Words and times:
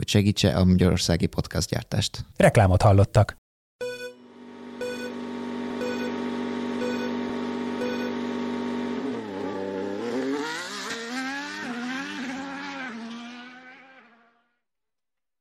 hogy 0.00 0.08
segítse 0.08 0.56
a 0.56 0.64
magyarországi 0.64 1.28
gyártást. 1.68 2.24
Reklámot 2.36 2.82
hallottak. 2.82 3.36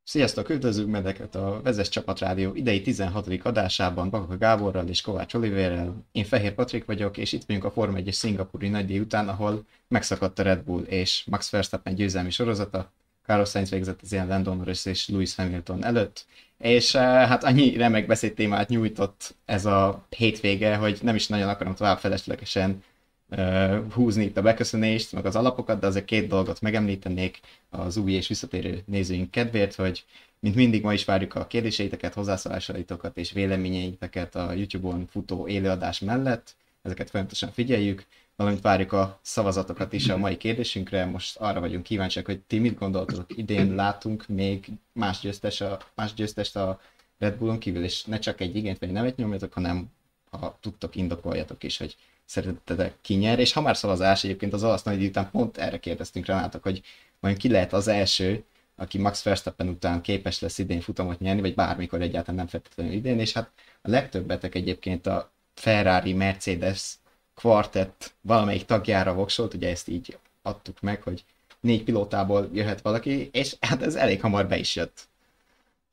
Sziasztok, 0.04 0.50
üdvözlünk 0.50 0.92
medeket 0.92 1.36
a 1.36 1.62
Vezes 1.64 1.90
Csapat 1.90 2.20
Rádió 2.20 2.56
idei 2.56 2.82
16. 2.82 3.28
adásában 3.44 4.10
Bakaka 4.10 4.38
Gáborral 4.38 4.88
és 4.88 5.02
Kovács 5.02 5.34
Oliverrel. 5.34 6.06
Én 6.12 6.24
Fehér 6.24 6.54
Patrik 6.54 6.86
vagyok, 6.86 7.18
és 7.18 7.32
itt 7.32 7.44
vagyunk 7.48 7.66
a 7.66 7.72
Forma 7.72 7.98
1 7.98 8.10
szingapúri 8.12 8.70
nagydíj 8.70 9.00
után, 9.00 9.30
ahol 9.30 9.66
megszakadt 9.88 10.40
a 10.40 10.44
Red 10.44 10.64
Bull 10.64 10.82
és 10.82 11.24
Max 11.30 11.50
Verstappen 11.50 11.96
győzelmi 11.96 12.30
sorozata. 12.30 12.92
Carlos 13.30 13.50
Sainz 13.50 13.70
végzett 13.70 14.02
az 14.02 14.12
ilyen 14.12 14.28
Landon 14.28 14.58
Norris 14.58 14.86
és 14.86 15.08
Lewis 15.08 15.36
Hamilton 15.36 15.84
előtt, 15.84 16.26
és 16.58 16.94
uh, 16.94 17.02
hát 17.02 17.44
annyi 17.44 17.78
remek 17.78 18.08
beszédtémát 18.08 18.70
nyújtott 18.70 19.36
ez 19.46 19.66
a 19.66 20.06
hétvége, 20.10 20.76
hogy 20.76 21.00
nem 21.02 21.16
is 21.16 21.28
nagyon 21.28 21.50
akarom 21.50 21.76
tovább 21.76 21.98
feleslegesen 21.98 22.84
uh, 23.30 23.92
húzni 23.94 24.24
itt 24.24 24.38
a 24.38 24.42
beköszönést, 24.42 25.12
meg 25.12 25.26
az 25.26 25.36
alapokat, 25.36 25.80
de 25.80 25.88
azért 25.88 26.06
két 26.06 26.28
dolgot 26.28 26.62
megemlítenék 26.62 27.40
az 27.70 27.98
új 27.98 28.12
és 28.12 28.28
visszatérő 28.28 28.84
nézőink 28.86 29.32
kedvéért, 29.32 29.76
hogy 29.76 30.06
mint 30.40 30.56
mindig 30.56 30.84
ma 30.84 30.94
is 30.94 31.06
várjuk 31.06 31.36
a 31.36 31.48
kérdéseiteket, 31.48 32.14
hozzászólásaitokat 32.14 33.18
és 33.18 33.32
véleményeiteket 33.32 34.36
a 34.36 34.54
YouTube-on 34.54 35.08
futó 35.12 35.48
élőadás 35.48 36.00
mellett, 36.00 36.56
ezeket 36.82 37.10
folyamatosan 37.10 37.52
figyeljük, 37.52 38.06
valamint 38.40 38.64
várjuk 38.64 38.92
a 38.92 39.20
szavazatokat 39.22 39.94
is 39.94 40.10
a 40.10 40.18
mai 40.18 40.38
kérdésünkre. 40.38 41.06
Most 41.06 41.38
arra 41.38 41.60
vagyunk 41.60 41.84
kíváncsiak, 41.84 42.26
hogy 42.26 42.40
ti 42.40 42.60
mit 42.60 42.78
gondoltok, 42.78 43.38
idén 43.38 43.76
látunk 43.76 44.28
még 44.28 44.68
más, 44.94 45.20
győztes 45.20 45.62
a, 45.62 45.80
más 45.96 46.14
győztest 46.14 46.56
a 46.56 46.80
Red 47.18 47.36
Bullon 47.38 47.60
kívül, 47.60 47.84
és 47.84 48.04
ne 48.04 48.20
csak 48.20 48.42
egy 48.42 48.56
igényt 48.56 48.80
vagy 48.80 48.92
nevet 48.92 49.16
nyomjatok, 49.16 49.54
hanem 49.54 49.92
ha 50.32 50.58
tudtok, 50.62 50.96
indokoljatok 50.96 51.64
is, 51.64 51.78
hogy 51.78 51.96
szerintetek 52.26 52.96
ki 53.02 53.14
nyer, 53.14 53.40
és 53.40 53.54
ha 53.54 53.62
már 53.62 53.78
szavazás, 53.78 54.24
egyébként 54.24 54.54
az 54.54 54.64
olasz 54.64 54.84
nagy 54.84 55.04
után 55.04 55.30
pont 55.32 55.58
erre 55.58 55.80
kérdeztünk 55.80 56.26
Renátok, 56.26 56.64
hogy 56.64 56.82
majd 57.20 57.38
ki 57.38 57.50
lehet 57.50 57.74
az 57.74 57.88
első, 57.88 58.44
aki 58.76 58.98
Max 58.98 59.24
Verstappen 59.24 59.68
után 59.68 60.02
képes 60.02 60.40
lesz 60.40 60.58
idén 60.58 60.82
futamot 60.82 61.20
nyerni, 61.20 61.42
vagy 61.42 61.56
bármikor 61.56 62.02
egyáltalán 62.02 62.36
nem 62.36 62.48
feltétlenül 62.48 62.94
idén, 62.94 63.20
és 63.20 63.34
hát 63.34 63.52
a 63.82 63.90
legtöbbetek 63.90 64.56
egyébként 64.56 65.08
a 65.08 65.32
Ferrari, 65.54 66.14
Mercedes 66.14 66.99
kvartett 67.40 68.14
valamelyik 68.22 68.66
tagjára 68.66 69.14
voksolt, 69.14 69.54
ugye 69.54 69.70
ezt 69.70 69.88
így 69.88 70.18
adtuk 70.42 70.82
meg, 70.82 71.04
hogy 71.04 71.24
négy 71.60 71.84
pilótából 71.84 72.50
jöhet 72.54 72.82
valaki, 72.82 73.30
és 73.32 73.56
hát 73.60 73.82
ez 73.82 73.96
elég 73.96 74.22
hamar 74.22 74.48
be 74.48 74.58
is 74.58 74.76
jött. 74.76 75.08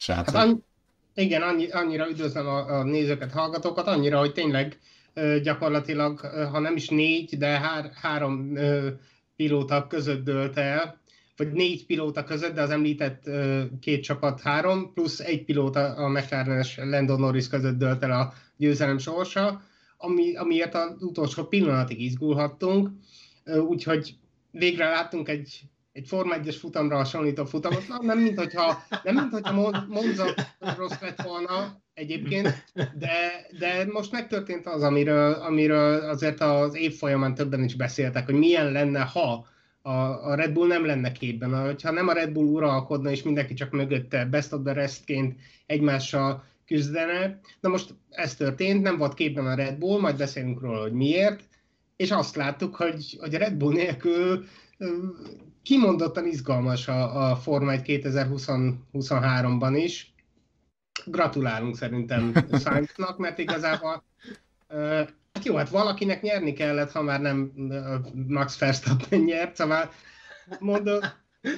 Hát 0.06 0.34
annyi, 0.34 0.56
igen, 1.14 1.42
annyi, 1.42 1.70
annyira 1.70 2.08
üdvözlöm 2.08 2.46
a, 2.46 2.78
a 2.78 2.82
nézőket, 2.82 3.32
hallgatókat, 3.32 3.86
annyira, 3.86 4.18
hogy 4.18 4.32
tényleg 4.32 4.78
gyakorlatilag, 5.42 6.20
ha 6.20 6.58
nem 6.58 6.76
is 6.76 6.88
négy, 6.88 7.38
de 7.38 7.46
hár, 7.46 7.90
három 7.94 8.52
pilóta 9.36 9.86
között 9.86 10.24
dőlt 10.24 10.56
el, 10.56 10.98
vagy 11.36 11.52
négy 11.52 11.86
pilóta 11.86 12.24
között, 12.24 12.54
de 12.54 12.62
az 12.62 12.70
említett 12.70 13.30
két 13.80 14.02
csapat 14.02 14.40
három, 14.40 14.92
plusz 14.94 15.20
egy 15.20 15.44
pilóta 15.44 15.94
a 15.94 16.08
McLaren-es 16.08 16.76
Landon 16.76 17.20
Norris 17.20 17.48
között 17.48 17.78
dőlt 17.78 18.02
el 18.02 18.20
a 18.20 18.32
győzelem 18.56 18.98
sorsa, 18.98 19.62
ami, 19.96 20.36
amiért 20.36 20.74
az 20.74 21.02
utolsó 21.02 21.44
pillanatig 21.44 22.00
izgulhattunk, 22.00 22.90
úgyhogy 23.68 24.14
végre 24.50 24.88
láttunk 24.88 25.28
egy, 25.28 25.60
egy 25.92 26.08
Forma 26.08 26.34
1-es 26.38 26.56
futamra 26.58 26.96
hasonlító 26.96 27.44
futamot, 27.44 27.88
Na, 27.88 27.98
nem 28.02 28.18
mint 28.18 28.38
hogyha, 28.38 28.82
nem 29.02 29.14
mint 29.14 29.30
hogyha 29.30 29.84
Monza 29.88 30.34
rossz 30.76 31.00
lett 31.00 31.22
volna, 31.22 31.82
egyébként, 31.94 32.64
de, 32.74 33.46
de 33.58 33.86
most 33.92 34.12
megtörtént 34.12 34.66
az, 34.66 34.82
amiről, 34.82 35.32
amiről 35.32 36.00
azért 36.00 36.40
az 36.40 36.74
év 36.74 36.94
folyamán 36.94 37.34
többen 37.34 37.64
is 37.64 37.74
beszéltek, 37.74 38.24
hogy 38.24 38.34
milyen 38.34 38.72
lenne, 38.72 39.00
ha 39.00 39.46
a, 39.82 39.90
a 40.30 40.34
Red 40.34 40.52
Bull 40.52 40.66
nem 40.66 40.86
lenne 40.86 41.12
képben, 41.12 41.76
ha 41.82 41.90
nem 41.90 42.08
a 42.08 42.12
Red 42.12 42.32
Bull 42.32 42.46
uralkodna, 42.46 43.10
és 43.10 43.22
mindenki 43.22 43.54
csak 43.54 43.70
mögötte 43.70 44.24
best 44.24 44.52
of 44.52 44.60
the 44.64 44.72
restként 44.72 45.40
egymással 45.66 46.44
küzdene. 46.66 47.40
Na 47.60 47.68
most 47.68 47.94
ez 48.10 48.34
történt, 48.34 48.82
nem 48.82 48.96
volt 48.96 49.14
képben 49.14 49.46
a 49.46 49.54
Red 49.54 49.78
Bull, 49.78 50.00
majd 50.00 50.16
beszélünk 50.16 50.60
róla, 50.60 50.80
hogy 50.80 50.92
miért, 50.92 51.48
és 51.96 52.10
azt 52.10 52.36
láttuk, 52.36 52.76
hogy, 52.76 53.16
hogy 53.20 53.34
a 53.34 53.38
Red 53.38 53.54
Bull 53.54 53.72
nélkül 53.72 54.44
kimondottan 55.62 56.26
izgalmas 56.26 56.88
a, 56.88 57.30
a 57.30 57.36
Forma 57.36 57.72
1 57.72 57.82
2023-ban 57.84 59.80
is, 59.84 60.14
gratulálunk 61.06 61.76
szerintem 61.76 62.32
Sainznak, 62.64 63.18
mert 63.18 63.38
igazából 63.38 64.04
uh, 64.68 65.08
jó, 65.44 65.56
hát 65.56 65.68
valakinek 65.68 66.22
nyerni 66.22 66.52
kellett, 66.52 66.90
ha 66.90 67.02
már 67.02 67.20
nem 67.20 67.52
Max 68.26 68.58
Verstappen 68.58 69.20
nyert, 69.20 69.56
szóval 69.56 69.90
mondom, 70.58 70.98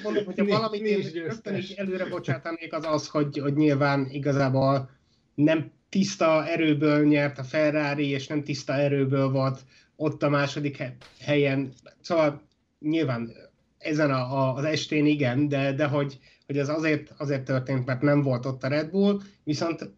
mondom 0.03 0.25
hogyha 0.25 0.45
valamit 0.45 0.81
én 0.81 1.23
rögtön 1.23 1.55
is 1.55 1.71
előre 1.71 2.09
bocsátanék, 2.09 2.73
az 2.73 2.85
az, 2.85 3.09
hogy, 3.09 3.39
hogy 3.39 3.55
nyilván 3.55 4.07
igazából 4.11 4.98
nem 5.45 5.71
tiszta 5.89 6.47
erőből 6.47 7.05
nyert 7.05 7.39
a 7.39 7.43
Ferrari, 7.43 8.09
és 8.09 8.27
nem 8.27 8.43
tiszta 8.43 8.73
erőből 8.73 9.31
volt 9.31 9.61
ott 9.97 10.23
a 10.23 10.29
második 10.29 10.83
helyen. 11.21 11.73
Szóval 12.01 12.43
nyilván 12.81 13.33
ezen 13.79 14.11
a, 14.11 14.37
a, 14.39 14.55
az 14.55 14.65
estén 14.65 15.07
igen, 15.07 15.49
de, 15.49 15.73
de 15.73 15.87
hogy, 15.87 16.19
hogy 16.47 16.59
ez 16.59 16.69
azért, 16.69 17.15
azért 17.19 17.45
történt, 17.45 17.87
mert 17.87 18.03
nem 18.03 18.23
volt 18.23 18.47
ott 18.47 18.63
a 18.63 18.69
Red 18.69 18.91
Bull, 18.91 19.21
viszont 19.45 19.91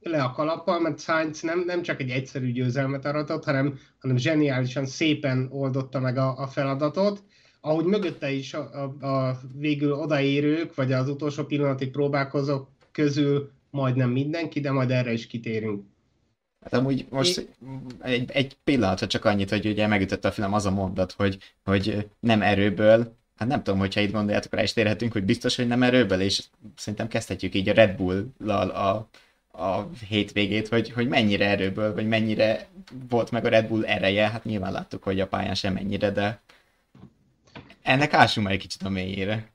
le 0.00 0.22
a 0.22 0.30
kalappal, 0.30 0.80
mert 0.80 1.00
Sainz 1.00 1.42
nem, 1.42 1.62
nem 1.66 1.82
csak 1.82 2.00
egy 2.00 2.10
egyszerű 2.10 2.52
győzelmet 2.52 3.04
aratott, 3.04 3.44
hanem, 3.44 3.78
hanem 3.98 4.16
zseniálisan 4.16 4.86
szépen 4.86 5.48
oldotta 5.50 6.00
meg 6.00 6.16
a, 6.16 6.38
a 6.38 6.46
feladatot, 6.46 7.22
ahogy 7.60 7.84
mögötte 7.84 8.30
is 8.30 8.54
a, 8.54 8.92
a, 9.00 9.06
a 9.06 9.38
végül 9.54 9.92
odaérők, 9.92 10.74
vagy 10.74 10.92
az 10.92 11.08
utolsó 11.08 11.44
pillanatig 11.44 11.90
próbálkozók 11.90 12.68
közül 12.92 13.56
majdnem 13.70 14.10
mindenki, 14.10 14.60
de 14.60 14.70
majd 14.70 14.90
erre 14.90 15.12
is 15.12 15.26
kitérünk. 15.26 15.84
Hát 16.60 16.72
amúgy 16.72 17.06
most 17.10 17.48
egy, 18.02 18.30
egy 18.30 18.56
pillanatra 18.64 19.06
csak 19.06 19.24
annyit, 19.24 19.50
hogy 19.50 19.66
ugye 19.66 19.86
megütötte 19.86 20.28
a 20.28 20.32
film 20.32 20.52
az 20.52 20.66
a 20.66 20.70
mondat, 20.70 21.12
hogy, 21.12 21.38
hogy 21.64 22.08
nem 22.20 22.42
erőből, 22.42 23.16
hát 23.36 23.48
nem 23.48 23.62
tudom, 23.62 23.78
hogyha 23.78 24.00
itt 24.00 24.12
gondoljátok, 24.12 24.54
rá 24.54 24.62
is 24.62 24.72
térhetünk, 24.72 25.12
hogy 25.12 25.24
biztos, 25.24 25.56
hogy 25.56 25.66
nem 25.66 25.82
erőből, 25.82 26.20
és 26.20 26.44
szerintem 26.76 27.08
kezdhetjük 27.08 27.54
így 27.54 27.68
a 27.68 27.72
Red 27.72 27.96
Bull-lal 27.96 28.68
a, 28.68 29.08
a 29.62 29.88
hétvégét, 30.08 30.68
hogy, 30.68 30.90
hogy 30.90 31.08
mennyire 31.08 31.46
erőből, 31.46 31.94
vagy 31.94 32.08
mennyire 32.08 32.66
volt 33.08 33.30
meg 33.30 33.44
a 33.44 33.48
Red 33.48 33.66
Bull 33.68 33.84
ereje, 33.84 34.28
hát 34.28 34.44
nyilván 34.44 34.72
láttuk, 34.72 35.02
hogy 35.02 35.20
a 35.20 35.26
pályán 35.26 35.54
sem 35.54 35.72
mennyire, 35.72 36.10
de 36.10 36.40
ennek 37.82 38.12
ássunk 38.12 38.46
már 38.46 38.54
egy 38.54 38.60
kicsit 38.60 38.82
a 38.82 38.88
mélyére. 38.88 39.48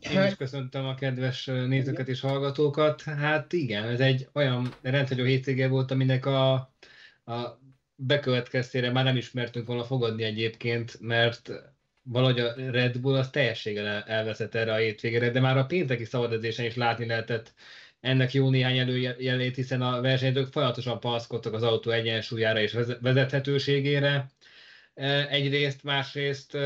Én 0.00 0.22
is 0.26 0.36
köszöntöm 0.36 0.84
a 0.84 0.94
kedves 0.94 1.44
nézőket 1.44 2.08
és 2.08 2.20
hallgatókat. 2.20 3.02
Hát 3.02 3.52
igen, 3.52 3.84
ez 3.84 4.00
egy 4.00 4.28
olyan 4.32 4.74
rendhagyó 4.82 5.24
hétvége 5.24 5.68
volt, 5.68 5.90
aminek 5.90 6.26
a, 6.26 6.52
a 7.24 7.60
bekövetkeztére 7.94 8.90
már 8.90 9.04
nem 9.04 9.16
ismertünk 9.16 9.66
volna 9.66 9.84
fogadni 9.84 10.22
egyébként, 10.22 11.00
mert 11.00 11.50
valahogy 12.02 12.40
a 12.40 12.54
Red 12.70 12.98
Bull 12.98 13.16
az 13.16 13.30
teljességgel 13.30 14.02
elveszett 14.02 14.54
erre 14.54 14.72
a 14.72 14.76
hétvégére, 14.76 15.30
de 15.30 15.40
már 15.40 15.56
a 15.56 15.66
pénteki 15.66 16.04
szabadedzésen 16.04 16.64
is 16.64 16.74
látni 16.74 17.06
lehetett 17.06 17.54
ennek 18.00 18.32
jó 18.32 18.50
néhány 18.50 18.78
előjelét, 18.78 19.54
hiszen 19.54 19.82
a 19.82 20.00
versenyzők 20.00 20.52
folyamatosan 20.52 21.00
panaszkodtak 21.00 21.52
az 21.52 21.62
autó 21.62 21.90
egyensúlyára 21.90 22.60
és 22.60 22.76
vezethetőségére. 23.00 24.30
Egyrészt, 25.28 25.82
másrészt 25.82 26.58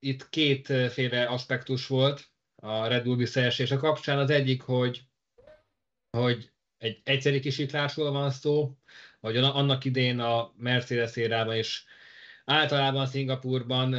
itt 0.00 0.28
kétféle 0.28 1.24
aspektus 1.24 1.86
volt 1.86 2.28
a 2.56 2.86
Red 2.86 3.04
Bull 3.04 3.16
visszaesése 3.16 3.76
kapcsán. 3.76 4.18
Az 4.18 4.30
egyik, 4.30 4.62
hogy, 4.62 5.02
hogy 6.10 6.50
egy 6.78 7.00
egyszeri 7.04 7.40
kisiklásról 7.40 8.10
van 8.10 8.30
szó, 8.30 8.76
hogy 9.20 9.36
annak 9.36 9.84
idén 9.84 10.18
a 10.18 10.52
Mercedes 10.56 11.16
érában 11.16 11.56
is 11.56 11.84
általában 12.44 13.06
Szingapurban 13.06 13.96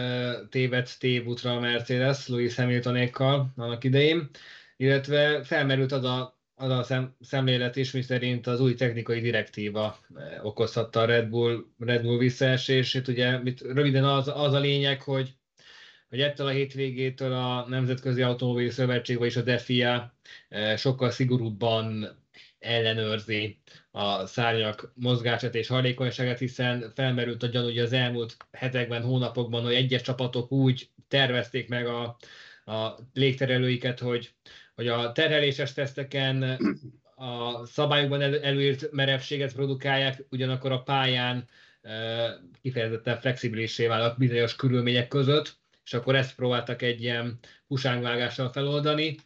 tévedt 0.50 1.00
tévútra 1.00 1.56
a 1.56 1.60
Mercedes 1.60 2.28
Louis 2.28 2.56
Hamiltonékkal 2.56 3.54
annak 3.56 3.84
idején, 3.84 4.30
illetve 4.78 5.44
felmerült 5.44 5.92
az 5.92 6.04
a, 6.04 6.40
az 6.56 6.70
a 6.70 6.84
szem, 6.84 7.16
szemlélet 7.20 7.76
is, 7.76 7.92
miszerint 7.92 8.48
az 8.48 8.60
új 8.60 8.74
technikai 8.74 9.22
direktíva 9.22 10.00
okozhatta 10.42 11.00
a 11.00 11.06
Red 11.06 11.30
Bull, 11.30 11.66
Red 11.80 12.02
Bull 12.02 12.18
visszaesését. 12.18 13.08
Ugye 13.08 13.38
mit, 13.38 13.62
röviden 13.62 14.04
az, 14.04 14.28
az 14.28 14.54
a 14.54 14.60
lényeg, 14.60 15.02
hogy 15.02 15.34
hogy 16.12 16.22
ettől 16.22 16.48
a 16.48 16.50
hétvégétől 16.50 17.34
a 17.34 17.66
Nemzetközi 17.68 18.22
Automobil 18.22 18.70
Szövetség, 18.70 19.18
vagyis 19.18 19.36
a 19.36 19.42
DEFIA 19.42 20.14
sokkal 20.78 21.10
szigorúbban 21.10 22.18
ellenőrzi 22.60 23.60
a 23.92 24.26
szárnyak 24.26 24.92
mozgását 24.96 25.56
és 25.56 25.68
hajlékonyságát, 25.68 26.40
hiszen 26.40 26.92
felmerült 26.96 27.44
a 27.44 27.48
gyanú, 27.48 27.66
hogy 27.66 27.78
az 27.78 27.94
elmúlt 27.94 28.38
hetekben, 28.52 29.02
hónapokban, 29.02 29.64
hogy 29.64 29.74
egyes 29.74 30.02
csapatok 30.02 30.52
úgy 30.52 30.90
tervezték 31.08 31.70
meg 31.70 31.88
a, 31.88 32.18
a 32.66 32.98
légterelőiket, 33.14 34.00
hogy, 34.00 34.34
hogy 34.76 34.88
a 34.88 35.12
terheléses 35.12 35.74
teszteken 35.74 36.60
a 37.16 37.66
szabályokban 37.66 38.22
elő, 38.22 38.42
előírt 38.42 38.92
merevséget 38.92 39.54
produkálják, 39.54 40.26
ugyanakkor 40.30 40.72
a 40.72 40.82
pályán 40.82 41.48
e, 41.82 42.30
kifejezetten 42.62 43.20
flexibilissé 43.20 43.88
válnak 43.88 44.18
bizonyos 44.18 44.56
körülmények 44.56 45.08
között, 45.08 45.60
és 45.92 45.98
akkor 45.98 46.16
ezt 46.16 46.36
próbáltak 46.36 46.82
egy 46.82 47.02
ilyen 47.02 47.40
husángvágással 47.68 48.52
feloldani. 48.52 49.18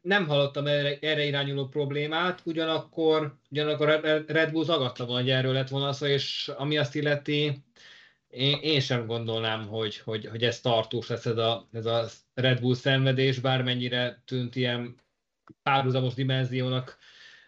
Nem 0.00 0.26
hallottam 0.26 0.66
erre, 0.66 0.98
erre 1.00 1.24
irányuló 1.24 1.68
problémát, 1.68 2.40
ugyanakkor, 2.44 3.36
ugyanakkor 3.50 3.88
a 3.88 4.00
Red 4.26 4.50
Bull 4.50 4.64
zagadta 4.64 5.04
volna, 5.04 5.20
hogy 5.20 5.30
erről 5.30 5.52
lett 5.52 5.68
volna 5.68 5.92
szó, 5.92 6.06
és 6.06 6.50
ami 6.56 6.78
azt 6.78 6.94
illeti, 6.94 7.64
én, 8.28 8.58
én 8.62 8.80
sem 8.80 9.06
gondolnám, 9.06 9.66
hogy, 9.66 9.98
hogy, 9.98 10.26
hogy 10.26 10.42
ez 10.42 10.60
tartós 10.60 11.08
lesz 11.08 11.26
ez 11.26 11.36
a, 11.36 11.68
ez 11.72 11.86
a 11.86 12.08
Red 12.34 12.60
Bull 12.60 12.74
szenvedés, 12.74 13.38
bármennyire 13.38 14.22
tűnt 14.24 14.56
ilyen 14.56 14.96
párhuzamos 15.62 16.14
dimenziónak 16.14 16.98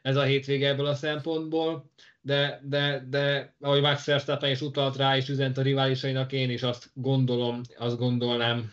ez 0.02 0.16
a 0.16 0.22
hétvége 0.22 0.68
ebből 0.68 0.86
a 0.86 0.94
szempontból, 0.94 1.90
de, 2.24 2.60
de, 2.62 3.04
de 3.08 3.54
ahogy 3.60 3.80
Max 3.80 4.04
Verstappen 4.04 4.50
is 4.50 4.60
utalt 4.60 4.96
rá, 4.96 5.16
és 5.16 5.28
üzent 5.28 5.58
a 5.58 5.62
riválisainak, 5.62 6.32
én 6.32 6.50
is 6.50 6.62
azt 6.62 6.90
gondolom, 6.94 7.60
azt 7.78 7.98
gondolnám, 7.98 8.72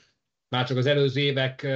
már 0.50 0.66
csak 0.66 0.78
az 0.78 0.86
előző 0.86 1.22
évek 1.22 1.68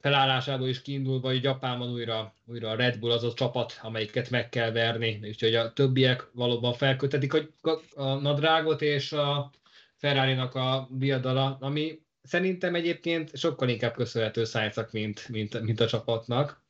felállásából 0.00 0.68
is 0.68 0.82
kiindulva, 0.82 1.28
hogy 1.28 1.42
Japánban 1.42 1.92
újra, 1.92 2.34
újra 2.44 2.70
a 2.70 2.74
Red 2.74 2.98
Bull 2.98 3.10
az 3.10 3.24
a 3.24 3.32
csapat, 3.32 3.78
amelyiket 3.82 4.30
meg 4.30 4.48
kell 4.48 4.70
verni, 4.70 5.20
úgyhogy 5.22 5.54
a 5.54 5.72
többiek 5.72 6.30
valóban 6.32 6.72
felkötetik 6.72 7.34
a, 7.34 7.80
a 7.94 8.14
nadrágot, 8.14 8.82
és 8.82 9.12
a 9.12 9.50
Ferrari-nak 9.96 10.54
a 10.54 10.88
viadala, 10.98 11.56
ami 11.60 12.00
szerintem 12.22 12.74
egyébként 12.74 13.36
sokkal 13.36 13.68
inkább 13.68 13.94
köszönhető 13.94 14.44
science 14.44 14.88
mint, 14.90 15.28
mint, 15.28 15.60
mint 15.60 15.80
a 15.80 15.86
csapatnak. 15.86 16.62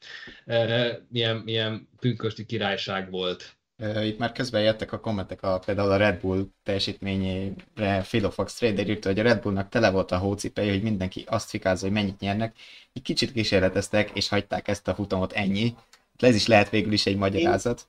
Milyen, 1.08 1.36
milyen 1.36 1.88
pünkösti 2.00 2.46
királyság 2.46 3.10
volt. 3.10 3.56
Itt 4.02 4.18
már 4.18 4.32
közben 4.32 4.62
jöttek 4.62 4.92
a 4.92 5.00
kommentek 5.00 5.42
a, 5.42 5.58
például 5.58 5.90
a 5.90 5.96
Red 5.96 6.20
Bull 6.20 6.46
teljesítményére 6.62 8.02
Philofox 8.02 8.54
Trader 8.54 8.88
írta, 8.88 9.08
hogy 9.08 9.18
a 9.18 9.22
Red 9.22 9.42
Bullnak 9.42 9.68
tele 9.68 9.90
volt 9.90 10.10
a 10.10 10.18
hócipei, 10.18 10.68
hogy 10.68 10.82
mindenki 10.82 11.24
azt 11.26 11.50
fikázza, 11.50 11.84
hogy 11.84 11.94
mennyit 11.94 12.20
nyernek. 12.20 12.56
Egy 12.92 13.02
kicsit 13.02 13.32
kísérleteztek, 13.32 14.10
és 14.14 14.28
hagyták 14.28 14.68
ezt 14.68 14.88
a 14.88 14.94
futamot 14.94 15.32
ennyi. 15.32 15.74
Ez 16.18 16.34
is 16.34 16.46
lehet 16.46 16.70
végül 16.70 16.92
is 16.92 17.06
egy 17.06 17.16
magyarázat. 17.16 17.88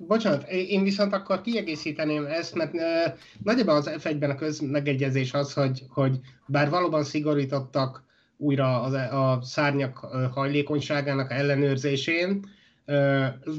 Bocsánat, 0.00 0.48
én 0.50 0.82
viszont 0.82 1.12
akkor 1.12 1.40
kiegészíteném 1.40 2.24
ezt, 2.24 2.54
mert 2.54 2.74
uh, 2.74 2.80
nagyjából 3.42 3.74
az 3.74 3.90
F1-ben 3.92 4.30
a 4.30 4.34
közmegegyezés 4.34 5.32
az, 5.32 5.52
hogy, 5.52 5.82
hogy 5.88 6.18
bár 6.46 6.70
valóban 6.70 7.04
szigorítottak 7.04 8.04
újra 8.36 8.82
az, 8.82 8.92
a 8.92 9.38
szárnyak 9.42 9.98
hajlékonyságának 10.32 11.32
ellenőrzésén, 11.32 12.44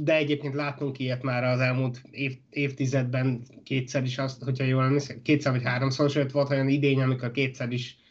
de 0.01 0.15
egyébként 0.15 0.53
láttunk 0.53 0.99
ilyet 0.99 1.23
már 1.23 1.43
az 1.43 1.59
elmúlt 1.59 2.01
év, 2.11 2.37
évtizedben 2.49 3.41
kétszer 3.63 4.03
is 4.03 4.17
azt, 4.17 4.43
hogyha 4.43 4.63
jól 4.63 4.83
emlékszem, 4.83 5.21
kétszer 5.21 5.51
vagy 5.51 5.63
háromszor, 5.63 6.09
sőt 6.09 6.31
volt 6.31 6.49
olyan 6.49 6.67
idény, 6.67 7.01
amikor 7.01 7.31
kétszer 7.31 7.71
is 7.71 7.97
ö, 7.97 8.04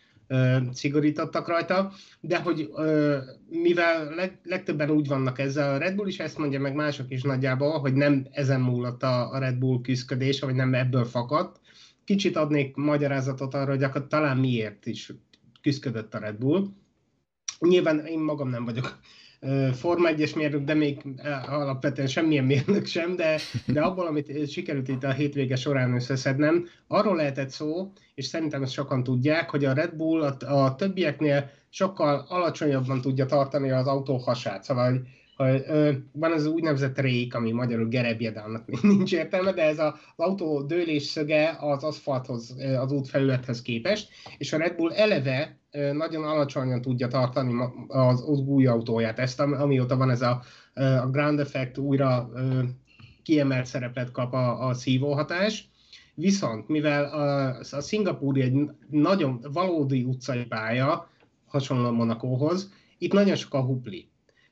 szigorítottak 0.73 1.49
rajta, 1.49 1.93
de 2.21 2.41
hogy 2.41 2.71
mivel 3.49 4.15
leg, 4.15 4.39
legtöbben 4.43 4.91
úgy 4.91 5.09
vannak 5.09 5.39
ezzel, 5.39 5.75
a 5.75 5.79
Red 5.79 5.95
Bull 5.95 6.07
is 6.07 6.19
ezt 6.19 6.39
mondja, 6.39 6.61
meg 6.61 6.75
mások 6.75 7.11
is 7.11 7.23
nagyjából, 7.23 7.79
hogy 7.79 7.95
nem 7.95 8.27
ezen 8.31 8.61
múlott 8.61 9.03
a, 9.03 9.39
Red 9.39 9.57
Bull 9.57 9.81
küzdködése, 9.81 10.47
vagy 10.47 10.55
nem 10.55 10.75
ebből 10.75 11.05
fakadt. 11.05 11.61
Kicsit 12.05 12.37
adnék 12.37 12.77
magyarázatot 12.77 13.55
arra, 13.55 13.71
hogy 13.71 13.83
akkor 13.83 14.07
talán 14.07 14.37
miért 14.37 14.87
is 14.87 15.13
küzdködött 15.61 16.15
a 16.15 16.19
Red 16.19 16.37
Bull. 16.37 16.67
Nyilván 17.59 18.07
én 18.07 18.21
magam 18.21 18.49
nem 18.49 18.65
vagyok 18.65 18.99
Forma 19.73 20.09
1-es 20.13 20.37
mérnök, 20.37 20.65
de 20.65 20.75
még 20.75 21.01
alapvetően 21.47 22.09
semmilyen 22.09 22.45
mérnök 22.45 22.87
sem, 22.87 23.17
de, 23.17 23.39
de 23.67 23.81
abból, 23.81 24.07
amit 24.07 24.51
sikerült 24.51 24.89
itt 24.89 25.05
a 25.05 25.13
hétvége 25.13 25.57
során 25.57 25.95
összeszednem, 25.95 26.69
arról 26.87 27.17
lehetett 27.17 27.51
szó, 27.51 27.93
és 28.15 28.25
szerintem 28.25 28.63
ezt 28.63 28.73
sokan 28.73 29.03
tudják, 29.03 29.51
hogy 29.51 29.65
a 29.65 29.73
Red 29.73 29.95
Bull 29.95 30.23
a, 30.23 30.65
a 30.65 30.75
többieknél 30.75 31.51
sokkal 31.69 32.25
alacsonyabban 32.29 33.01
tudja 33.01 33.27
tartani 33.27 33.71
az 33.71 33.87
autó 33.87 34.17
hasát. 34.17 34.65
Szóval 34.65 34.91
hogy, 34.91 35.01
hogy, 35.37 35.65
ö, 35.67 35.93
van 36.13 36.33
az 36.33 36.47
úgynevezett 36.47 36.99
rék, 36.99 37.35
ami 37.35 37.53
magyarul 37.53 37.89
gerebje, 37.89 38.31
de 38.31 38.41
annak 38.41 38.65
nincs 38.83 39.13
értelme, 39.13 39.53
de 39.53 39.63
ez 39.63 39.79
a, 39.79 39.87
az 40.17 40.27
autó 40.27 40.63
dőlés 40.63 41.03
szöge 41.03 41.57
az 41.61 41.85
aszfalthoz, 41.85 42.57
az 42.79 42.93
útfelülethez 42.93 43.63
képest, 43.63 44.09
és 44.39 44.53
a 44.53 44.59
Red 44.59 44.77
Bull 44.77 44.93
eleve 44.93 45.59
nagyon 45.93 46.25
alacsonyan 46.25 46.81
tudja 46.81 47.09
tartani 47.09 47.55
az, 47.89 48.23
új 48.23 48.67
autóját. 48.67 49.19
Ezt 49.19 49.41
amióta 49.41 49.97
van 49.97 50.11
ez 50.11 50.23
a, 50.23 50.43
a 50.75 51.09
Ground 51.11 51.41
Effect 51.41 51.79
újra 51.79 52.31
kiemelt 53.23 53.67
szerepet 53.67 54.11
kap 54.11 54.33
a, 54.33 54.67
a 54.67 54.75
szívóhatás. 54.75 55.69
Viszont, 56.15 56.69
mivel 56.69 57.05
a, 57.05 57.49
a 57.77 57.81
Szingapúri 57.81 58.41
egy 58.41 58.71
nagyon 58.91 59.47
valódi 59.53 60.03
utcai 60.03 60.45
pálya, 60.45 61.09
hasonlóan 61.47 61.95
Monakóhoz, 61.95 62.73
itt 62.99 63.13
nagyon 63.13 63.37
sok 63.37 63.55
a 63.55 63.61
hupli. 63.61 64.09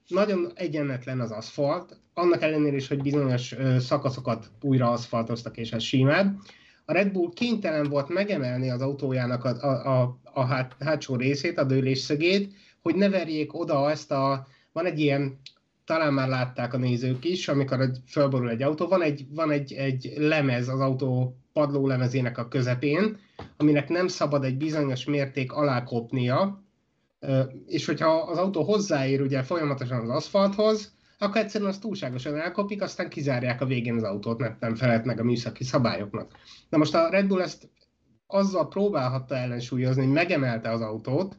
Nagyon 0.09 0.53
egyenletlen 0.55 1.21
az 1.21 1.31
aszfalt, 1.31 2.01
annak 2.15 2.43
ellenére 2.43 2.77
is, 2.77 2.89
hogy 2.89 3.03
bizonyos 3.03 3.55
szakaszokat 3.79 4.51
újra 4.61 4.91
aszfaltoztak, 4.91 5.57
és 5.57 5.73
ez 5.73 5.83
simább 5.83 6.37
a 6.85 6.93
Red 6.93 7.13
Bull 7.13 7.31
kénytelen 7.35 7.89
volt 7.89 8.09
megemelni 8.09 8.71
az 8.71 8.81
autójának 8.81 9.45
a, 9.45 9.49
a, 9.49 10.01
a, 10.01 10.19
a 10.33 10.45
hát, 10.45 10.77
hátsó 10.81 11.17
részét, 11.17 11.59
a 11.59 11.65
dőlésszögét, 11.65 12.53
hogy 12.83 12.95
ne 12.95 13.09
verjék 13.09 13.55
oda 13.55 13.91
ezt 13.91 14.13
a, 14.13 14.47
van 14.73 14.87
egy 14.87 15.01
ilyen, 15.01 15.41
talán 15.85 16.13
már 16.13 16.29
látták 16.29 16.75
a 16.75 16.79
nézők 16.79 17.25
is, 17.25 17.49
amikor 17.49 17.81
egy, 17.81 17.99
fölborul 18.07 18.51
egy 18.51 18.63
autó, 18.63 18.89
van 18.89 19.03
egy, 19.03 19.27
van 19.31 19.51
egy, 19.51 19.73
egy 19.73 20.13
lemez 20.17 20.69
az 20.69 20.81
autó 20.81 21.37
padló 21.53 21.87
lemezének 21.87 22.39
a 22.39 22.49
közepén, 22.49 23.19
aminek 23.57 23.89
nem 23.89 24.09
szabad 24.09 24.45
egy 24.45 24.57
bizonyos 24.57 25.05
mérték 25.05 25.53
alá 25.53 25.85
kopnia, 25.85 26.63
és 27.67 27.87
hogyha 27.87 28.07
az 28.07 28.39
autó 28.39 28.63
hozzáér 28.63 29.21
ugye 29.21 29.43
folyamatosan 29.43 30.01
az 30.01 30.09
aszfalthoz, 30.09 30.93
akkor 31.23 31.41
egyszerűen 31.41 31.71
az 31.71 31.79
túlságosan 31.79 32.37
elkopik, 32.37 32.83
aztán 32.83 33.09
kizárják 33.09 33.61
a 33.61 33.67
végén 33.67 33.97
az 33.97 34.03
autót, 34.03 34.39
mert 34.39 34.61
nem 34.61 34.75
felelt 34.75 35.05
meg 35.05 35.21
a 35.21 35.25
műszaki 35.25 35.65
szabályoknak. 35.65 36.33
Na 36.69 36.79
most 36.79 36.95
a 36.95 37.09
Red 37.09 37.27
Bull 37.27 37.41
ezt 37.41 37.71
azzal 38.27 38.69
próbálhatta 38.69 39.37
ellensúlyozni, 39.37 40.03
hogy 40.03 40.13
megemelte 40.13 40.71
az 40.71 40.81
autót, 40.81 41.37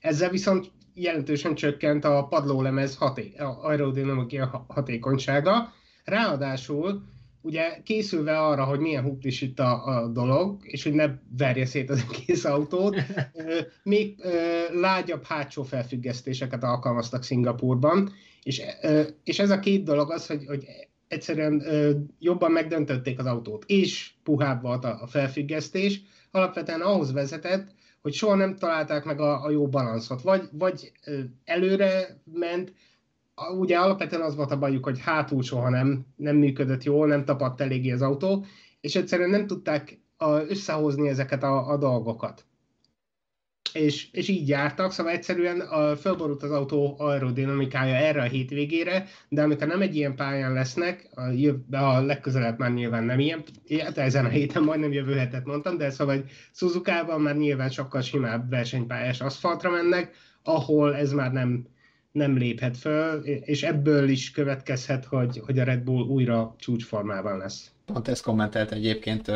ezzel 0.00 0.30
viszont 0.30 0.70
jelentősen 0.94 1.54
csökkent 1.54 2.04
a 2.04 2.26
padlólemez 2.26 2.96
haté- 2.96 3.40
aerodinamikai 3.40 4.40
hatékonysága. 4.66 5.72
Ráadásul 6.04 7.02
ugye 7.40 7.82
készülve 7.82 8.38
arra, 8.38 8.64
hogy 8.64 8.78
milyen 8.78 9.02
huplis 9.02 9.40
itt 9.40 9.58
a, 9.58 9.86
a 9.86 10.08
dolog, 10.08 10.60
és 10.62 10.82
hogy 10.82 10.92
ne 10.92 11.08
verje 11.38 11.66
szét 11.66 11.90
az 11.90 12.06
egész 12.10 12.44
autót, 12.44 12.96
még 13.82 14.22
lágyabb 14.72 15.24
hátsó 15.24 15.62
felfüggesztéseket 15.62 16.62
alkalmaztak 16.62 17.22
Szingapurban, 17.22 18.12
és, 18.46 18.62
és 19.24 19.38
ez 19.38 19.50
a 19.50 19.58
két 19.58 19.84
dolog 19.84 20.10
az, 20.10 20.26
hogy, 20.26 20.44
hogy 20.46 20.66
egyszerűen 21.08 21.62
jobban 22.18 22.52
megdöntötték 22.52 23.18
az 23.18 23.26
autót, 23.26 23.64
és 23.66 24.12
puhább 24.22 24.62
volt 24.62 24.84
a 24.84 25.06
felfüggesztés, 25.06 26.00
alapvetően 26.30 26.80
ahhoz 26.80 27.12
vezetett, 27.12 27.74
hogy 28.02 28.12
soha 28.12 28.34
nem 28.34 28.56
találták 28.56 29.04
meg 29.04 29.20
a, 29.20 29.44
a 29.44 29.50
jó 29.50 29.68
balanszot. 29.68 30.22
Vagy, 30.22 30.48
vagy 30.52 30.92
előre 31.44 32.20
ment, 32.32 32.72
ugye 33.58 33.78
alapvetően 33.78 34.22
az 34.22 34.36
volt 34.36 34.50
a 34.50 34.58
bajuk, 34.58 34.84
hogy 34.84 35.00
hátul 35.00 35.42
soha 35.42 35.68
nem, 35.68 36.06
nem 36.16 36.36
működött 36.36 36.84
jól, 36.84 37.06
nem 37.06 37.24
tapadt 37.24 37.60
eléggé 37.60 37.90
az 37.90 38.02
autó, 38.02 38.44
és 38.80 38.96
egyszerűen 38.96 39.30
nem 39.30 39.46
tudták 39.46 40.00
összehozni 40.48 41.08
ezeket 41.08 41.42
a, 41.42 41.68
a 41.68 41.76
dolgokat 41.76 42.44
és, 43.72 44.08
és 44.12 44.28
így 44.28 44.48
jártak, 44.48 44.92
szóval 44.92 45.12
egyszerűen 45.12 45.60
a, 45.60 45.96
fölborult 45.96 46.42
az 46.42 46.50
autó 46.50 46.94
aerodinamikája 46.98 47.94
erre 47.94 48.22
a 48.22 48.28
hétvégére, 48.28 49.06
de 49.28 49.42
amikor 49.42 49.66
nem 49.66 49.80
egy 49.80 49.96
ilyen 49.96 50.16
pályán 50.16 50.52
lesznek, 50.52 51.08
a, 51.14 51.22
de 51.66 51.78
a 51.78 52.00
legközelebb 52.00 52.58
már 52.58 52.72
nyilván 52.72 53.04
nem 53.04 53.18
ilyen, 53.18 53.42
hát 53.78 53.98
ezen 53.98 54.24
a 54.24 54.28
héten 54.28 54.62
majdnem 54.62 54.92
jövő 54.92 55.14
hetet 55.14 55.44
mondtam, 55.44 55.76
de 55.76 55.90
szóval 55.90 56.14
egy 56.14 56.30
Suzuka-ban 56.52 57.20
már 57.20 57.36
nyilván 57.36 57.70
sokkal 57.70 58.00
simább 58.00 58.50
versenypályás 58.50 59.20
aszfaltra 59.20 59.70
mennek, 59.70 60.14
ahol 60.42 60.96
ez 60.96 61.12
már 61.12 61.32
nem, 61.32 61.66
nem 62.12 62.36
léphet 62.36 62.76
föl, 62.76 63.24
és 63.24 63.62
ebből 63.62 64.08
is 64.08 64.30
következhet, 64.30 65.04
hogy, 65.04 65.40
hogy 65.44 65.58
a 65.58 65.64
Red 65.64 65.82
Bull 65.82 66.02
újra 66.02 66.54
csúcsformában 66.58 67.38
lesz. 67.38 67.70
Pont 67.84 68.08
ezt 68.08 68.22
kommentelt 68.22 68.72
egyébként 68.72 69.30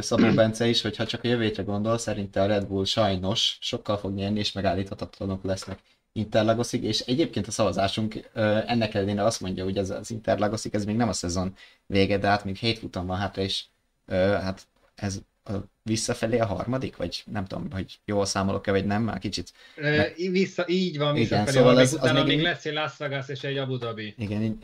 Szabó 0.00 0.32
Bence 0.34 0.66
is, 0.66 0.82
hogy 0.82 0.96
ha 0.96 1.06
csak 1.06 1.24
a 1.24 1.28
jövőtre 1.28 1.62
gondol, 1.62 1.98
szerinte 1.98 2.42
a 2.42 2.46
Red 2.46 2.66
Bull 2.66 2.84
sajnos 2.84 3.58
sokkal 3.60 3.96
fog 3.96 4.14
nyerni, 4.14 4.38
és 4.38 4.52
megállíthatatlanok 4.52 5.44
lesznek 5.44 5.78
Interlagosig, 6.12 6.84
és 6.84 7.00
egyébként 7.00 7.46
a 7.46 7.50
szavazásunk 7.50 8.30
ennek 8.66 8.94
ellenére 8.94 9.24
azt 9.24 9.40
mondja, 9.40 9.64
hogy 9.64 9.78
ez 9.78 9.90
az 9.90 10.10
Interlagosig, 10.10 10.74
ez 10.74 10.84
még 10.84 10.96
nem 10.96 11.08
a 11.08 11.12
szezon 11.12 11.54
vége, 11.86 12.18
de 12.18 12.26
hát 12.26 12.44
még 12.44 12.56
hét 12.56 12.78
futam 12.78 13.06
van 13.06 13.18
hátra, 13.18 13.42
és 13.42 13.64
hát 14.06 14.66
ez 14.94 15.20
a 15.44 15.52
visszafelé 15.82 16.38
a 16.38 16.46
harmadik, 16.46 16.96
vagy 16.96 17.22
nem 17.26 17.44
tudom, 17.44 17.70
hogy 17.70 18.00
jól 18.04 18.24
számolok-e, 18.24 18.70
vagy 18.70 18.86
nem, 18.86 19.02
már 19.02 19.18
kicsit. 19.18 19.52
E, 19.76 20.12
vissza, 20.14 20.64
így 20.68 20.98
van, 20.98 21.14
visszafelé, 21.14 21.50
Igen, 21.50 21.54
szóval 21.54 21.76
az, 21.76 21.98
az 22.00 22.12
még, 22.12 22.24
még 22.24 22.40
lesz 22.40 22.66
egy 22.66 22.72
Las 22.72 22.96
Vegas 22.96 23.28
és 23.28 23.42
egy 23.42 23.56
Abu 23.56 23.76
Dhabi. 23.76 24.14
Igen, 24.18 24.58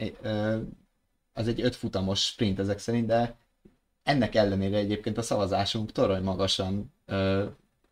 az 1.33 1.49
egy 1.49 1.61
öt 1.61 1.77
futamos 1.77 2.25
sprint 2.25 2.59
ezek 2.59 2.79
szerint, 2.79 3.07
de 3.07 3.37
ennek 4.09 4.35
ellenére 4.35 4.77
egyébként 4.77 5.19
a 5.19 5.23
szavazásunk 5.23 5.93
torony 5.93 6.23
magasan 6.23 6.93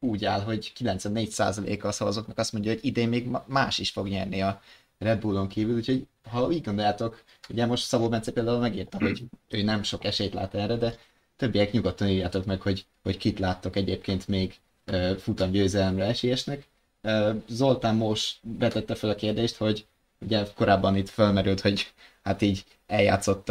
úgy 0.01 0.25
áll, 0.25 0.41
hogy 0.41 0.73
94%-a 0.79 1.87
a 1.87 1.93
szavazóknak 1.93 2.39
azt 2.39 2.53
mondja, 2.53 2.73
hogy 2.73 2.85
idén 2.85 3.09
még 3.09 3.29
más 3.47 3.79
is 3.79 3.91
fog 3.91 4.09
nyerni 4.09 4.43
a 4.43 4.61
Red 4.99 5.21
Bullon 5.21 5.49
kívül, 5.49 5.75
úgyhogy 5.77 6.07
ha 6.31 6.51
így 6.51 6.65
gondoljátok, 6.65 7.23
ugye 7.49 7.67
most 7.67 7.85
Szabó 7.85 8.09
Bence 8.09 8.33
például 8.33 8.59
megírta, 8.59 8.99
hogy 8.99 9.25
ő 9.49 9.63
nem 9.63 9.83
sok 9.83 10.05
esélyt 10.05 10.35
lát 10.35 10.55
erre, 10.55 10.77
de 10.77 10.95
többiek 11.37 11.73
nyugodtan 11.73 12.09
írjátok 12.09 12.45
meg, 12.45 12.61
hogy, 12.61 12.87
hogy 13.03 13.17
kit 13.17 13.39
láttok 13.39 13.77
egyébként 13.77 14.29
még 14.29 14.55
uh, 14.87 15.17
futam 15.17 15.51
győzelemre 15.51 16.05
esélyesnek. 16.05 16.67
Uh, 17.03 17.43
Zoltán 17.49 17.95
most 17.95 18.39
betette 18.41 18.95
fel 18.95 19.11
a 19.11 19.15
kérdést, 19.15 19.57
hogy 19.57 19.87
ugye 20.21 20.43
korábban 20.55 20.97
itt 20.97 21.09
felmerült, 21.09 21.61
hogy 21.61 21.93
hát 22.23 22.43
így 22.43 22.65
eljátszott 22.87 23.49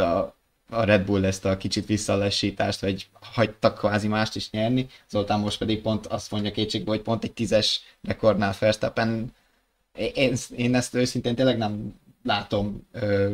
a, 0.70 0.84
Red 0.84 1.04
Bull 1.04 1.24
ezt 1.24 1.44
a 1.44 1.56
kicsit 1.56 1.86
visszalessítást, 1.86 2.80
hogy 2.80 3.08
hagytak 3.20 3.78
kvázi 3.78 4.08
mást 4.08 4.36
is 4.36 4.50
nyerni. 4.50 4.86
Zoltán 5.08 5.40
most 5.40 5.58
pedig 5.58 5.80
pont 5.80 6.06
azt 6.06 6.30
mondja 6.30 6.50
kétségbe, 6.50 6.90
hogy 6.90 7.02
pont 7.02 7.24
egy 7.24 7.32
tízes 7.32 7.80
rekordnál 8.02 8.54
Verstappen. 8.58 9.34
Én, 10.14 10.34
én 10.56 10.74
ezt 10.74 10.94
őszintén 10.94 11.34
tényleg 11.34 11.58
nem 11.58 11.94
látom 12.22 12.86
ö, 12.92 13.32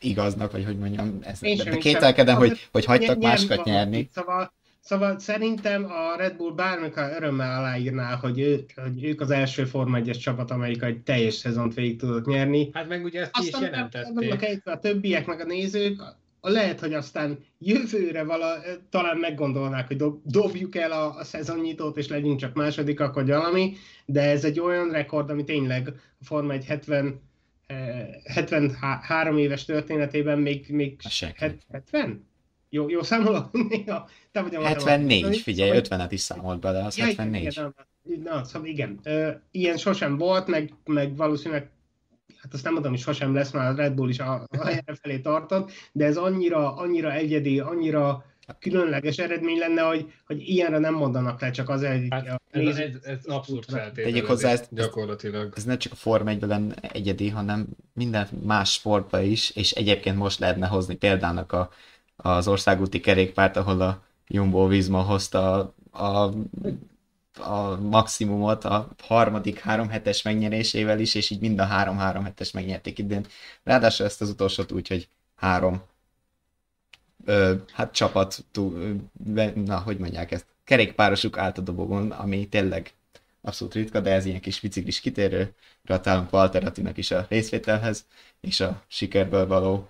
igaznak, 0.00 0.52
vagy 0.52 0.64
hogy 0.64 0.78
mondjam, 0.78 1.18
ez, 1.22 1.38
de 1.38 1.76
kételkedem, 1.76 2.36
hogy, 2.36 2.68
hogy 2.72 2.84
hagytak 2.84 3.18
másokat 3.18 3.64
nyerni. 3.64 4.10
Szóval, 4.14 4.52
szóval 4.82 5.18
szerintem 5.18 5.84
a 5.84 6.16
Red 6.16 6.36
Bull 6.36 6.52
bármikor 6.54 7.12
örömmel 7.16 7.58
aláírná, 7.58 8.14
hogy, 8.14 8.40
ő, 8.40 8.64
hogy 8.74 9.04
ők 9.04 9.20
az 9.20 9.30
első 9.30 9.64
Forma 9.64 9.96
1 9.96 10.18
csapat, 10.18 10.50
amelyik 10.50 10.82
egy 10.82 11.02
teljes 11.02 11.34
szezont 11.34 11.74
végig 11.74 11.98
tudott 11.98 12.26
nyerni. 12.26 12.70
Hát 12.72 12.88
meg 12.88 13.04
ugye 13.04 13.20
ezt 13.20 13.30
aztán 13.32 13.62
is 13.62 13.68
jelentették. 13.68 14.66
A 14.66 14.78
többiek, 14.78 15.26
meg 15.26 15.40
a 15.40 15.44
nézők, 15.44 16.02
lehet, 16.40 16.80
hogy 16.80 16.94
aztán 16.94 17.38
jövőre 17.58 18.24
vala, 18.24 18.62
talán 18.90 19.16
meggondolnák, 19.16 19.86
hogy 19.86 19.96
dob, 19.96 20.20
dobjuk 20.24 20.76
el 20.76 20.92
a, 20.92 21.16
a 21.16 21.24
szezonnyitót, 21.24 21.96
és 21.96 22.08
legyünk 22.08 22.38
csak 22.38 22.54
másodikak, 22.54 23.14
vagy 23.14 23.28
valami, 23.28 23.76
de 24.06 24.20
ez 24.20 24.44
egy 24.44 24.60
olyan 24.60 24.90
rekord, 24.90 25.30
ami 25.30 25.44
tényleg 25.44 25.88
a 26.20 26.24
Forma 26.24 26.52
1 26.52 26.64
70 26.64 27.20
73 28.24 29.38
éves 29.38 29.64
történetében 29.64 30.38
még, 30.38 30.66
még 30.68 31.00
70? 31.70 32.30
Jó, 32.74 32.88
jó 32.88 33.02
számolok? 33.02 33.50
Te 34.32 34.42
vagy 34.42 34.54
a 34.54 34.62
74, 34.62 35.38
figyelj, 35.38 35.80
50-et 35.84 36.06
is 36.08 36.20
számolt 36.20 36.60
bele, 36.60 36.84
az 36.84 36.96
ja, 36.96 37.04
74. 37.04 37.42
Igen, 37.42 37.74
na, 38.22 38.44
szóval 38.44 38.68
igen, 38.68 39.00
ilyen 39.50 39.76
sosem 39.76 40.16
volt, 40.16 40.46
meg, 40.46 40.74
meg 40.84 41.16
valószínűleg 41.16 41.70
hát 42.36 42.54
azt 42.54 42.64
nem 42.64 42.72
mondom, 42.72 42.90
hogy 42.90 43.00
sosem 43.00 43.34
lesz, 43.34 43.50
már 43.50 43.72
a 43.72 43.74
Red 43.74 43.92
Bull 43.92 44.08
is 44.08 44.18
a, 44.18 44.32
a 44.50 44.96
felé 45.02 45.18
tartott, 45.18 45.70
de 45.92 46.04
ez 46.04 46.16
annyira, 46.16 46.76
annyira 46.76 47.12
egyedi, 47.12 47.60
annyira 47.60 48.24
különleges 48.58 49.18
eredmény 49.18 49.58
lenne, 49.58 49.82
hogy, 49.82 50.12
hogy 50.26 50.48
ilyenre 50.48 50.78
nem 50.78 50.94
mondanak 50.94 51.40
le, 51.40 51.50
csak 51.50 51.68
az 51.68 51.82
egy... 51.82 52.06
Hát, 52.10 52.40
ez, 52.50 52.76
ez, 52.76 52.94
ez 53.02 53.24
abszurd 53.24 53.64
feltétel. 53.64 54.24
hozzá, 54.24 54.50
ez, 54.50 54.68
gyakorlatilag. 54.70 55.52
Ez 55.56 55.64
nem 55.64 55.78
csak 55.78 55.92
a 55.92 55.96
Form 55.96 56.26
1 56.26 56.42
lenne 56.42 56.74
egyedi, 56.74 57.28
hanem 57.28 57.66
minden 57.92 58.28
más 58.44 58.72
sportban 58.72 59.22
is, 59.22 59.50
és 59.50 59.70
egyébként 59.70 60.16
most 60.16 60.38
lehetne 60.38 60.66
hozni 60.66 60.94
példának 60.94 61.52
a, 61.52 61.70
az 62.22 62.48
országúti 62.48 63.00
kerékpárt, 63.00 63.56
ahol 63.56 63.80
a 63.80 64.02
Jumbo 64.28 64.66
Visma 64.66 65.00
hozta 65.00 65.74
a, 65.90 66.04
a 66.04 66.32
a 67.38 67.76
maximumot 67.76 68.64
a 68.64 68.88
harmadik 69.02 69.58
három 69.58 69.88
hetes 69.88 70.22
megnyerésével 70.22 71.00
is, 71.00 71.14
és 71.14 71.30
így 71.30 71.40
mind 71.40 71.58
a 71.58 71.64
három-három 71.64 72.24
hetes 72.24 72.50
megnyerték 72.50 72.98
idén. 72.98 73.26
Ráadásul 73.64 74.06
ezt 74.06 74.20
az 74.20 74.28
utolsót 74.28 74.72
úgy, 74.72 74.88
hogy 74.88 75.08
három 75.36 75.82
ö, 77.24 77.54
hát 77.72 77.92
csapat, 77.92 78.44
túl, 78.50 78.96
na, 79.54 79.78
hogy 79.78 79.98
mondják 79.98 80.30
ezt, 80.30 80.46
kerékpárosuk 80.64 81.38
állt 81.38 81.58
a 81.58 81.60
dobogon, 81.60 82.10
ami 82.10 82.48
tényleg 82.48 82.92
abszolút 83.40 83.74
ritka, 83.74 84.00
de 84.00 84.12
ez 84.12 84.24
ilyen 84.24 84.40
kis 84.40 84.60
biciklis 84.60 85.00
kitérő. 85.00 85.54
Gratulálunk 85.84 86.32
Walter 86.32 86.64
Attinak 86.64 86.96
is 86.96 87.10
a 87.10 87.26
részvételhez, 87.28 88.06
és 88.40 88.60
a 88.60 88.82
sikerből 88.86 89.46
való 89.46 89.88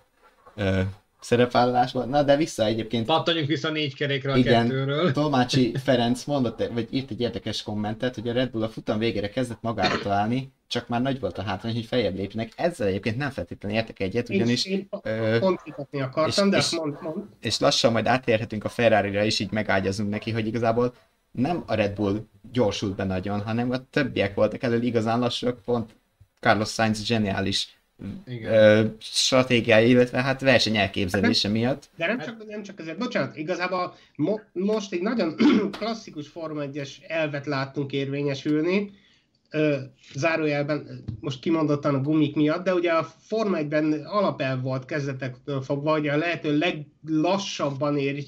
ö, 0.55 0.81
szerepvállalásban. 1.23 2.09
Na, 2.09 2.23
de 2.23 2.35
vissza 2.35 2.65
egyébként... 2.65 3.05
Pattanjunk 3.05 3.47
vissza 3.47 3.69
négy 3.69 3.95
kerékre 3.95 4.31
a 4.31 4.37
igen, 4.37 4.67
kettőről. 4.67 5.11
Tolmácsi 5.21 5.73
Ferenc 5.83 6.23
mondott, 6.23 6.67
vagy 6.73 6.87
írt 6.89 7.11
egy 7.11 7.21
érdekes 7.21 7.63
kommentet, 7.63 8.15
hogy 8.15 8.27
a 8.27 8.33
Red 8.33 8.49
Bull 8.49 8.63
a 8.63 8.69
futam 8.69 8.97
végére 8.97 9.29
kezdett 9.29 9.61
magára 9.61 9.99
találni, 9.99 10.51
csak 10.67 10.87
már 10.87 11.01
nagy 11.01 11.19
volt 11.19 11.37
a 11.37 11.41
hátrány, 11.41 11.73
hogy 11.73 11.85
feljebb 11.85 12.15
lépnek. 12.15 12.51
Ezzel 12.55 12.87
egyébként 12.87 13.17
nem 13.17 13.29
feltétlenül 13.29 13.77
értek 13.77 13.99
egyet, 13.99 14.29
ugyanis... 14.29 14.65
Én, 14.65 14.89
én 15.03 15.39
pont 15.39 15.61
akartam, 15.91 16.45
és, 16.45 16.51
de 16.51 16.57
és, 16.57 16.71
mond, 16.71 16.97
mond. 17.01 17.23
És 17.39 17.59
lassan 17.59 17.91
majd 17.91 18.07
átérhetünk 18.07 18.63
a 18.63 18.69
Ferrari-ra, 18.69 19.23
és 19.23 19.39
így 19.39 19.51
megágyazunk 19.51 20.09
neki, 20.09 20.31
hogy 20.31 20.47
igazából 20.47 20.93
nem 21.31 21.63
a 21.67 21.73
Red 21.73 21.93
Bull 21.93 22.25
gyorsult 22.51 22.95
be 22.95 23.03
nagyon, 23.03 23.41
hanem 23.41 23.71
a 23.71 23.89
többiek 23.89 24.35
voltak 24.35 24.63
elől 24.63 24.81
igazán 24.81 25.19
lassak, 25.19 25.61
pont 25.61 25.95
Carlos 26.39 26.69
Sainz 26.69 27.03
zseniális 27.05 27.77
igen. 28.27 28.95
stratégiája, 28.99 29.87
illetve 29.87 30.21
hát 30.21 30.41
verseny 30.41 30.77
elképzelése 30.77 31.47
hát 31.47 31.57
miatt. 31.57 31.89
De 31.95 32.07
nem 32.07 32.19
csak, 32.19 32.47
nem 32.47 32.63
csak 32.63 32.79
ezért, 32.79 32.97
bocsánat, 32.97 33.37
igazából 33.37 33.95
mo, 34.15 34.39
most 34.51 34.93
egy 34.93 35.01
nagyon 35.01 35.35
klasszikus 35.79 36.27
Forma 36.27 36.61
1 36.61 37.01
elvet 37.07 37.45
láttunk 37.45 37.91
érvényesülni, 37.91 38.91
ö, 39.49 39.77
zárójelben 40.13 41.03
most 41.19 41.39
kimondottan 41.39 41.95
a 41.95 42.01
gumik 42.01 42.35
miatt, 42.35 42.63
de 42.63 42.73
ugye 42.73 42.91
a 42.91 43.03
Forma 43.03 43.57
1-ben 43.59 43.93
alapelv 44.05 44.61
volt 44.61 44.85
kezdetektől 44.85 45.61
fogva, 45.61 45.91
hogy 45.91 46.07
a 46.07 46.17
lehető 46.17 46.57
leglassabban 46.57 47.97
ér 47.97 48.23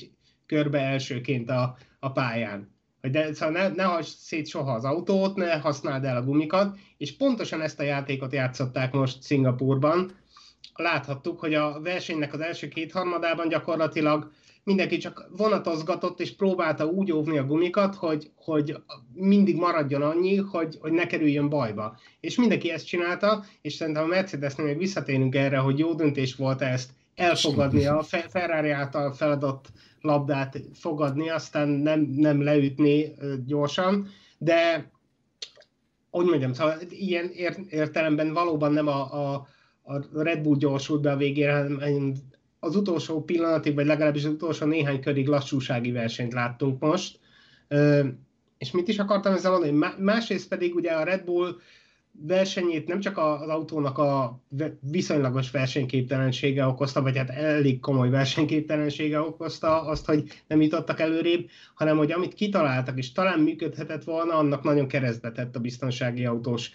körbe 0.46 0.80
elsőként 0.80 1.50
a, 1.50 1.78
a 2.00 2.12
pályán 2.12 2.75
de, 3.12 3.34
szóval 3.34 3.54
ne, 3.54 3.68
ne 3.68 3.84
hagyj 3.84 4.08
szét 4.18 4.48
soha 4.48 4.72
az 4.72 4.84
autót, 4.84 5.36
ne 5.36 5.60
használd 5.60 6.04
el 6.04 6.18
a 6.18 6.24
gumikat, 6.24 6.78
és 6.98 7.18
pontosan 7.18 7.62
ezt 7.62 7.80
a 7.80 7.84
játékot 7.84 8.34
játszották 8.34 8.94
most 8.94 9.22
Szingapurban. 9.22 10.12
Láthattuk, 10.76 11.40
hogy 11.40 11.54
a 11.54 11.80
versenynek 11.82 12.34
az 12.34 12.40
első 12.40 12.68
kétharmadában 12.68 13.48
gyakorlatilag 13.48 14.32
mindenki 14.64 14.98
csak 14.98 15.30
vonatozgatott, 15.38 16.20
és 16.20 16.36
próbálta 16.36 16.86
úgy 16.86 17.12
óvni 17.12 17.38
a 17.38 17.46
gumikat, 17.46 17.96
hogy, 17.96 18.32
hogy 18.36 18.78
mindig 19.14 19.56
maradjon 19.56 20.02
annyi, 20.02 20.36
hogy, 20.36 20.78
hogy 20.82 20.92
ne 20.92 21.06
kerüljön 21.06 21.50
bajba. 21.50 22.00
És 22.20 22.38
mindenki 22.38 22.72
ezt 22.72 22.88
csinálta, 22.88 23.44
és 23.62 23.74
szerintem 23.74 24.04
a 24.04 24.08
Mercedesnél 24.08 24.66
még 24.66 24.78
visszatérünk 24.78 25.36
erre, 25.36 25.58
hogy 25.58 25.80
jó 25.80 25.94
döntés 25.94 26.36
volt 26.36 26.62
ezt 26.62 26.90
elfogadni 27.16 27.86
a 27.86 28.04
Ferrari 28.04 28.70
által 28.70 29.14
feladott 29.14 29.72
labdát 30.02 30.62
fogadni, 30.74 31.30
aztán 31.30 31.68
nem, 31.68 32.02
nem 32.16 32.44
leütni 32.44 33.14
gyorsan, 33.46 34.08
de 34.38 34.92
hogy 36.10 36.26
mondjam, 36.26 36.54
szóval 36.54 36.78
ilyen 36.90 37.30
értelemben 37.70 38.34
valóban 38.34 38.74
nem 38.74 38.88
a, 38.88 39.34
a, 39.34 39.48
a 39.84 40.22
Red 40.22 40.42
Bull 40.42 40.58
gyorsult 40.58 41.02
be 41.02 41.12
a 41.12 41.18
végére, 41.18 41.54
hanem 41.54 42.14
az 42.60 42.76
utolsó 42.76 43.24
pillanatig, 43.24 43.76
vagy 43.76 43.86
legalábbis 43.86 44.24
az 44.24 44.32
utolsó 44.32 44.66
néhány 44.66 45.02
körig 45.02 45.28
lassúsági 45.28 45.92
versenyt 45.92 46.34
láttunk 46.34 46.80
most. 46.80 47.20
És 48.58 48.72
mit 48.72 48.88
is 48.88 49.00
akartam 49.00 49.34
ezzel 49.34 49.52
mondani? 49.52 49.94
Másrészt 49.98 50.48
pedig 50.48 50.76
ugye 50.76 50.92
a 50.92 51.04
Red 51.04 51.24
Bull 51.24 51.56
versenyét 52.22 52.88
nem 52.88 53.00
csak 53.00 53.18
az 53.18 53.48
autónak 53.48 53.98
a 53.98 54.42
viszonylagos 54.82 55.52
versenyképtelensége 55.52 56.66
okozta, 56.66 57.02
vagy 57.02 57.18
hát 57.18 57.30
elég 57.30 57.80
komoly 57.80 58.10
versenyképtelensége 58.10 59.20
okozta 59.20 59.82
azt, 59.82 60.06
hogy 60.06 60.44
nem 60.48 60.62
jutottak 60.62 61.00
előrébb, 61.00 61.50
hanem 61.74 61.98
hogy 61.98 62.12
amit 62.12 62.34
kitaláltak, 62.34 62.98
és 62.98 63.12
talán 63.12 63.40
működhetett 63.40 64.04
volna, 64.04 64.34
annak 64.34 64.64
nagyon 64.64 64.88
keresztbe 64.88 65.32
tett 65.32 65.56
a 65.56 65.60
biztonsági 65.60 66.26
autós 66.26 66.72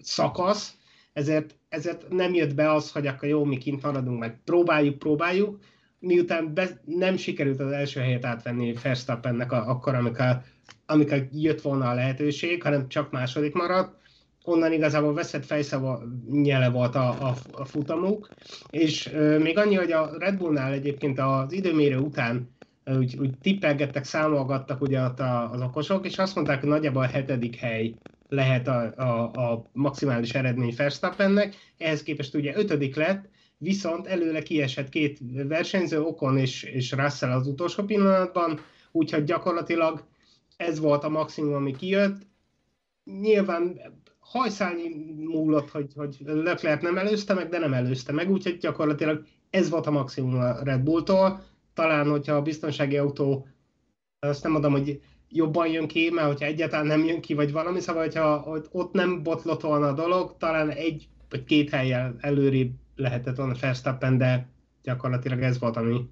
szakasz, 0.00 0.76
ezért, 1.12 1.54
ezért 1.68 2.08
nem 2.08 2.34
jött 2.34 2.54
be 2.54 2.72
az, 2.72 2.92
hogy 2.92 3.06
akkor 3.06 3.28
jó, 3.28 3.44
mi 3.44 3.56
kint 3.56 3.82
maradunk, 3.82 4.18
meg 4.18 4.40
próbáljuk, 4.44 4.98
próbáljuk, 4.98 5.58
miután 5.98 6.54
be, 6.54 6.80
nem 6.84 7.16
sikerült 7.16 7.60
az 7.60 7.72
első 7.72 8.00
helyet 8.00 8.24
átvenni 8.24 8.74
Verstappennek 8.82 9.52
akkor, 9.52 9.94
amikor 9.94 10.42
amikor 10.86 11.28
jött 11.32 11.60
volna 11.60 11.88
a 11.88 11.94
lehetőség, 11.94 12.62
hanem 12.62 12.88
csak 12.88 13.10
második 13.10 13.54
maradt, 13.54 14.00
onnan 14.44 14.72
igazából 14.72 15.14
veszett 15.14 15.46
fejszava 15.46 16.02
nyele 16.30 16.70
volt 16.70 16.94
a, 16.94 17.08
a, 17.08 17.34
a 17.52 17.64
futamuk, 17.64 18.28
és 18.70 19.12
ö, 19.12 19.38
még 19.38 19.58
annyi, 19.58 19.74
hogy 19.74 19.92
a 19.92 20.10
Red 20.18 20.36
Bullnál 20.36 20.72
egyébként 20.72 21.18
az 21.18 21.52
időmérő 21.52 21.96
után 21.98 22.50
úgy, 22.84 23.16
úgy 23.18 23.38
tippelgettek, 23.38 24.04
számolgattak 24.04 24.80
ugye 24.80 25.00
az 25.00 25.60
okosok, 25.60 26.06
és 26.06 26.18
azt 26.18 26.34
mondták, 26.34 26.60
hogy 26.60 26.68
nagyjából 26.68 27.02
a 27.02 27.06
hetedik 27.06 27.56
hely 27.56 27.94
lehet 28.28 28.68
a, 28.68 28.92
a, 28.96 29.40
a 29.40 29.64
maximális 29.72 30.34
eredmény 30.34 30.74
Verstappennek, 30.76 31.54
ehhez 31.78 32.02
képest 32.02 32.34
ugye 32.34 32.56
ötödik 32.56 32.96
lett, 32.96 33.28
viszont 33.58 34.06
előle 34.06 34.42
kiesett 34.42 34.88
két 34.88 35.18
versenyző, 35.48 36.00
Okon 36.00 36.38
és, 36.38 36.62
és 36.62 36.92
Russell 36.92 37.30
az 37.30 37.46
utolsó 37.46 37.84
pillanatban, 37.84 38.60
úgyhogy 38.92 39.24
gyakorlatilag 39.24 40.04
ez 40.62 40.78
volt 40.78 41.04
a 41.04 41.08
maximum, 41.08 41.54
ami 41.54 41.76
kijött. 41.76 42.26
Nyilván 43.20 43.80
hajszálni 44.18 44.88
múlott, 45.14 45.70
hogy, 45.70 45.92
hogy 45.94 46.16
Leclerc 46.24 46.82
nem 46.82 46.98
előzte 46.98 47.34
meg, 47.34 47.48
de 47.48 47.58
nem 47.58 47.72
előzte 47.72 48.12
meg, 48.12 48.30
úgyhogy 48.30 48.58
gyakorlatilag 48.58 49.24
ez 49.50 49.70
volt 49.70 49.86
a 49.86 49.90
maximum 49.90 50.34
a 50.34 50.62
Red 50.62 50.80
Bulltól. 50.80 51.42
Talán, 51.74 52.10
hogyha 52.10 52.34
a 52.34 52.42
biztonsági 52.42 52.96
autó, 52.96 53.46
azt 54.18 54.42
nem 54.42 54.52
mondom, 54.52 54.72
hogy 54.72 55.00
jobban 55.28 55.68
jön 55.68 55.86
ki, 55.86 56.10
mert 56.10 56.26
hogyha 56.26 56.44
egyáltalán 56.44 56.86
nem 56.86 57.04
jön 57.04 57.20
ki, 57.20 57.34
vagy 57.34 57.52
valami, 57.52 57.80
szóval, 57.80 58.02
hogyha 58.02 58.60
ott 58.70 58.92
nem 58.92 59.22
botlott 59.22 59.60
volna 59.60 59.86
a 59.86 59.92
dolog, 59.92 60.36
talán 60.38 60.70
egy 60.70 61.08
vagy 61.32 61.44
két 61.44 61.70
helyen 61.70 62.16
előrébb 62.20 62.72
lehetett 62.96 63.36
volna 63.36 63.54
Verstappen, 63.60 64.18
de 64.18 64.48
gyakorlatilag 64.82 65.42
ez 65.42 65.58
volt, 65.58 65.76
ami, 65.76 66.08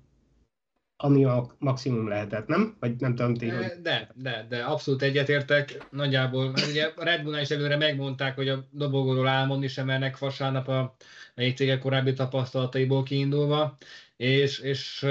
ami 1.02 1.24
a 1.24 1.46
maximum 1.58 2.08
lehetett, 2.08 2.46
nem? 2.46 2.76
Vagy 2.80 2.96
nem 2.96 3.14
tudom 3.14 3.34
ti, 3.34 3.48
hogy... 3.48 3.66
De, 3.82 4.10
de, 4.14 4.46
de 4.48 4.62
abszolút 4.62 5.02
egyetértek. 5.02 5.86
Nagyjából, 5.90 6.50
mert 6.50 6.66
ugye 6.66 6.92
a 6.96 7.04
Red 7.04 7.22
Bullnál 7.22 7.40
is 7.40 7.50
előre 7.50 7.76
megmondták, 7.76 8.34
hogy 8.34 8.48
a 8.48 8.68
dobogóról 8.70 9.26
álmodni 9.26 9.68
sem 9.68 9.86
mernek 9.86 10.18
vasárnap 10.18 10.68
a, 10.68 10.96
cégek 11.34 11.78
korábbi 11.78 12.12
tapasztalataiból 12.12 13.02
kiindulva, 13.02 13.76
és, 14.16 14.58
és 14.58 15.06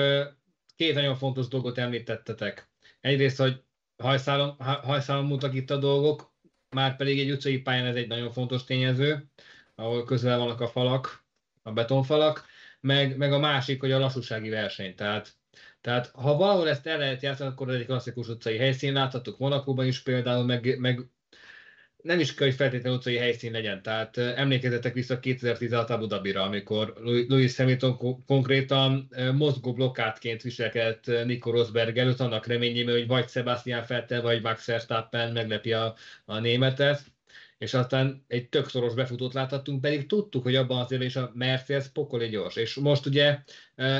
két 0.76 0.94
nagyon 0.94 1.16
fontos 1.16 1.48
dolgot 1.48 1.78
említettetek. 1.78 2.70
Egyrészt, 3.02 3.38
hogy 3.38 3.62
hajszálon, 3.98 4.56
hajszálon 4.84 5.26
mutak 5.26 5.54
itt 5.54 5.70
a 5.70 5.78
dolgok, 5.78 6.34
már 6.70 6.96
pedig 6.96 7.20
egy 7.20 7.32
utcai 7.32 7.58
pályán 7.58 7.86
ez 7.86 7.96
egy 7.96 8.08
nagyon 8.08 8.32
fontos 8.32 8.64
tényező, 8.64 9.30
ahol 9.76 10.04
közel 10.04 10.38
vannak 10.38 10.62
a 10.62 10.68
falak, 10.68 11.26
a 11.64 11.72
betonfalak, 11.72 12.46
meg, 12.80 13.18
meg 13.18 13.34
a 13.34 13.40
másik, 13.40 13.80
hogy 13.80 13.92
a 13.92 14.00
lassúsági 14.00 14.50
verseny. 14.50 14.96
Tehát, 14.96 15.38
tehát 15.90 16.12
ha 16.14 16.36
valahol 16.36 16.70
ezt 16.70 16.88
el 16.88 16.98
lehet 16.98 17.22
játszani, 17.22 17.50
akkor 17.50 17.70
egy 17.70 17.86
klasszikus 17.86 18.28
utcai 18.28 18.58
helyszín, 18.58 18.94
láthattuk 18.94 19.38
Monakóban 19.38 19.86
is 19.86 20.02
például, 20.02 20.46
meg, 20.46 20.80
meg 20.80 21.00
nem 22.02 22.20
is 22.20 22.34
kell, 22.34 22.48
hogy 22.48 22.56
feltétlenül 22.56 22.98
utcai 22.98 23.18
helyszín 23.18 23.52
legyen. 23.52 23.82
Tehát 23.82 24.18
emlékezetek 24.18 24.94
vissza 24.94 25.20
2016 25.20 25.90
Abu 25.90 26.06
Dhabira, 26.06 26.42
amikor 26.42 26.94
Louis 27.28 27.56
Hamilton 27.56 28.24
konkrétan 28.26 29.10
mozgó 29.34 29.74
blokkátként 29.74 30.42
viselkedett 30.42 31.26
Nico 31.26 31.52
Rosberg 31.52 31.98
előtt, 31.98 32.20
annak 32.20 32.46
reményében, 32.46 32.94
hogy 32.94 33.08
vagy 33.08 33.30
Sebastian 33.30 33.84
Vettel, 33.88 34.22
vagy 34.22 34.42
Max 34.42 34.66
Verstappen 34.66 35.32
meglepi 35.32 35.74
a, 35.74 35.96
a 36.26 36.40
németet 36.40 37.02
és 37.58 37.74
aztán 37.74 38.24
egy 38.28 38.50
tök 38.50 38.70
szoros 38.70 38.94
befutót 38.94 39.34
láthattunk, 39.34 39.82
pedig 39.82 40.08
tudtuk, 40.08 40.44
hogy 40.44 40.56
abban 40.56 40.80
az 40.80 40.92
és 40.92 41.16
a 41.16 41.32
Mercedes 41.34 41.88
pokoli 41.88 42.28
gyors. 42.28 42.56
És 42.56 42.76
most 42.76 43.06
ugye 43.06 43.40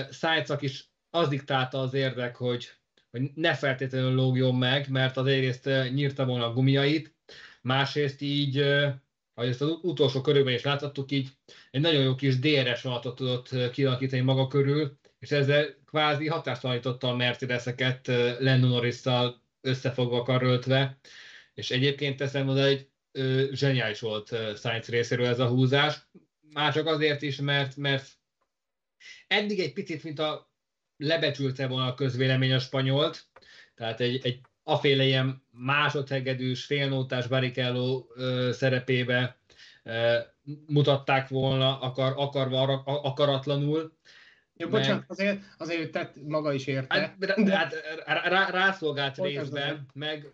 Szájcak 0.10 0.62
is 0.62 0.89
az 1.10 1.28
diktálta 1.28 1.80
az 1.80 1.94
érdek, 1.94 2.36
hogy, 2.36 2.70
hogy 3.12 3.32
ne 3.34 3.56
feltétlenül 3.56 4.14
lógjon 4.14 4.56
meg, 4.56 4.90
mert 4.90 5.18
az 5.18 5.26
egyrészt 5.26 5.70
nyírta 5.94 6.26
volna 6.26 6.46
a 6.46 6.54
gumiait, 6.54 7.16
másrészt 7.62 8.22
így, 8.22 8.58
ahogy 9.34 9.50
ezt 9.50 9.62
az 9.62 9.78
utolsó 9.82 10.22
körülben 10.22 10.54
is 10.54 10.64
láthattuk, 10.64 11.12
így 11.12 11.30
egy 11.72 11.82
nagyon 11.82 12.04
jó 12.04 12.16
kis 12.16 12.40
DRS 12.40 12.82
vonatot 12.82 13.16
tudott 13.16 13.72
kialakítani 13.72 14.22
maga 14.22 14.48
körül, 14.48 14.98
és 15.20 15.32
ezzel 15.32 15.78
kvázi 15.86 16.28
hatástalanította 16.28 17.08
a 17.08 17.16
Mercedes-eket 17.16 18.08
Lando 18.40 18.68
Norris-szal 18.68 19.44
összefogva 19.62 20.24
karöltve, 20.24 21.00
és 21.54 21.72
egyébként 21.72 22.18
teszem 22.18 22.48
oda, 22.48 22.66
hogy 22.66 22.90
zseniális 23.52 24.00
volt 24.00 24.28
Science 24.56 24.92
részéről 24.92 25.26
ez 25.26 25.40
a 25.40 25.48
húzás, 25.48 26.08
már 26.54 26.74
csak 26.74 26.86
azért 26.86 27.22
is, 27.22 27.38
mert, 27.38 27.76
mert 27.76 28.08
eddig 29.28 29.60
egy 29.60 29.74
picit, 29.74 30.04
mint 30.04 30.20
a 30.20 30.49
lebecsülte 31.00 31.68
volna 31.68 31.88
a 31.88 31.94
közvélemény 31.94 32.54
a 32.54 32.60
spanyolt, 32.60 33.26
tehát 33.76 34.00
egy, 34.00 34.20
egy 34.24 34.42
aféle 34.64 35.04
ilyen 35.04 35.44
másodhegedűs, 35.52 36.66
félnótás 36.66 37.28
Barrichello 37.28 38.06
szerepébe 38.52 39.38
ö, 39.84 40.18
mutatták 40.68 41.28
volna, 41.28 41.80
akar, 41.80 42.14
akarva, 42.16 42.62
akaratlanul. 42.84 43.98
Jó, 44.56 44.70
meg... 44.70 44.80
bocsánat, 44.80 45.04
azért, 45.08 45.42
azért 45.58 45.92
tett 45.92 46.16
maga 46.28 46.54
is 46.54 46.68
érte. 46.68 47.00
Hát, 47.00 47.18
de... 47.44 47.56
hát 47.56 47.74
rá, 48.06 48.50
rászolgált 48.50 49.18
részben, 49.18 49.86
meg, 49.94 50.34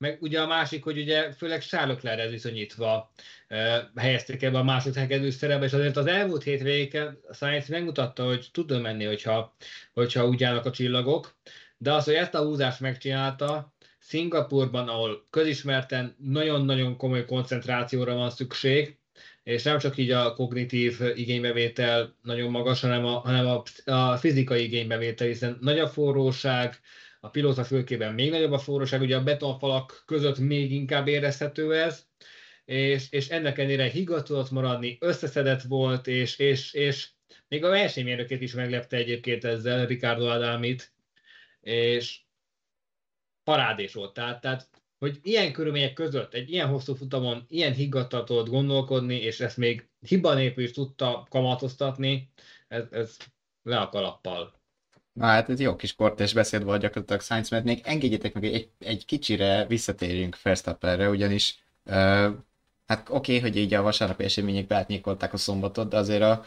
meg 0.00 0.22
ugye 0.22 0.40
a 0.40 0.46
másik, 0.46 0.84
hogy 0.84 0.98
ugye 0.98 1.32
főleg 1.32 1.62
Sárlöklerrel 1.62 2.28
viszonyítva 2.28 3.12
uh, 3.50 3.58
helyezték 3.96 4.42
ebbe 4.42 4.58
a 4.58 4.62
másodhegedű 4.62 5.30
szerepbe, 5.30 5.64
és 5.64 5.72
azért 5.72 5.96
az 5.96 6.06
elmúlt 6.06 6.42
hétvégéken 6.42 7.18
a 7.28 7.34
Science 7.34 7.72
megmutatta, 7.72 8.24
hogy 8.24 8.48
tud 8.52 8.80
menni, 8.80 9.04
hogyha, 9.04 9.56
hogyha 9.92 10.26
úgy 10.26 10.44
állnak 10.44 10.64
a 10.64 10.70
csillagok, 10.70 11.36
de 11.78 11.92
az, 11.92 12.04
hogy 12.04 12.14
ezt 12.14 12.34
a 12.34 12.44
húzást 12.44 12.80
megcsinálta, 12.80 13.74
Szingapurban, 13.98 14.88
ahol 14.88 15.26
közismerten 15.30 16.16
nagyon-nagyon 16.18 16.96
komoly 16.96 17.24
koncentrációra 17.24 18.14
van 18.14 18.30
szükség, 18.30 18.98
és 19.42 19.62
nem 19.62 19.78
csak 19.78 19.96
így 19.96 20.10
a 20.10 20.34
kognitív 20.34 21.00
igénybevétel 21.14 22.16
nagyon 22.22 22.50
magas, 22.50 22.80
hanem 22.80 23.04
a, 23.04 23.18
hanem 23.18 23.46
a, 23.46 23.62
a 23.90 24.16
fizikai 24.16 24.62
igénybevétel, 24.62 25.26
hiszen 25.26 25.58
nagy 25.60 25.78
a 25.78 25.88
forróság, 25.88 26.80
a 27.20 27.28
pilóta 27.28 27.64
fülkében 27.64 28.14
még 28.14 28.30
nagyobb 28.30 28.52
a 28.52 28.58
forróság, 28.58 29.00
ugye 29.00 29.16
a 29.16 29.22
betonfalak 29.22 30.02
között 30.06 30.38
még 30.38 30.72
inkább 30.72 31.08
érezhető 31.08 31.74
ez, 31.74 32.06
és, 32.64 33.10
és 33.10 33.28
ennek 33.28 33.58
ellenére 33.58 33.88
higgadt 33.88 34.50
maradni, 34.50 34.96
összeszedett 35.00 35.62
volt, 35.62 36.06
és, 36.06 36.38
és, 36.38 36.72
és 36.72 37.08
még 37.48 37.64
a 37.64 37.68
versenymérőkét 37.68 38.40
is 38.40 38.52
meglepte 38.52 38.96
egyébként 38.96 39.44
ezzel, 39.44 39.86
Ricardo 39.86 40.26
Adamit, 40.26 40.92
és 41.60 42.20
parádés 43.44 43.94
volt. 43.94 44.12
Tehát, 44.12 44.40
tehát 44.40 44.68
hogy 44.98 45.18
ilyen 45.22 45.52
körülmények 45.52 45.92
között, 45.92 46.34
egy 46.34 46.50
ilyen 46.50 46.68
hosszú 46.68 46.94
futamon, 46.94 47.44
ilyen 47.48 47.72
higgadtan 47.72 48.24
tudott 48.24 48.48
gondolkodni, 48.48 49.16
és 49.16 49.40
ezt 49.40 49.56
még 49.56 49.88
hiba 50.00 50.34
nélkül 50.34 50.64
is 50.64 50.70
tudta 50.70 51.26
kamatoztatni, 51.30 52.30
ez, 52.68 52.84
ez 52.90 53.16
le 53.62 53.78
a 53.78 53.88
kalappal. 53.88 54.59
Na 55.20 55.26
hát 55.26 55.48
ez 55.48 55.60
jó 55.60 55.76
kis 55.76 55.92
portás 55.92 56.32
beszéd 56.32 56.64
volt 56.64 56.80
gyakorlatilag 56.80 57.20
Science, 57.22 57.54
mert 57.54 57.64
még 57.66 57.80
engedjétek 57.84 58.34
meg, 58.34 58.44
egy, 58.44 58.68
egy 58.78 59.04
kicsire 59.04 59.66
visszatérjünk 59.66 60.42
Verstappenre, 60.42 61.08
ugyanis 61.08 61.58
uh, 61.84 61.94
hát 62.86 63.08
oké, 63.08 63.36
okay, 63.36 63.38
hogy 63.38 63.56
így 63.56 63.74
a 63.74 63.82
vasárnapi 63.82 64.24
események 64.24 64.66
beátnyékolták 64.66 65.32
a 65.32 65.36
szombatot, 65.36 65.88
de 65.88 65.96
azért 65.96 66.22
a, 66.22 66.44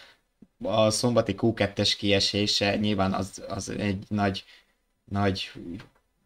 a 0.64 0.90
szombati 0.90 1.36
Q2-es 1.38 1.94
kiesése 1.98 2.76
nyilván 2.76 3.14
az, 3.14 3.44
az 3.48 3.70
egy 3.70 4.04
nagy, 4.08 4.44
nagy 5.06 5.52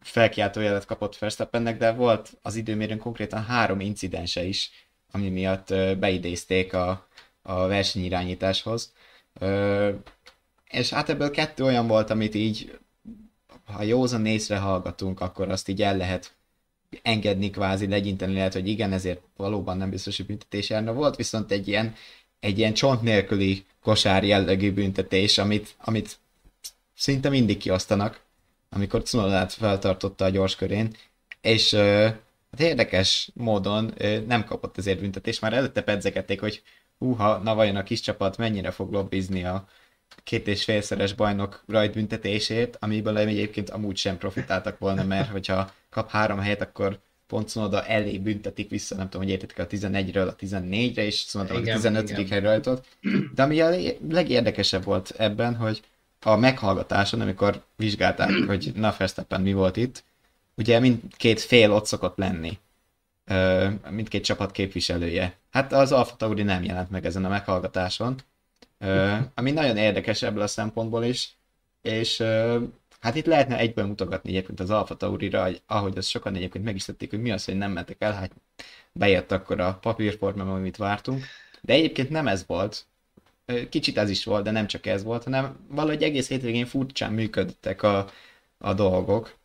felkiáltó 0.00 0.60
jelet 0.60 0.84
kapott 0.84 1.18
Verstappennek, 1.18 1.78
de 1.78 1.92
volt 1.92 2.30
az 2.42 2.56
időmérőn 2.56 2.98
konkrétan 2.98 3.44
három 3.44 3.80
incidense 3.80 4.44
is, 4.44 4.70
ami 5.10 5.28
miatt 5.28 5.74
beidézték 5.98 6.72
a, 6.72 7.08
a 7.42 7.66
versenyirányításhoz. 7.66 8.92
És 10.68 10.90
hát 10.90 11.08
ebből 11.08 11.30
kettő 11.30 11.64
olyan 11.64 11.86
volt, 11.86 12.10
amit 12.10 12.34
így, 12.34 12.78
ha 13.64 13.82
józan 13.82 14.26
észre 14.26 14.58
hallgatunk, 14.58 15.20
akkor 15.20 15.48
azt 15.48 15.68
így 15.68 15.82
el 15.82 15.96
lehet 15.96 16.34
engedni 17.02 17.50
kvázi, 17.50 17.88
legyinteni 17.88 18.34
lehet, 18.34 18.52
hogy 18.52 18.68
igen, 18.68 18.92
ezért 18.92 19.20
valóban 19.36 19.76
nem 19.76 19.90
biztos, 19.90 20.16
hogy 20.16 20.26
büntetés 20.26 20.70
járna. 20.70 20.92
Volt 20.92 21.16
viszont 21.16 21.50
egy 21.50 21.68
ilyen, 21.68 21.94
egy 22.40 22.58
ilyen 22.58 22.74
csont 22.74 23.02
nélküli 23.02 23.64
kosár 23.82 24.24
jellegű 24.24 24.72
büntetés, 24.72 25.38
amit, 25.38 25.74
amit 25.78 26.18
szinte 26.94 27.28
mindig 27.28 27.56
kiosztanak, 27.56 28.20
amikor 28.70 29.02
Cunodát 29.02 29.52
feltartotta 29.52 30.24
a 30.24 30.28
gyors 30.28 30.56
körén, 30.56 30.94
és 31.40 31.74
hát 31.74 32.60
érdekes 32.60 33.30
módon 33.34 33.94
nem 34.26 34.44
kapott 34.44 34.78
ezért 34.78 35.00
büntetést, 35.00 35.40
már 35.40 35.52
előtte 35.52 35.82
pedzegették, 35.82 36.40
hogy 36.40 36.62
húha, 36.98 37.36
na 37.36 37.54
vajon 37.54 37.76
a 37.76 37.82
kis 37.82 38.00
csapat 38.00 38.36
mennyire 38.36 38.70
fog 38.70 38.92
lobbizni 38.92 39.44
a 39.44 39.68
két 40.24 40.46
és 40.46 40.64
félszeres 40.64 41.12
bajnok 41.12 41.62
rajtbüntetését, 41.66 42.76
amiből 42.80 43.18
egyébként 43.18 43.70
amúgy 43.70 43.96
sem 43.96 44.18
profitáltak 44.18 44.78
volna, 44.78 45.04
mert 45.04 45.30
hogyha 45.30 45.72
kap 45.90 46.10
három 46.10 46.38
helyet, 46.38 46.60
akkor 46.60 46.98
pont 47.26 47.48
Cunoda 47.48 47.84
elé 47.84 48.18
büntetik 48.18 48.70
vissza, 48.70 48.94
nem 48.94 49.08
tudom, 49.08 49.22
hogy 49.22 49.32
értetek 49.32 49.58
a 49.58 49.66
11-ről 49.66 50.28
a 50.28 50.36
14-re, 50.36 51.04
és 51.04 51.24
Cunoda 51.24 51.54
a 51.54 51.60
15. 51.60 52.10
Igen. 52.10 52.26
helyre 52.26 52.48
rajtott. 52.48 52.84
De 53.34 53.42
ami 53.42 53.60
a 53.60 53.70
legérdekesebb 54.08 54.84
volt 54.84 55.14
ebben, 55.16 55.54
hogy 55.56 55.82
a 56.20 56.36
meghallgatáson, 56.36 57.20
amikor 57.20 57.64
vizsgálták, 57.76 58.30
hogy 58.48 58.72
na 58.74 58.94
Verstappen 58.98 59.40
mi 59.40 59.52
volt 59.52 59.76
itt, 59.76 60.04
ugye 60.54 60.78
mindkét 60.78 61.40
fél 61.40 61.72
ott 61.72 61.86
szokott 61.86 62.16
lenni. 62.16 62.58
mindkét 63.90 64.24
csapat 64.24 64.50
képviselője. 64.50 65.36
Hát 65.50 65.72
az 65.72 65.92
Alfa 65.92 66.16
Tauri 66.16 66.42
nem 66.42 66.64
jelent 66.64 66.90
meg 66.90 67.06
ezen 67.06 67.24
a 67.24 67.28
meghallgatáson, 67.28 68.16
ami 69.34 69.50
nagyon 69.50 69.76
érdekes 69.76 70.22
ebből 70.22 70.42
a 70.42 70.46
szempontból 70.46 71.04
is, 71.04 71.36
és 71.82 72.22
hát 73.00 73.14
itt 73.14 73.26
lehetne 73.26 73.58
egyből 73.58 73.86
mutogatni 73.86 74.30
egyébként 74.30 74.60
az 74.60 74.70
Alfa 74.70 74.96
Taurira, 74.96 75.42
hogy 75.42 75.62
ahogy 75.66 75.98
azt 75.98 76.08
sokan 76.08 76.34
egyébként 76.34 76.64
meg 76.64 76.76
hogy 77.10 77.20
mi 77.20 77.30
az, 77.30 77.44
hogy 77.44 77.56
nem 77.56 77.72
mentek 77.72 77.96
el, 77.98 78.12
hát 78.12 78.32
bejött 78.92 79.32
akkor 79.32 79.60
a 79.60 79.74
papírforma, 79.74 80.54
amit 80.54 80.76
vártunk, 80.76 81.24
de 81.60 81.72
egyébként 81.72 82.10
nem 82.10 82.26
ez 82.28 82.46
volt, 82.46 82.86
kicsit 83.68 83.98
ez 83.98 84.10
is 84.10 84.24
volt, 84.24 84.44
de 84.44 84.50
nem 84.50 84.66
csak 84.66 84.86
ez 84.86 85.02
volt, 85.02 85.24
hanem 85.24 85.66
valahogy 85.68 86.02
egész 86.02 86.28
hétvégén 86.28 86.66
furcsán 86.66 87.12
működtek 87.12 87.82
a, 87.82 88.10
a 88.58 88.74
dolgok 88.74 89.36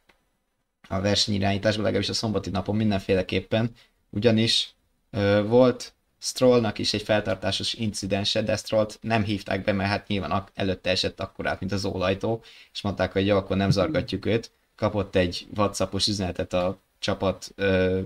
a 0.88 1.02
versenyirányításban, 1.02 1.84
legalábbis 1.84 2.10
a 2.10 2.14
szombati 2.14 2.50
napon 2.50 2.76
mindenféleképpen, 2.76 3.72
ugyanis 4.10 4.74
ö, 5.12 5.44
volt 5.48 5.94
Strollnak 6.26 6.80
is 6.80 6.94
egy 6.94 7.02
feltartásos 7.02 7.74
incidense, 7.74 8.42
de 8.42 8.56
Strollt 8.56 8.98
nem 9.02 9.24
hívták 9.24 9.64
be, 9.64 9.72
mert 9.72 9.90
hát 9.90 10.08
nyilván 10.08 10.44
előtte 10.54 10.90
esett 10.90 11.20
akkorát, 11.20 11.60
mint 11.60 11.72
az 11.72 11.86
ólajtó, 11.86 12.44
és 12.74 12.82
mondták, 12.82 13.12
hogy 13.12 13.26
jó, 13.26 13.38
akkor 13.38 13.58
nem 13.58 13.70
zargatjuk 13.70 14.26
őt. 14.26 14.52
Kapott 14.76 15.16
egy 15.16 15.48
WhatsAppos 15.56 16.08
üzenetet 16.08 16.54
a 16.54 16.78
csapat 17.00 17.52
ö, 17.56 18.00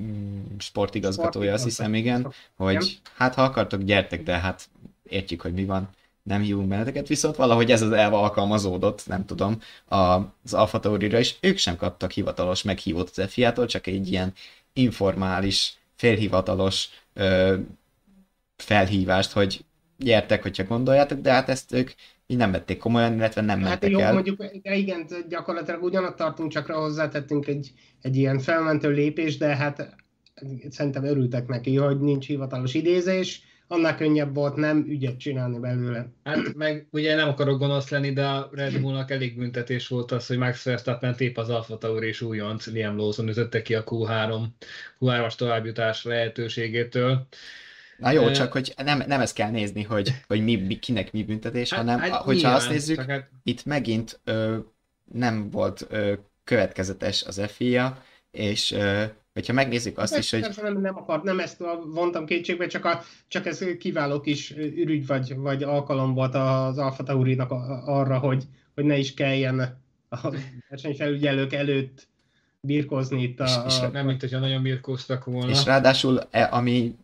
mm, 0.00 0.40
sportigazgatója, 0.58 1.52
azt 1.52 1.64
hiszem, 1.64 1.94
igen, 1.94 2.32
hogy 2.56 3.00
hát 3.16 3.34
ha 3.34 3.42
akartok, 3.42 3.82
gyertek, 3.82 4.22
de 4.22 4.38
hát 4.38 4.68
értjük, 5.08 5.40
hogy 5.40 5.52
mi 5.52 5.64
van, 5.64 5.88
nem 6.22 6.40
hívunk 6.40 6.68
benneteket, 6.68 7.08
viszont 7.08 7.36
valahogy 7.36 7.70
ez 7.70 7.82
az 7.82 7.92
elv 7.92 8.14
alkalmazódott, 8.14 9.06
nem 9.06 9.24
tudom, 9.24 9.60
az 9.88 10.54
Alfa 10.54 10.80
Taurira 10.80 11.18
is, 11.18 11.36
ők 11.40 11.56
sem 11.56 11.76
kaptak 11.76 12.10
hivatalos 12.10 12.62
meghívót 12.62 13.10
az 13.16 13.30
FIA-tól, 13.30 13.66
csak 13.66 13.86
egy 13.86 14.12
ilyen 14.12 14.32
informális, 14.72 15.78
félhivatalos 16.00 16.88
ö, 17.14 17.56
felhívást, 18.56 19.32
hogy 19.32 19.64
gyertek, 19.96 20.42
hogyha 20.42 20.64
gondoljátok, 20.64 21.20
de 21.20 21.32
hát 21.32 21.48
ezt 21.48 21.72
ők 21.72 21.90
így 22.26 22.36
nem 22.36 22.50
vették 22.50 22.78
komolyan, 22.78 23.14
illetve 23.14 23.40
nem 23.40 23.60
hát 23.60 23.68
mentek 23.68 23.90
jó, 23.90 23.98
el. 23.98 24.12
mondjuk, 24.12 24.44
de 24.62 24.74
igen, 24.74 25.06
gyakorlatilag 25.28 25.82
ugyanott 25.82 26.16
tartunk, 26.16 26.50
csak 26.50 26.66
hozzátettünk 26.66 27.46
egy, 27.46 27.72
egy 28.00 28.16
ilyen 28.16 28.38
felmentő 28.38 28.90
lépés, 28.90 29.36
de 29.36 29.56
hát 29.56 29.96
szerintem 30.68 31.04
örültek 31.04 31.46
neki, 31.46 31.76
hogy 31.76 32.00
nincs 32.00 32.26
hivatalos 32.26 32.74
idézés, 32.74 33.42
annál 33.72 33.96
könnyebb 33.96 34.34
volt 34.34 34.56
nem 34.56 34.84
ügyet 34.88 35.18
csinálni 35.18 35.58
belőle. 35.58 36.06
Hát 36.24 36.54
meg 36.54 36.86
ugye 36.90 37.14
nem 37.14 37.28
akarok 37.28 37.58
gonosz 37.58 37.88
lenni, 37.88 38.12
de 38.12 38.26
a 38.26 38.50
Red 38.52 38.80
Bullnak 38.80 39.10
elég 39.10 39.36
büntetés 39.36 39.88
volt 39.88 40.12
az, 40.12 40.26
hogy 40.26 40.38
Max 40.38 40.64
Verstappen 40.64 41.16
tép 41.16 41.38
az 41.38 41.48
Alfa 41.48 41.78
Tauri 41.78 42.06
és 42.06 42.20
újonc 42.20 42.66
Liam 42.66 42.96
Lawson 42.96 43.28
üzötte 43.28 43.62
ki 43.62 43.74
a 43.74 43.84
Q3, 43.84 44.44
Q3-as 45.00 45.34
továbbjutás 45.34 46.04
lehetőségétől. 46.04 47.26
Na 47.98 48.10
jó, 48.10 48.30
csak 48.30 48.52
hogy 48.52 48.74
nem, 48.84 49.02
nem 49.06 49.20
ezt 49.20 49.34
kell 49.34 49.50
nézni, 49.50 49.82
hogy, 49.82 50.14
hogy 50.26 50.44
mi, 50.44 50.56
mi, 50.56 50.78
kinek 50.78 51.12
mi 51.12 51.24
büntetés, 51.24 51.70
hát, 51.70 51.78
hanem 51.78 51.98
hát, 51.98 52.10
hogyha 52.10 52.32
nyilván, 52.32 52.54
azt 52.54 52.68
nézzük, 52.68 53.00
hát... 53.00 53.30
itt 53.42 53.64
megint 53.64 54.20
ö, 54.24 54.56
nem 55.12 55.50
volt 55.50 55.86
ö, 55.90 56.12
következetes 56.44 57.22
az 57.22 57.42
FIA, 57.46 58.02
és 58.30 58.72
ö, 58.72 59.04
hogyha 59.32 59.52
megnézzük 59.52 59.98
azt 59.98 60.18
is, 60.18 60.30
hogy... 60.30 60.46
Nem, 60.62 60.80
nem 60.80 60.96
akart, 60.96 61.22
nem 61.22 61.40
ezt 61.40 61.62
vontam 61.94 62.26
kétségbe, 62.26 62.66
csak, 62.66 62.84
a, 62.84 63.02
csak 63.28 63.46
ez 63.46 63.64
kiváló 63.78 64.20
kis 64.20 64.50
ürügy 64.56 65.06
vagy, 65.06 65.36
vagy 65.36 65.62
alkalom 65.62 66.14
volt 66.14 66.34
az 66.34 66.78
Alfa 66.78 67.02
Taurinak 67.02 67.50
arra, 67.86 68.18
hogy, 68.18 68.44
hogy 68.74 68.84
ne 68.84 68.98
is 68.98 69.14
kelljen 69.14 69.78
a 70.08 70.30
versenyfelügyelők 70.68 71.52
előtt 71.52 72.08
birkózni 72.60 73.22
itt 73.22 73.40
a... 73.40 73.44
És, 73.44 73.52
és 73.66 73.78
nem, 73.92 74.06
mint 74.06 74.20
hogyha 74.20 74.38
nagyon 74.38 74.62
birkóztak 74.62 75.24
volna. 75.24 75.50
És 75.50 75.64
ráadásul, 75.64 76.20
e, 76.30 76.48
ami 76.52 76.94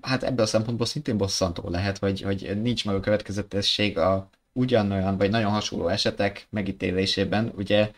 hát 0.00 0.22
ebből 0.22 0.44
a 0.44 0.48
szempontból 0.48 0.86
szintén 0.86 1.16
bosszantó 1.16 1.68
lehet, 1.68 1.98
hogy, 1.98 2.22
hogy 2.22 2.60
nincs 2.62 2.84
meg 2.84 2.94
a 2.94 3.00
következetesség 3.00 3.98
a 3.98 4.28
ugyanolyan, 4.52 5.16
vagy 5.16 5.30
nagyon 5.30 5.50
hasonló 5.50 5.88
esetek 5.88 6.46
megítélésében. 6.50 7.52
Ugye 7.56 7.90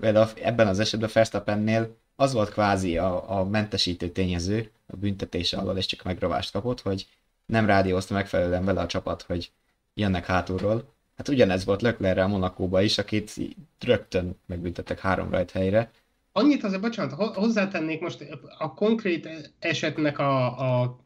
például 0.00 0.28
ebben 0.42 0.66
az 0.66 0.78
esetben 0.78 1.10
Verstappennél 1.12 1.96
az 2.22 2.32
volt 2.32 2.50
kvázi 2.50 2.98
a, 2.98 3.38
a 3.38 3.44
mentesítő 3.44 4.08
tényező 4.08 4.70
a 4.86 4.96
büntetése 4.96 5.56
alól, 5.56 5.76
és 5.76 5.86
csak 5.86 6.02
megrovást 6.02 6.52
kapott, 6.52 6.80
hogy 6.80 7.06
nem 7.46 7.66
rádiózta 7.66 8.14
megfelelően 8.14 8.64
vele 8.64 8.80
a 8.80 8.86
csapat, 8.86 9.22
hogy 9.22 9.50
jönnek 9.94 10.26
hátulról. 10.26 10.94
Hát 11.16 11.28
ugyanez 11.28 11.64
volt 11.64 11.82
Löklerrel 11.82 12.26
Monakóba 12.26 12.82
is, 12.82 12.98
akit 12.98 13.34
rögtön 13.80 14.38
megbüntettek 14.46 15.00
három 15.00 15.30
rajt 15.30 15.50
helyre. 15.50 15.90
Annyit 16.32 16.64
azért, 16.64 16.80
bocsánat, 16.80 17.34
hozzátennék 17.34 18.00
most 18.00 18.26
a 18.58 18.74
konkrét 18.74 19.52
esetnek 19.58 20.18
a, 20.18 20.58
a 20.82 20.98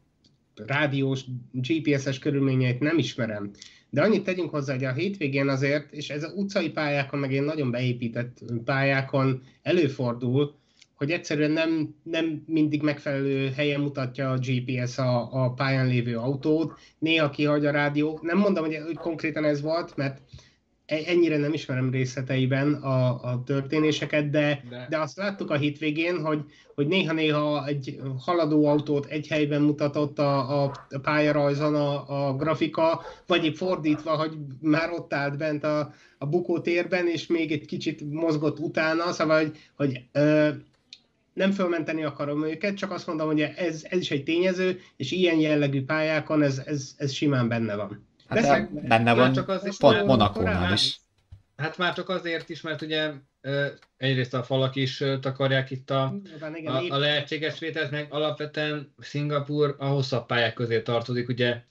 rádiós, 0.54 1.24
GPS-es 1.52 2.18
körülményeit 2.18 2.80
nem 2.80 2.98
ismerem. 2.98 3.50
De 3.90 4.02
annyit 4.02 4.24
tegyünk 4.24 4.50
hozzá, 4.50 4.72
hogy 4.74 4.84
a 4.84 4.92
hétvégén 4.92 5.48
azért, 5.48 5.92
és 5.92 6.10
ez 6.10 6.22
a 6.22 6.32
utcai 6.32 6.70
pályákon, 6.70 7.20
meg 7.20 7.32
én 7.32 7.42
nagyon 7.42 7.70
beépített 7.70 8.38
pályákon 8.64 9.42
előfordul, 9.62 10.54
hogy 10.96 11.10
egyszerűen 11.10 11.50
nem, 11.50 11.94
nem 12.02 12.42
mindig 12.46 12.82
megfelelő 12.82 13.50
helyen 13.56 13.80
mutatja 13.80 14.30
a 14.30 14.38
GPS 14.38 14.98
a, 14.98 15.44
a 15.44 15.50
pályán 15.50 15.86
lévő 15.86 16.16
autót, 16.16 16.78
néha 16.98 17.30
kihagy 17.30 17.66
a 17.66 17.70
rádió. 17.70 18.18
Nem 18.22 18.38
mondom, 18.38 18.64
hogy, 18.64 18.78
hogy 18.84 18.96
konkrétan 18.96 19.44
ez 19.44 19.60
volt, 19.60 19.96
mert 19.96 20.20
e, 20.86 20.98
ennyire 21.06 21.36
nem 21.36 21.52
ismerem 21.52 21.90
részleteiben 21.90 22.74
a, 22.74 23.22
a 23.22 23.42
történéseket, 23.44 24.30
de, 24.30 24.62
de. 24.68 24.86
de 24.90 24.98
azt 24.98 25.16
láttuk 25.16 25.50
a 25.50 25.56
hétvégén, 25.56 26.24
hogy, 26.24 26.44
hogy 26.74 26.86
néha-néha 26.86 27.66
egy 27.66 28.00
haladó 28.18 28.66
autót 28.66 29.06
egy 29.06 29.26
helyben 29.26 29.62
mutatott 29.62 30.18
a, 30.18 30.62
a 30.64 30.72
pályarajzon 31.02 31.74
a, 31.74 32.26
a 32.28 32.36
grafika, 32.36 33.02
vagy 33.26 33.44
épp 33.44 33.54
fordítva, 33.54 34.16
hogy 34.16 34.36
már 34.60 34.90
ott 34.90 35.14
állt 35.14 35.36
bent 35.36 35.64
a, 35.64 35.92
a 36.18 36.26
bukótérben, 36.26 37.08
és 37.08 37.26
még 37.26 37.52
egy 37.52 37.66
kicsit 37.66 38.12
mozgott 38.12 38.58
utána, 38.58 39.12
szóval, 39.12 39.38
hogy, 39.42 39.58
hogy 39.76 40.00
ö, 40.12 40.48
nem 41.36 41.52
fölmenteni 41.52 42.04
akarom 42.04 42.44
őket, 42.44 42.76
csak 42.76 42.90
azt 42.90 43.06
mondom, 43.06 43.26
hogy 43.26 43.40
ez, 43.40 43.86
ez 43.88 43.98
is 43.98 44.10
egy 44.10 44.24
tényező, 44.24 44.80
és 44.96 45.10
ilyen 45.10 45.38
jellegű 45.38 45.84
pályákon 45.84 46.42
ez, 46.42 46.62
ez, 46.64 46.94
ez 46.96 47.12
simán 47.12 47.48
benne 47.48 47.74
van. 47.74 48.06
Hát 48.28 48.40
De 48.40 48.68
benne 48.88 49.14
van, 49.14 49.32
csak 49.32 49.48
az 49.48 49.66
is 49.66 49.76
pont 49.76 50.04
Monakónál 50.04 50.72
is. 50.72 51.00
Hát 51.56 51.78
már 51.78 51.94
csak 51.94 52.08
azért 52.08 52.48
is, 52.48 52.60
mert 52.60 52.82
ugye 52.82 53.10
egyrészt 53.96 54.34
a 54.34 54.42
falak 54.42 54.76
is 54.76 55.04
takarják 55.20 55.70
itt 55.70 55.90
a, 55.90 56.14
igen, 56.54 56.72
a, 56.72 56.94
a 56.94 56.98
lehetséges 56.98 57.58
vételt, 57.58 57.90
meg 57.90 58.06
alapvetően 58.10 58.94
Szingapur 58.98 59.74
a 59.78 59.86
hosszabb 59.86 60.26
pályák 60.26 60.54
közé 60.54 60.80
tartozik, 60.82 61.28
ugye 61.28 61.62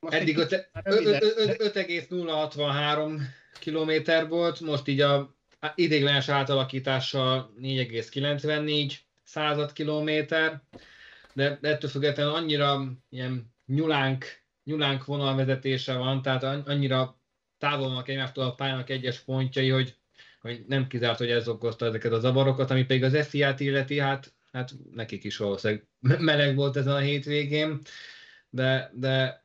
most 0.00 0.14
eddig 0.14 0.38
5,063 1.58 3.20
kilométer 3.58 4.28
volt, 4.28 4.60
most 4.60 4.88
így 4.88 5.00
a 5.00 5.36
idéglenes 5.74 6.28
átalakítással 6.28 7.54
4,94 7.60 8.94
század 9.22 9.72
kilométer, 9.72 10.62
de 11.32 11.58
ettől 11.62 11.90
függetlenül 11.90 12.32
annyira 12.32 12.92
ilyen 13.08 13.54
nyulánk, 13.66 14.24
nyulánk 14.64 15.04
vonalvezetése 15.04 15.96
van, 15.96 16.22
tehát 16.22 16.42
annyira 16.42 17.20
távol 17.58 17.88
vannak 17.88 18.08
egymástól 18.08 18.44
a 18.44 18.54
pályának 18.54 18.90
egyes 18.90 19.18
pontjai, 19.20 19.68
hogy, 19.68 19.96
hogy 20.40 20.64
nem 20.66 20.86
kizárt, 20.86 21.18
hogy 21.18 21.30
ez 21.30 21.48
okozta 21.48 21.86
ezeket 21.86 22.12
a 22.12 22.20
zavarokat, 22.20 22.70
ami 22.70 22.84
pedig 22.84 23.04
az 23.04 23.26
FIA-t 23.26 23.60
illeti, 23.60 23.98
hát, 23.98 24.34
hát 24.52 24.70
nekik 24.94 25.24
is 25.24 25.36
valószínűleg 25.36 25.86
meleg 26.00 26.54
volt 26.56 26.76
ezen 26.76 26.94
a 26.94 26.98
hétvégén, 26.98 27.80
de, 28.50 28.90
de, 28.94 29.42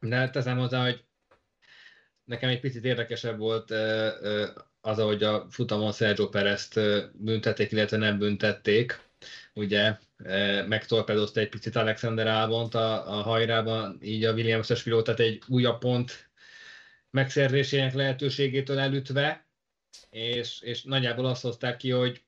de 0.00 0.30
teszem 0.30 0.58
hozzá, 0.58 0.82
hogy 0.84 1.04
nekem 2.24 2.48
egy 2.48 2.60
picit 2.60 2.84
érdekesebb 2.84 3.38
volt 3.38 3.70
az, 4.80 4.98
ahogy 4.98 5.22
a 5.22 5.46
futamon 5.50 5.92
Sergio 5.92 6.28
Perez-t 6.28 6.80
büntették, 7.12 7.72
illetve 7.72 7.96
nem 7.96 8.18
büntették. 8.18 9.00
Ugye 9.54 9.96
megtorpedozta 10.66 11.40
egy 11.40 11.48
picit 11.48 11.76
Alexander 11.76 12.26
Albont 12.26 12.74
a, 12.74 13.18
a 13.18 13.22
hajrában, 13.22 13.98
így 14.02 14.24
a 14.24 14.32
Williams-es 14.32 14.82
pilótát 14.82 15.20
egy 15.20 15.42
újabb 15.48 15.78
pont 15.78 16.30
megszerzésének 17.10 17.94
lehetőségétől 17.94 18.78
elütve, 18.78 19.46
és, 20.10 20.60
és 20.60 20.82
nagyjából 20.82 21.26
azt 21.26 21.42
hozták 21.42 21.76
ki, 21.76 21.90
hogy 21.90 22.24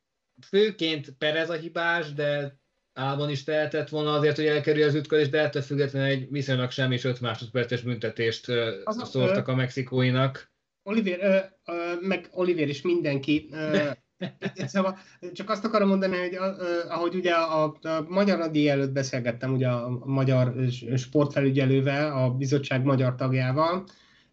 főként 0.47 1.11
Perez 1.19 1.51
a 1.51 1.55
hibás, 1.55 2.13
de 2.13 2.61
Álban 2.93 3.31
is 3.31 3.45
tehetett 3.45 3.89
volna 3.89 4.13
azért, 4.13 4.37
hogy 4.37 4.47
elkerülje 4.47 4.87
az 4.87 4.95
ütközést, 4.95 5.31
de 5.31 5.41
ettől 5.41 5.63
függetlenül 5.63 6.09
egy 6.09 6.31
viszonylag 6.31 6.71
semmi 6.71 6.95
és 6.95 7.05
5 7.05 7.21
másodperces 7.21 7.81
büntetést 7.81 8.49
az 8.85 9.09
szórtak 9.11 9.49
a 9.49 9.55
mexikóinak. 9.55 10.52
Oliver, 10.83 11.19
ö, 11.21 11.37
ö, 11.73 11.95
meg 12.01 12.29
Oliver 12.33 12.69
is 12.69 12.83
mindenki. 12.83 13.49
Ö, 13.53 13.91
szóval 14.73 14.99
csak 15.33 15.51
azt 15.51 15.65
akarom 15.65 15.89
mondani, 15.89 16.17
hogy 16.17 16.35
ö, 16.35 16.89
ahogy 16.89 17.15
ugye 17.15 17.33
a, 17.33 17.65
a 17.65 18.05
Magyar 18.09 18.39
Nadi 18.39 18.69
előtt 18.69 18.93
beszélgettem 18.93 19.53
ugye 19.53 19.69
a 19.69 20.03
magyar 20.05 20.55
sportfelügyelővel, 20.97 22.25
a 22.25 22.31
bizottság 22.31 22.85
magyar 22.85 23.15
tagjával, 23.15 23.85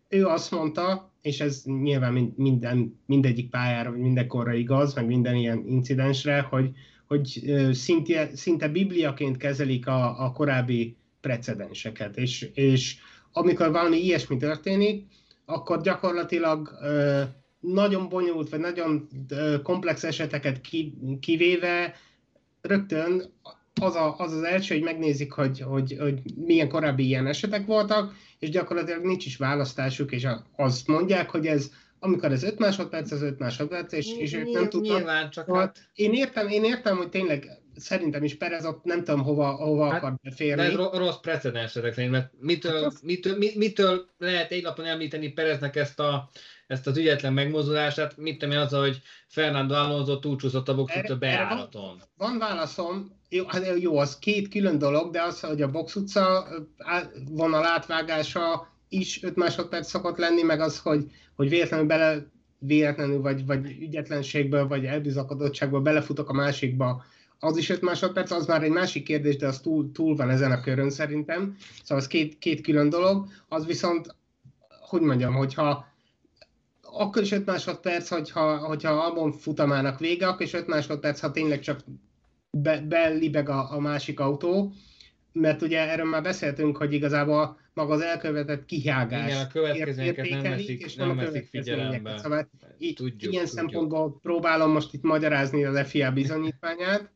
ő 0.10 0.26
azt 0.26 0.52
mondta, 0.52 1.14
és 1.22 1.40
ez 1.40 1.64
nyilván 1.64 2.34
minden, 2.36 3.00
mindegyik 3.06 3.50
pályára, 3.50 3.92
vagy 3.92 4.00
mindenkorra 4.00 4.54
igaz, 4.54 4.94
meg 4.94 5.06
minden 5.06 5.36
ilyen 5.36 5.64
incidensre, 5.68 6.40
hogy, 6.42 6.72
hogy 7.08 7.42
szinte, 7.72 8.30
szinte 8.36 8.68
bibliaként 8.68 9.38
kezelik 9.38 9.88
a, 9.88 10.26
a 10.26 10.32
korábbi 10.32 10.98
precedenseket, 11.22 12.18
és, 12.18 12.50
és 12.54 12.98
amikor 13.32 13.72
valami 13.72 13.98
ilyesmi 13.98 14.38
történik, 14.38 15.08
akkor 15.50 15.82
gyakorlatilag 15.82 16.70
nagyon 17.60 18.10
bonyolult, 18.10 18.50
vagy 18.50 18.60
nagyon 18.60 19.08
komplex 19.64 20.04
eseteket 20.04 20.62
kivéve 21.20 21.96
rögtön 22.62 23.24
az, 23.82 23.96
a, 23.96 24.16
az 24.18 24.34
az 24.34 24.44
első, 24.44 24.74
hogy 24.74 24.84
megnézik, 24.84 25.32
hogy, 25.32 25.60
hogy, 25.60 25.96
hogy 26.00 26.20
milyen 26.36 26.70
korábbi 26.70 27.06
ilyen 27.06 27.28
esetek 27.28 27.66
voltak, 27.66 28.14
és 28.40 28.50
gyakorlatilag 28.50 29.06
nincs 29.06 29.26
is 29.26 29.38
választásuk, 29.38 30.12
és 30.12 30.28
azt 30.56 30.88
mondják, 30.88 31.30
hogy 31.30 31.46
ez 31.46 31.72
amikor 32.00 32.32
ez 32.32 32.44
5 32.44 32.60
másodperc, 32.60 33.12
az 33.12 33.22
5 33.22 33.40
másodperc, 33.40 33.92
és, 33.94 34.18
és 34.18 34.34
ők 34.34 34.52
nem 34.52 34.70
tudnak. 34.70 34.98
Nyilván, 34.98 35.30
csak 35.30 35.56
hát... 35.56 35.90
Én 35.94 36.14
értem, 36.14 36.48
én 36.48 36.64
értem, 36.64 36.98
hogy 36.98 37.10
tényleg 37.10 37.48
szerintem 37.80 38.24
is 38.24 38.38
Perez 38.38 38.66
ott 38.66 38.84
nem 38.84 39.04
tudom 39.04 39.24
hova, 39.24 39.52
hova 39.52 39.90
hát, 39.90 39.98
akar 39.98 40.14
beférni. 40.22 40.62
De 40.62 40.68
ez 40.68 40.76
rossz 40.76 41.20
precedensetek 41.22 41.94
szerint, 41.94 42.12
mert 42.12 42.32
mitől, 42.40 42.82
hát 42.82 43.02
mitől, 43.02 43.38
mitől, 43.56 44.06
lehet 44.18 44.52
egy 44.52 44.64
lapon 44.64 44.86
említeni 44.86 45.30
Pereznek 45.30 45.76
ezt 45.76 46.00
a 46.00 46.30
ezt 46.68 46.88
az 46.88 46.98
ügyetlen 46.98 47.34
megmozdulását, 47.34 48.18
mit 48.18 48.38
tudom 48.38 48.56
én 48.56 48.62
az, 48.62 48.74
hogy 48.74 49.02
Fernando 49.28 49.74
Alonso 49.74 50.20
túlcsúszott 50.20 50.70
a 50.70 50.76
box 50.76 50.96
utca 50.96 51.18
bejáraton. 51.18 52.02
Van, 52.18 52.30
van 52.30 52.38
válaszom, 52.38 53.20
jó, 53.30 53.46
hát 53.48 53.80
jó, 53.80 53.98
az 53.98 54.20
két 54.20 54.48
külön 54.48 54.78
dolog, 54.78 55.12
de 55.12 55.22
az, 55.22 55.40
hogy 55.40 55.62
a 55.62 55.72
box 55.72 55.96
utca 55.96 56.48
vonal 57.30 57.66
átvágása 57.66 58.74
is 58.90 59.24
5 59.24 59.36
másodperc 59.36 59.90
szokott 59.90 60.18
lenni, 60.18 60.42
meg 60.42 60.60
az, 60.62 60.80
hogy, 60.80 61.06
hogy 61.36 61.50
véletlenül 61.50 61.86
bele 61.86 62.28
véletlenül, 62.60 63.22
vagy, 63.22 63.46
vagy 63.46 63.66
ügyetlenségből, 63.80 64.68
vagy 64.68 64.86
elbizakodottságból 64.86 65.82
belefutok 65.82 66.30
a 66.30 66.34
másikba, 66.34 67.04
az 67.40 67.58
is 67.58 67.70
5 67.70 67.82
másodperc, 67.82 68.32
az 68.32 68.46
már 68.46 68.64
egy 68.64 68.72
másik 68.72 69.04
kérdés, 69.04 69.36
de 69.36 69.48
az 69.48 69.60
túl, 69.60 69.92
túl 69.92 70.16
van 70.16 70.30
ezen 70.30 70.52
a 70.52 70.62
körön 70.62 70.90
szerintem. 70.90 71.56
Szóval 71.84 71.98
az 71.98 72.08
két, 72.08 72.38
két 72.38 72.62
külön 72.62 72.90
dolog. 72.90 73.28
Az 73.48 73.66
viszont, 73.66 74.16
hogy 74.80 75.02
mondjam, 75.02 75.34
hogyha 75.34 75.88
akkor 76.82 77.22
is 77.22 77.32
5 77.32 77.46
másodperc, 77.46 78.10
hogyha, 78.10 78.58
hogyha 78.58 78.92
abban 78.92 79.32
futamának 79.32 80.00
vége, 80.00 80.28
akkor 80.28 80.42
is 80.42 80.54
5 80.54 80.68
másodperc, 80.68 81.20
ha 81.20 81.32
tényleg 81.32 81.60
csak 81.60 81.80
be, 82.52 82.82
belibeg 82.82 83.50
a, 83.50 83.74
a 83.74 83.80
másik 83.80 84.20
autó, 84.20 84.74
mert 85.32 85.62
ugye 85.62 85.90
erről 85.90 86.10
már 86.10 86.22
beszéltünk, 86.22 86.78
hogy 86.78 86.94
igazából 86.94 87.60
maga 87.74 87.94
az 87.94 88.02
elkövetett 88.02 88.66
kihágás. 88.66 89.32
Igen, 89.32 89.46
a 89.46 89.48
következményeket 89.48 90.30
nem 90.30 90.42
veszik, 90.42 90.84
és 90.84 90.96
nem 90.96 91.16
veszik 91.16 91.48
figyelembe. 91.48 92.18
Szóval 92.18 92.50
tudjuk, 92.78 92.98
ilyen 92.98 93.16
tudjuk. 93.20 93.46
szempontból 93.46 94.20
próbálom 94.22 94.72
most 94.72 94.94
itt 94.94 95.04
magyarázni 95.04 95.64
az 95.64 95.88
FIA 95.88 96.12
bizonyítványát, 96.12 97.12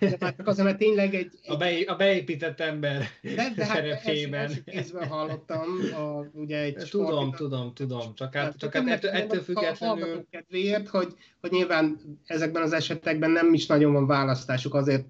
de 0.00 0.34
azért, 0.44 0.66
mert 0.66 0.78
tényleg 0.78 1.14
egy... 1.14 1.30
egy... 1.42 1.52
A, 1.52 1.56
be, 1.56 1.70
a 1.86 1.96
beépített 1.96 2.60
ember 2.60 3.02
de, 3.22 3.52
de 3.56 3.64
hát 3.64 3.76
szerepében. 3.76 4.52
kézben 4.64 5.08
hallottam, 5.08 5.66
a, 5.92 6.26
ugye 6.32 6.58
egy 6.58 6.74
Tudom, 6.74 7.06
sportit, 7.06 7.36
tudom, 7.36 7.74
tudom, 7.74 8.14
csak, 8.14 8.34
hát, 8.34 8.56
csak 8.56 8.74
hát 8.74 8.88
ettől, 8.88 9.10
ettől 9.10 9.40
függetlenül... 9.40 10.26
Kedvéért, 10.30 10.88
hogy, 10.88 11.14
hogy 11.40 11.50
nyilván 11.50 12.00
ezekben 12.24 12.62
az 12.62 12.72
esetekben 12.72 13.30
nem 13.30 13.54
is 13.54 13.66
nagyon 13.66 13.92
van 13.92 14.06
választásuk, 14.06 14.74
azért 14.74 15.04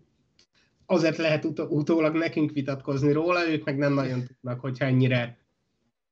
azért 0.86 1.16
lehet 1.16 1.44
utó, 1.44 1.64
utólag 1.64 2.14
nekünk 2.14 2.52
vitatkozni 2.52 3.12
róla, 3.12 3.48
ők 3.48 3.64
meg 3.64 3.76
nem 3.76 3.92
nagyon 3.92 4.24
tudnak, 4.24 4.60
hogyha 4.60 4.84
ennyire 4.84 5.38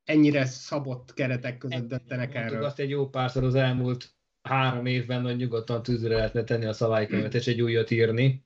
ennyire 0.04 0.44
szabott 0.44 1.14
keretek 1.14 1.58
között 1.58 1.88
döntenek 1.88 2.34
erről. 2.34 2.64
azt 2.64 2.78
egy 2.78 2.90
jó 2.90 3.08
párszor 3.08 3.44
az 3.44 3.54
elmúlt 3.54 4.13
három 4.44 4.86
évben, 4.86 5.22
hogy 5.22 5.36
nyugodtan 5.36 5.82
tűzre 5.82 6.14
lehetne 6.14 6.44
tenni 6.44 6.64
a 6.64 6.72
szabálykönyvet 6.72 7.34
és 7.34 7.46
egy 7.46 7.60
újat 7.60 7.90
írni, 7.90 8.44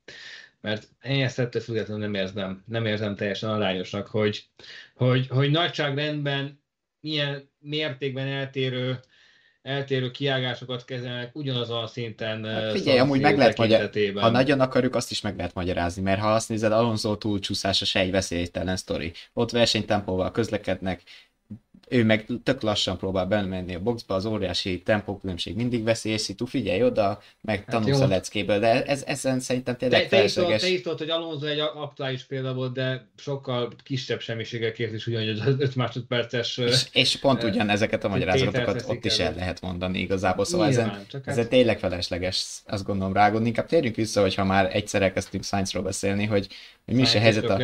mert 0.61 0.89
én 1.03 1.25
ezt 1.25 1.39
ettől 1.39 1.63
függetlenül 1.63 2.03
nem 2.03 2.15
érzem, 2.15 2.63
nem 2.67 2.87
érzem 2.87 3.15
teljesen 3.15 3.51
arányosnak, 3.51 4.07
hogy, 4.07 4.45
hogy, 4.95 5.27
hogy 5.29 5.51
nagyságrendben 5.51 6.63
milyen 7.01 7.51
mértékben 7.59 8.27
eltérő 8.27 9.01
eltérő 9.63 10.11
kiágásokat 10.11 10.85
kezelnek 10.85 11.37
ugyanazon 11.37 11.83
a 11.83 11.87
szinten. 11.87 12.45
Hát 12.45 12.73
figyelj, 12.73 12.99
amúgy 12.99 13.21
meg 13.21 13.39
lehet 13.39 13.57
magyarázni, 13.57 14.07
ha 14.07 14.31
nagyon 14.31 14.61
akarjuk, 14.61 14.95
azt 14.95 15.11
is 15.11 15.21
meg 15.21 15.37
lehet 15.37 15.55
magyarázni, 15.55 16.03
mert 16.03 16.21
ha 16.21 16.33
azt 16.33 16.49
nézed, 16.49 16.73
Alonso 16.73 17.17
túlcsúszása 17.17 17.85
se 17.85 18.01
egy 18.01 18.11
veszélytelen 18.11 18.77
sztori. 18.77 19.13
Ott 19.33 19.51
versenytempóval 19.51 20.31
közlekednek, 20.31 21.03
ő 21.89 22.05
meg 22.05 22.27
tök 22.43 22.63
lassan 22.63 22.99
próbál 22.99 23.27
bemenni 23.27 23.75
a 23.75 23.81
boxba, 23.81 24.15
az 24.15 24.25
óriási 24.25 24.83
tempókülönbség 24.83 25.57
mindig 25.57 25.85
veszélyes, 25.85 26.21
szitu, 26.21 26.47
figyelj 26.47 26.83
oda, 26.83 27.23
meg 27.41 27.57
hát 27.57 27.67
tanulsz 27.67 27.99
hát 27.99 28.07
a 28.07 28.09
leckéből, 28.09 28.59
de 28.59 28.85
ez, 28.85 29.03
ezen 29.07 29.41
szerintem 29.41 29.77
tényleg 29.77 30.09
te, 30.09 30.17
te 30.17 30.25
is, 30.25 30.33
tudod, 30.33 30.59
te 30.59 30.69
is 30.69 30.81
tudod, 30.81 30.99
hogy 30.99 31.11
Alonso 31.11 31.47
egy 31.47 31.59
aktuális 31.59 32.25
példa 32.25 32.55
volt, 32.55 32.73
de 32.73 33.09
sokkal 33.17 33.73
kisebb 33.83 34.21
semmiségekért 34.21 34.93
is 34.93 35.07
ugyanúgy 35.07 35.29
az 35.29 35.55
5 35.59 35.75
másodperces... 35.75 36.59
És, 36.59 36.87
és 36.93 37.17
pont 37.17 37.43
ugyan 37.43 37.69
ezeket 37.69 38.05
a 38.05 38.09
magyarázatokat 38.09 38.85
ott 38.89 39.05
is 39.05 39.19
el 39.19 39.35
lehet 39.35 39.61
mondani 39.61 39.99
igazából, 39.99 40.45
szóval 40.45 40.69
Nyilván, 40.69 40.89
ezen, 40.89 41.23
ezen 41.25 41.43
hát... 41.43 41.49
tényleg 41.49 41.79
felesleges, 41.79 42.59
azt 42.67 42.85
gondolom 42.85 43.13
rágódni. 43.13 43.47
Inkább 43.47 43.67
térjünk 43.67 43.97
vissza, 43.97 44.21
hogyha 44.21 44.45
már 44.45 44.77
egyszer 44.77 45.03
elkezdtünk 45.03 45.45
Science-ról 45.45 45.83
beszélni, 45.83 46.25
hogy, 46.25 46.49
hogy 46.89 46.97
mi 46.97 47.03
is 47.03 47.15
a 47.15 47.19
helyzet 47.19 47.45
a, 47.45 47.59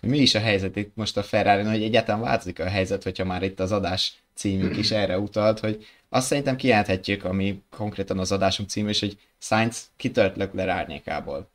mi 0.00 0.18
is 0.18 0.34
a 0.34 0.38
helyzet 0.38 0.76
itt 0.76 0.92
most 0.94 1.16
a 1.16 1.22
ferrari 1.22 1.62
hogy 1.62 1.82
egyáltalán 1.82 2.20
változik 2.20 2.60
a 2.60 2.68
helyzet, 2.68 3.02
hogyha 3.02 3.24
már 3.24 3.42
itt 3.42 3.60
az 3.60 3.72
adás 3.72 4.22
címünk 4.34 4.76
is 4.76 4.90
erre 4.90 5.18
utalt, 5.18 5.60
hogy 5.60 5.86
azt 6.08 6.26
szerintem 6.26 6.56
kijelenthetjük, 6.56 7.24
ami 7.24 7.62
konkrétan 7.70 8.18
az 8.18 8.32
adásunk 8.32 8.68
cím, 8.68 8.88
és 8.88 9.00
hogy 9.00 9.18
Sainz 9.38 9.90
kitört 9.96 10.36
Leclerc 10.36 10.70
árnyékából. 10.70 11.50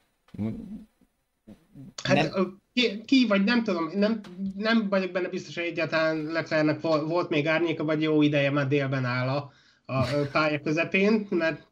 Hát 2.03 2.15
nem... 2.15 2.59
ki, 2.73 3.01
ki, 3.05 3.25
vagy 3.27 3.43
nem 3.43 3.63
tudom, 3.63 3.91
nem, 3.95 4.21
nem 4.57 4.89
vagyok 4.89 5.11
benne 5.11 5.27
biztos, 5.27 5.55
hogy 5.55 5.63
egyáltalán 5.63 6.23
Leclercnek 6.23 6.81
volt 6.81 7.29
még 7.29 7.47
árnyéka, 7.47 7.83
vagy 7.83 8.01
jó 8.01 8.21
ideje 8.21 8.51
már 8.51 8.67
délben 8.67 9.05
áll 9.05 9.27
a, 9.27 9.51
a 9.85 10.05
pálya 10.31 10.61
közepén, 10.61 11.27
mert 11.29 11.67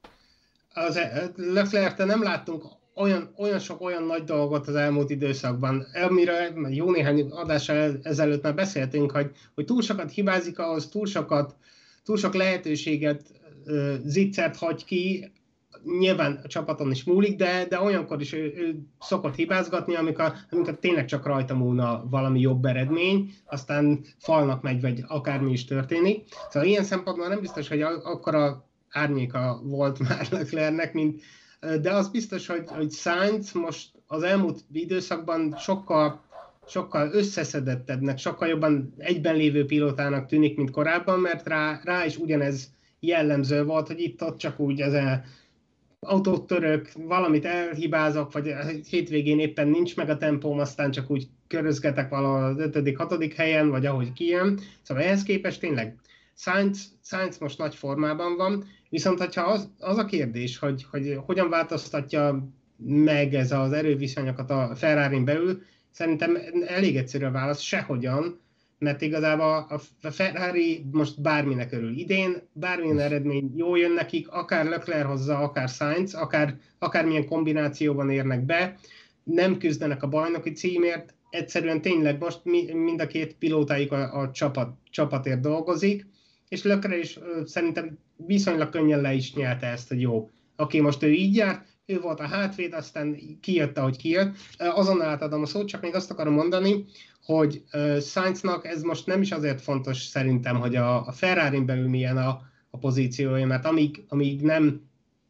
az 0.73 0.99
Leclerc 1.35 1.97
nem 1.97 2.23
láttunk 2.23 2.63
olyan, 2.99 3.33
olyan 3.37 3.59
sok 3.59 3.81
olyan 3.81 4.03
nagy 4.03 4.23
dolgot 4.23 4.67
az 4.67 4.75
elmúlt 4.75 5.09
időszakban, 5.09 5.85
amire 6.07 6.53
jó 6.69 6.91
néhány 6.91 7.29
adással 7.29 7.99
ezelőtt 8.03 8.43
már 8.43 8.55
beszéltünk, 8.55 9.11
hogy, 9.11 9.31
hogy 9.55 9.65
túl 9.65 9.81
sokat 9.81 10.11
hibázik 10.11 10.59
ahhoz, 10.59 10.89
túl 10.89 11.05
sokat, 11.05 11.55
túl 12.03 12.17
sok 12.17 12.33
lehetőséget 12.33 13.23
uh, 13.65 14.55
hagy 14.55 14.85
ki, 14.85 15.31
nyilván 15.99 16.39
a 16.43 16.47
csapaton 16.47 16.91
is 16.91 17.03
múlik, 17.03 17.37
de, 17.37 17.65
de 17.69 17.81
olyankor 17.81 18.21
is 18.21 18.33
ő, 18.33 18.53
ő 18.55 18.79
szokott 18.99 19.35
hibázgatni, 19.35 19.95
amikor, 19.95 20.33
amikor 20.49 20.79
tényleg 20.79 21.05
csak 21.05 21.25
rajta 21.25 21.55
múlna 21.55 22.07
valami 22.09 22.39
jobb 22.39 22.65
eredmény, 22.65 23.33
aztán 23.45 24.05
falnak 24.17 24.61
megy, 24.61 24.81
vagy 24.81 25.03
akármi 25.07 25.51
is 25.51 25.65
történik. 25.65 26.23
Szóval 26.49 26.69
ilyen 26.69 26.83
szempontból 26.83 27.27
nem 27.27 27.39
biztos, 27.39 27.67
hogy 27.67 27.81
akkor 27.81 28.35
a 28.35 28.69
árnyéka 28.89 29.61
volt 29.63 29.99
már 30.09 30.27
Leclernek, 30.31 30.93
mint, 30.93 31.21
de 31.81 31.91
az 31.91 32.09
biztos, 32.09 32.47
hogy, 32.47 32.63
hogy 32.65 32.91
Sainz 32.91 33.51
most 33.51 33.91
az 34.07 34.23
elmúlt 34.23 34.59
időszakban 34.71 35.55
sokkal, 35.57 36.21
sokkal 36.67 37.09
összeszedettebbnek, 37.13 38.17
sokkal 38.17 38.47
jobban 38.47 38.93
egyben 38.97 39.35
lévő 39.35 39.65
pilótának 39.65 40.25
tűnik, 40.25 40.57
mint 40.57 40.71
korábban, 40.71 41.19
mert 41.19 41.47
rá, 41.47 41.81
rá 41.83 42.05
is 42.05 42.17
ugyanez 42.17 42.69
jellemző 42.99 43.63
volt, 43.63 43.87
hogy 43.87 43.99
itt-ott 43.99 44.37
csak 44.37 44.59
úgy 44.59 44.81
ez 44.81 44.93
a 44.93 45.21
autót 45.99 46.47
török, 46.47 46.91
valamit 46.93 47.45
elhibázok, 47.45 48.31
vagy 48.31 48.53
hétvégén 48.89 49.39
éppen 49.39 49.67
nincs 49.67 49.95
meg 49.95 50.09
a 50.09 50.17
tempóm, 50.17 50.59
aztán 50.59 50.91
csak 50.91 51.09
úgy 51.09 51.27
körözgetek 51.47 52.09
valahol 52.09 52.43
az 52.43 52.59
ötödik, 52.59 52.97
hatodik 52.97 53.33
helyen, 53.33 53.69
vagy 53.69 53.85
ahogy 53.85 54.13
kijön. 54.13 54.59
Szóval 54.81 55.03
ehhez 55.03 55.23
képest 55.23 55.59
tényleg 55.59 55.95
Sainz, 56.35 56.91
Sainz 57.03 57.37
most 57.37 57.57
nagy 57.57 57.75
formában 57.75 58.35
van, 58.35 58.65
Viszont, 58.89 59.19
hogyha 59.19 59.41
az, 59.41 59.69
az 59.79 59.97
a 59.97 60.05
kérdés, 60.05 60.57
hogy, 60.57 60.85
hogy 60.91 61.19
hogyan 61.25 61.49
változtatja 61.49 62.49
meg 62.85 63.33
ez 63.33 63.51
az 63.51 63.71
erőviszonyokat 63.71 64.49
a 64.49 64.71
ferrari 64.75 65.19
belül, 65.19 65.61
szerintem 65.91 66.37
elég 66.65 66.97
egyszerű 66.97 67.25
a 67.25 67.31
válasz, 67.31 67.59
sehogyan, 67.59 68.39
mert 68.79 69.01
igazából 69.01 69.81
a 70.01 70.09
Ferrari 70.09 70.85
most 70.91 71.21
bárminek 71.21 71.71
örül 71.71 71.97
idén, 71.97 72.41
bármilyen 72.53 72.99
eredmény 72.99 73.53
jó 73.55 73.75
jön 73.75 73.91
nekik, 73.91 74.29
akár 74.29 74.65
Leclerc 74.65 75.07
hozza, 75.07 75.37
akár 75.37 75.69
Sainz, 75.69 76.13
akár, 76.13 76.57
akármilyen 76.77 77.25
kombinációban 77.25 78.09
érnek 78.09 78.45
be, 78.45 78.75
nem 79.23 79.57
küzdenek 79.57 80.03
a 80.03 80.07
bajnoki 80.07 80.51
címért, 80.51 81.13
egyszerűen 81.29 81.81
tényleg 81.81 82.19
most 82.19 82.39
mi, 82.43 82.73
mind 82.73 83.01
a 83.01 83.07
két 83.07 83.35
pilótáik 83.35 83.91
a, 83.91 84.19
a 84.19 84.31
csapat, 84.31 84.75
csapatért 84.89 85.41
dolgozik, 85.41 86.07
és 86.49 86.63
Lökre 86.63 86.97
is 86.97 87.19
szerintem 87.45 87.97
viszonylag 88.15 88.69
könnyen 88.69 89.01
le 89.01 89.13
is 89.13 89.33
nyelte 89.33 89.67
ezt, 89.67 89.87
hogy 89.87 90.01
jó, 90.01 90.29
oké, 90.55 90.79
most 90.79 91.03
ő 91.03 91.11
így 91.11 91.35
járt, 91.35 91.67
ő 91.85 91.99
volt 91.99 92.19
a 92.19 92.27
hátvéd, 92.27 92.73
aztán 92.73 93.17
kijött, 93.41 93.77
ahogy 93.77 93.97
kijött. 93.97 94.35
Azonnal 94.57 95.07
átadom 95.07 95.41
a 95.41 95.45
szót, 95.45 95.67
csak 95.67 95.81
még 95.81 95.95
azt 95.95 96.11
akarom 96.11 96.33
mondani, 96.33 96.85
hogy 97.23 97.63
Sainznak 98.01 98.65
ez 98.65 98.81
most 98.81 99.05
nem 99.05 99.21
is 99.21 99.31
azért 99.31 99.61
fontos 99.61 99.97
szerintem, 99.97 100.59
hogy 100.59 100.75
a, 100.75 101.07
a 101.07 101.11
Ferrari-n 101.11 101.65
belül 101.65 101.87
milyen 101.87 102.17
a, 102.17 102.41
a 102.69 102.77
pozíciója, 102.77 103.45
mert 103.45 103.65
amíg, 103.65 104.03
amíg 104.07 104.41
nem 104.41 104.81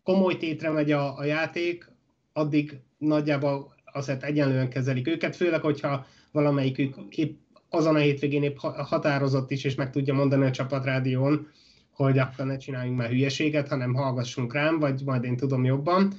komoly 0.03 0.37
tétre 0.37 0.69
megy 0.69 0.91
a, 0.91 1.17
a 1.17 1.23
játék, 1.23 1.91
addig 2.33 2.79
nagyjából 2.97 3.75
azért 3.85 4.23
egyenlően 4.23 4.69
kezelik 4.69 5.07
őket, 5.07 5.35
főleg, 5.35 5.61
hogyha 5.61 6.05
valamelyikük 6.31 6.95
épp 7.09 7.37
azon 7.69 7.95
a 7.95 7.99
hétvégén 7.99 8.43
épp 8.43 8.57
határozott 8.59 9.51
is, 9.51 9.63
és 9.63 9.75
meg 9.75 9.91
tudja 9.91 10.13
mondani 10.13 10.45
a 10.45 10.51
csapatrádión, 10.51 11.47
hogy 11.93 12.17
akkor 12.17 12.45
ne 12.45 12.57
csináljunk 12.57 12.97
már 12.97 13.09
hülyeséget, 13.09 13.67
hanem 13.67 13.93
hallgassunk 13.93 14.53
rám, 14.53 14.79
vagy 14.79 15.01
majd 15.05 15.23
én 15.23 15.37
tudom 15.37 15.65
jobban, 15.65 16.13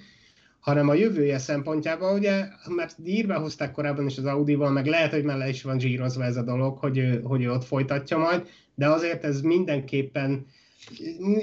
hanem 0.60 0.88
a 0.88 0.94
jövője 0.94 1.38
szempontjában, 1.38 2.18
ugye, 2.18 2.44
mert 2.68 2.96
írva 3.04 3.38
hozták 3.38 3.72
korábban 3.72 4.06
is 4.06 4.18
az 4.18 4.24
Audi-val, 4.24 4.70
meg 4.70 4.86
lehet, 4.86 5.10
hogy 5.10 5.24
már 5.24 5.48
is 5.48 5.62
van 5.62 5.78
zsírozva 5.78 6.24
ez 6.24 6.36
a 6.36 6.42
dolog, 6.42 6.78
hogy 6.78 6.98
ő, 6.98 7.20
hogy 7.24 7.42
ő 7.42 7.50
ott 7.50 7.64
folytatja 7.64 8.18
majd, 8.18 8.48
de 8.74 8.88
azért 8.88 9.24
ez 9.24 9.40
mindenképpen 9.40 10.46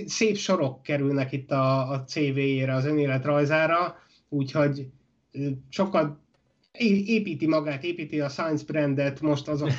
szép 0.06 0.36
sorok 0.36 0.84
kerülnek 0.84 1.32
itt 1.32 1.52
a, 1.52 1.92
a 1.92 2.04
CV-jére, 2.04 2.74
az 2.74 2.86
önéletrajzára, 2.86 3.96
úgyhogy 4.30 4.88
sokkal 5.70 6.26
építi 7.06 7.48
magát, 7.48 7.84
építi 7.84 8.20
a 8.20 8.30
Science 8.30 8.64
brandet 8.68 9.22
most 9.22 9.48
azok 9.48 9.70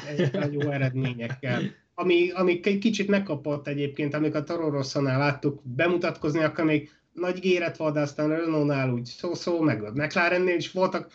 jó 0.51 0.71
eredményekkel. 0.71 1.63
Ami, 1.95 2.31
ami 2.31 2.61
kicsit 2.61 3.09
megkapott 3.09 3.69
egyébként, 3.69 4.15
amikor 4.15 4.41
a 4.41 4.45
Toro 4.45 4.71
Rosszonál 4.71 5.19
láttuk 5.19 5.63
bemutatkozni, 5.65 6.43
akkor 6.43 6.65
még 6.65 6.91
nagy 7.13 7.39
géret 7.39 7.77
volt, 7.77 7.95
de 7.95 8.01
aztán 8.01 8.29
Renault-nál 8.29 8.91
úgy 8.93 9.05
szó-szó, 9.05 9.61
meg 9.61 9.83
a 9.85 9.93
McLarennél 9.95 10.57
is 10.57 10.71
voltak 10.71 11.11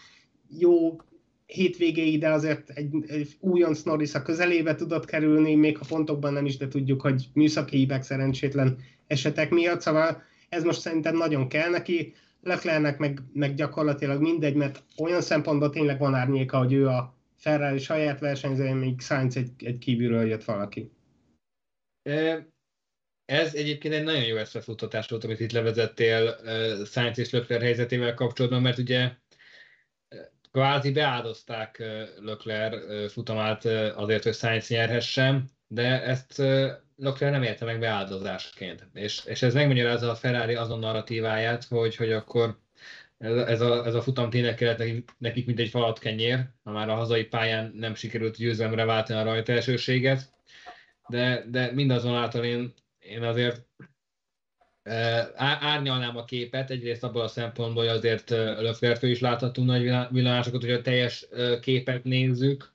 jó 0.59 1.01
hétvégéi, 1.45 2.17
de 2.17 2.29
azért 2.29 2.69
egy, 2.69 2.89
egy 3.07 3.35
újonc 3.39 3.81
Norris 3.81 4.13
a 4.13 4.21
közelébe 4.21 4.75
tudott 4.75 5.05
kerülni, 5.05 5.55
még 5.55 5.77
ha 5.77 5.85
pontokban 5.87 6.33
nem 6.33 6.45
is, 6.45 6.57
de 6.57 6.67
tudjuk, 6.67 7.01
hogy 7.01 7.27
műszaki 7.33 7.77
hívek 7.77 8.03
szerencsétlen 8.03 8.77
esetek 9.07 9.49
miatt, 9.49 9.81
szóval 9.81 10.23
ez 10.49 10.63
most 10.63 10.79
szerintem 10.79 11.17
nagyon 11.17 11.47
kell 11.47 11.69
neki. 11.69 12.13
Leclernek 12.43 12.97
meg, 12.97 13.19
meg 13.33 13.53
gyakorlatilag 13.53 14.21
mindegy, 14.21 14.55
mert 14.55 14.83
olyan 14.97 15.21
szempontból 15.21 15.69
tényleg 15.69 15.99
van 15.99 16.13
árnyéka, 16.13 16.57
hogy 16.57 16.73
ő 16.73 16.87
a 16.87 17.15
Ferrari 17.35 17.79
saját 17.79 18.19
versenyzője, 18.19 18.73
még 18.73 19.01
Sainz 19.01 19.37
egy, 19.37 19.51
egy 19.57 19.77
kívülről 19.77 20.27
jött 20.27 20.43
valaki. 20.43 20.91
Ez 23.25 23.55
egyébként 23.55 23.93
egy 23.93 24.03
nagyon 24.03 24.23
jó 24.23 24.35
eszmefuttatás 24.35 25.07
volt, 25.07 25.23
amit 25.23 25.39
itt 25.39 25.51
levezettél 25.51 26.37
Sainz 26.85 27.17
és 27.17 27.29
Leclerc 27.29 27.61
helyzetével 27.63 28.13
kapcsolatban, 28.13 28.61
mert 28.61 28.77
ugye 28.77 29.11
kvázi 30.51 30.91
beáldozták 30.91 31.83
Leclerc 32.19 33.11
futamát 33.11 33.65
azért, 33.95 34.23
hogy 34.23 34.33
Sainz 34.33 34.69
nyerhessen, 34.69 35.49
de 35.73 36.03
ezt 36.03 36.37
Leclerc 36.95 37.31
nem 37.31 37.43
érte 37.43 37.65
meg 37.65 37.79
beáldozásként. 37.79 38.87
És, 38.93 39.25
és 39.25 39.41
ez 39.41 39.53
megmagyarázza 39.53 40.09
a 40.09 40.15
Ferrari 40.15 40.55
azon 40.55 40.79
narratíváját, 40.79 41.63
hogy, 41.63 41.95
hogy 41.95 42.11
akkor 42.11 42.57
ez, 43.17 43.61
a, 43.61 43.85
ez 43.85 43.93
a 43.93 44.01
futam 44.01 44.29
tényleg 44.29 44.55
kellett 44.55 44.77
nekik, 44.77 45.09
nekik 45.17 45.45
mint 45.45 45.59
egy 45.59 45.69
falat 45.69 45.99
kenyér, 45.99 46.45
ha 46.63 46.71
már 46.71 46.89
a 46.89 46.95
hazai 46.95 47.25
pályán 47.25 47.71
nem 47.75 47.95
sikerült 47.95 48.37
győzelemre 48.37 48.85
váltani 48.85 49.19
a 49.19 49.23
rajta 49.23 49.51
elsőséget, 49.51 50.33
de, 51.07 51.45
de 51.49 51.71
mindazonáltal 51.71 52.43
én, 52.43 52.73
én 52.99 53.23
azért 53.23 53.61
árnyalnám 55.35 56.17
a 56.17 56.23
képet, 56.23 56.69
egyrészt 56.69 57.03
abból 57.03 57.21
a 57.21 57.27
szempontból, 57.27 57.83
hogy 57.83 57.95
azért 57.95 58.29
Löflertől 58.29 59.09
is 59.09 59.19
láthatunk 59.19 59.67
nagy 59.67 60.11
villásokat, 60.11 60.61
hogy 60.61 60.71
a 60.71 60.81
teljes 60.81 61.27
képet 61.61 62.03
nézzük. 62.03 62.72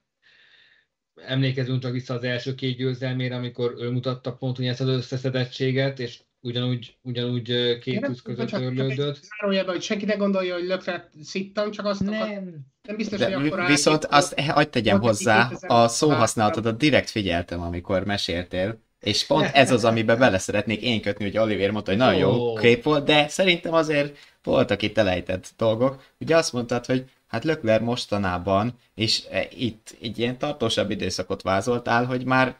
Emlékezünk 1.27 1.83
csak 1.83 1.93
vissza 1.93 2.15
az 2.15 2.25
első 2.25 2.55
két 2.55 2.77
győzelmére, 2.77 3.37
amikor 3.37 3.75
ő 3.79 3.91
mutatta 3.91 4.33
pont 4.33 4.61
ezt 4.61 4.81
az 4.81 4.89
összeszedettséget, 4.89 5.99
és 5.99 6.19
ugyanúgy, 6.41 6.97
ugyanúgy 7.03 7.79
két 7.79 8.01
tűz 8.01 8.23
között 8.23 8.53
örlődött. 8.53 9.19
Zárójelben, 9.39 9.75
hogy 9.75 9.83
senki 9.83 10.05
ne 10.05 10.15
gondolja, 10.15 10.55
hogy 10.55 10.67
Lökret 10.67 11.11
szittam, 11.23 11.71
csak 11.71 11.87
azt 11.87 12.01
nem. 12.01 12.23
Akar, 12.23 12.43
nem 12.83 12.97
biztos, 12.97 13.19
De 13.19 13.35
hogy 13.35 13.47
akkor 13.47 13.67
Viszont 13.67 14.05
azt 14.05 14.41
hagyd 14.41 14.69
tegyem 14.71 15.01
hozzá, 15.01 15.51
a 15.67 15.89
szóhasználatodat 15.89 16.79
direkt 16.79 17.11
figyeltem, 17.11 17.61
amikor 17.61 18.05
meséltél, 18.05 18.81
és 19.01 19.27
pont 19.27 19.51
ez 19.53 19.71
az, 19.71 19.85
amiben 19.85 20.19
bele 20.19 20.39
szeretnék 20.39 20.83
én 20.83 21.01
kötni, 21.01 21.25
hogy 21.25 21.39
Oliver 21.39 21.71
mondta, 21.71 21.91
hogy 21.91 22.01
nagyon 22.01 22.21
jó 22.21 22.55
kép 22.55 22.83
volt, 22.83 23.05
de 23.05 23.29
szerintem 23.29 23.73
azért 23.73 24.19
voltak 24.43 24.83
itt 24.83 24.99
elejtett 24.99 25.53
dolgok. 25.57 26.03
Ugye 26.21 26.37
azt 26.37 26.53
mondtad, 26.53 26.87
hogy 26.87 27.05
hát 27.29 27.45
Lökler 27.45 27.81
mostanában, 27.81 28.79
és 28.95 29.25
e, 29.31 29.49
itt 29.57 29.97
egy 30.01 30.19
ilyen 30.19 30.38
tartósabb 30.38 30.91
időszakot 30.91 31.43
vázoltál, 31.43 32.05
hogy 32.05 32.25
már 32.25 32.57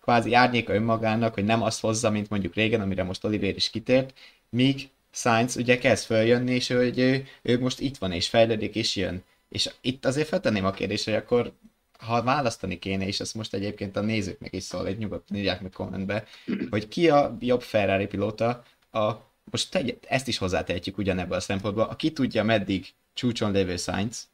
kvázi 0.00 0.34
árnyéka 0.34 0.74
önmagának, 0.74 1.34
hogy 1.34 1.44
nem 1.44 1.62
azt 1.62 1.80
hozza, 1.80 2.10
mint 2.10 2.30
mondjuk 2.30 2.54
régen, 2.54 2.80
amire 2.80 3.02
most 3.02 3.24
Oliver 3.24 3.56
is 3.56 3.70
kitért, 3.70 4.12
míg 4.50 4.88
Sainz 5.10 5.56
ugye 5.56 5.78
kezd 5.78 6.04
följönni, 6.04 6.54
és 6.54 6.68
hogy 6.68 6.98
ő, 6.98 7.26
ő 7.42 7.60
most 7.60 7.80
itt 7.80 7.96
van, 7.96 8.12
és 8.12 8.28
fejlődik, 8.28 8.74
és 8.74 8.96
jön. 8.96 9.24
És 9.48 9.70
itt 9.80 10.04
azért 10.04 10.28
feltenném 10.28 10.64
a 10.64 10.70
kérdést, 10.70 11.04
hogy 11.04 11.14
akkor 11.14 11.52
ha 11.98 12.22
választani 12.22 12.78
kéne, 12.78 13.06
és 13.06 13.20
ezt 13.20 13.34
most 13.34 13.54
egyébként 13.54 13.96
a 13.96 14.00
nézőknek 14.00 14.54
is 14.54 14.62
szól, 14.62 14.86
egy 14.86 14.98
nyugodtan 14.98 15.36
írják 15.36 15.60
meg 15.60 15.70
kommentbe, 15.70 16.24
hogy 16.70 16.88
ki 16.88 17.08
a 17.08 17.36
jobb 17.40 17.62
Ferrari 17.62 18.06
pilóta, 18.06 18.64
a, 18.90 19.10
most 19.50 19.70
tegy, 19.70 19.98
ezt 20.08 20.28
is 20.28 20.38
hozzátehetjük 20.38 20.98
ugyanebben 20.98 21.38
a 21.38 21.40
szempontból, 21.40 21.84
aki 21.84 22.12
tudja 22.12 22.44
meddig 22.44 22.86
csúcson 23.18 23.52
lévő 23.52 23.76
Sainz, 23.76 24.28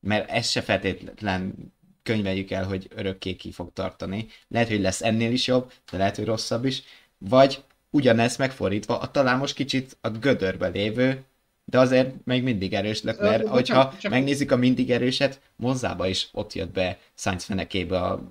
mert 0.00 0.30
ez 0.30 0.48
se 0.48 0.60
feltétlen 0.60 1.72
könyveljük 2.02 2.50
el, 2.50 2.64
hogy 2.64 2.88
örökké 2.94 3.36
ki 3.36 3.52
fog 3.52 3.72
tartani. 3.72 4.26
Lehet, 4.48 4.68
hogy 4.68 4.80
lesz 4.80 5.02
ennél 5.02 5.32
is 5.32 5.46
jobb, 5.46 5.72
de 5.90 5.96
lehet, 5.96 6.16
hogy 6.16 6.24
rosszabb 6.24 6.64
is. 6.64 6.82
Vagy 7.18 7.62
ugyanezt 7.90 8.38
megfordítva, 8.38 8.98
a 8.98 9.10
talán 9.10 9.38
most 9.38 9.54
kicsit 9.54 9.96
a 10.00 10.08
gödörbe 10.10 10.68
lévő 10.68 11.24
de 11.64 11.78
azért 11.78 12.14
még 12.24 12.42
mindig 12.42 12.72
erős 12.74 13.02
Leclerc, 13.02 13.48
hogyha 13.48 13.94
csak... 14.00 14.10
megnézzük 14.10 14.50
a 14.50 14.56
mindig 14.56 14.90
erőset, 14.90 15.40
Monzába 15.56 16.08
is 16.08 16.28
ott 16.32 16.52
jött 16.52 16.72
be 16.72 16.98
Sainz 17.14 17.44
fenekébe 17.44 18.00
a 18.00 18.30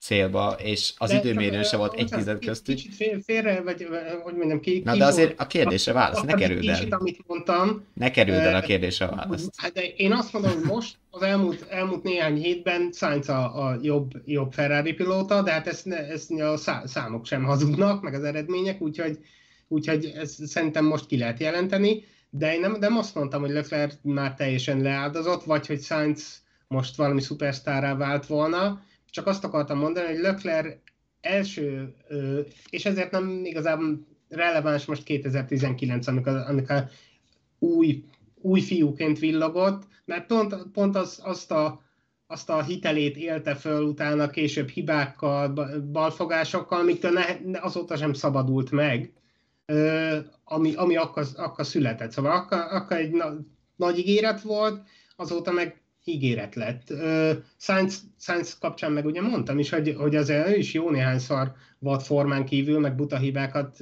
célba, 0.00 0.56
és 0.62 0.92
az 0.96 1.10
időmérő 1.10 1.62
se 1.62 1.76
volt 1.76 1.94
egy 1.94 2.08
tized 2.08 2.44
köztük. 2.44 2.74
Kicsit 2.74 2.94
fél, 2.94 3.20
félre, 3.22 3.62
vagy 3.62 3.86
hogy 4.22 4.34
mondjam, 4.34 4.60
ki, 4.60 4.82
Na 4.84 4.96
de 4.96 5.04
azért 5.04 5.40
a 5.40 5.46
kérdésre 5.46 5.92
válasz, 5.92 6.22
ne 6.22 6.34
kerüld 6.34 6.68
el. 6.68 6.74
Kicsit, 6.74 6.94
amit 6.94 7.18
mondtam. 7.26 7.84
Ne 7.94 8.10
kerüld 8.10 8.38
el 8.38 8.54
a 8.54 8.60
kérdésre 8.60 9.06
választ. 9.06 9.50
Hát 9.62 9.72
de 9.72 9.82
én 9.82 10.12
azt 10.12 10.32
mondom, 10.32 10.52
hogy 10.52 10.64
most 10.64 10.96
az 11.10 11.22
elmúlt, 11.22 11.66
elmúlt 11.68 12.02
néhány 12.02 12.36
hétben 12.36 12.90
Sainz 12.92 13.28
a, 13.28 13.68
a 13.68 13.78
jobb, 13.82 14.10
jobb 14.24 14.52
Ferrari 14.52 14.92
pilóta, 14.92 15.42
de 15.42 15.50
hát 15.50 15.66
ezt, 15.66 15.86
ezt 15.86 16.30
a 16.30 16.56
számok 16.84 17.26
sem 17.26 17.44
hazudnak, 17.44 18.02
meg 18.02 18.14
az 18.14 18.24
eredmények, 18.24 18.80
úgyhogy, 18.80 19.18
úgyhogy 19.68 20.12
ezt 20.16 20.46
szerintem 20.46 20.84
most 20.84 21.06
ki 21.06 21.18
lehet 21.18 21.40
jelenteni 21.40 22.04
de 22.30 22.54
én 22.54 22.60
nem, 22.60 22.76
nem 22.80 22.96
azt 22.96 23.14
mondtam, 23.14 23.40
hogy 23.40 23.50
Leclerc 23.50 23.94
már 24.02 24.34
teljesen 24.34 24.80
leáldozott, 24.80 25.44
vagy 25.44 25.66
hogy 25.66 25.80
Sainz 25.80 26.42
most 26.68 26.96
valami 26.96 27.20
szupersztárá 27.20 27.94
vált 27.94 28.26
volna, 28.26 28.82
csak 29.10 29.26
azt 29.26 29.44
akartam 29.44 29.78
mondani, 29.78 30.06
hogy 30.06 30.18
Leclerc 30.18 30.76
első, 31.20 31.94
és 32.70 32.84
ezért 32.84 33.10
nem 33.10 33.40
igazán 33.44 34.06
releváns 34.28 34.84
most 34.84 35.02
2019, 35.02 36.06
amikor, 36.06 36.36
amikor 36.36 36.84
új, 37.58 38.04
új 38.34 38.60
fiúként 38.60 39.18
villogott, 39.18 39.86
mert 40.04 40.26
pont, 40.26 40.56
pont 40.72 40.96
az, 40.96 41.20
azt, 41.22 41.50
a, 41.50 41.82
azt 42.26 42.50
a 42.50 42.62
hitelét 42.62 43.16
élte 43.16 43.54
föl 43.54 43.82
utána 43.82 44.30
később 44.30 44.68
hibákkal, 44.68 45.48
balfogásokkal, 45.92 46.80
amiktől 46.80 47.12
ne, 47.12 47.58
azóta 47.60 47.96
sem 47.96 48.12
szabadult 48.12 48.70
meg 48.70 49.12
ami, 50.44 50.74
ami 50.74 50.96
akkor, 50.96 51.26
akkor 51.36 51.66
született. 51.66 52.10
Szóval 52.10 52.32
akkor, 52.32 52.58
akkor 52.58 52.96
egy 52.96 53.10
na, 53.10 53.36
nagy 53.76 53.98
ígéret 53.98 54.40
volt, 54.40 54.82
azóta 55.16 55.50
meg 55.50 55.82
ígéret 56.08 56.54
lett. 56.54 56.86
Science, 57.58 57.98
Science 58.18 58.54
kapcsán 58.60 58.92
meg 58.92 59.06
ugye 59.06 59.20
mondtam 59.20 59.58
is, 59.58 59.70
hogy, 59.70 59.94
hogy 59.98 60.16
azért 60.16 60.48
ő 60.48 60.56
is 60.56 60.72
jó 60.72 60.90
néhányszor 60.90 61.52
volt 61.78 62.02
formán 62.02 62.44
kívül, 62.44 62.78
meg 62.78 62.94
buta 62.94 63.18
hibákat 63.18 63.78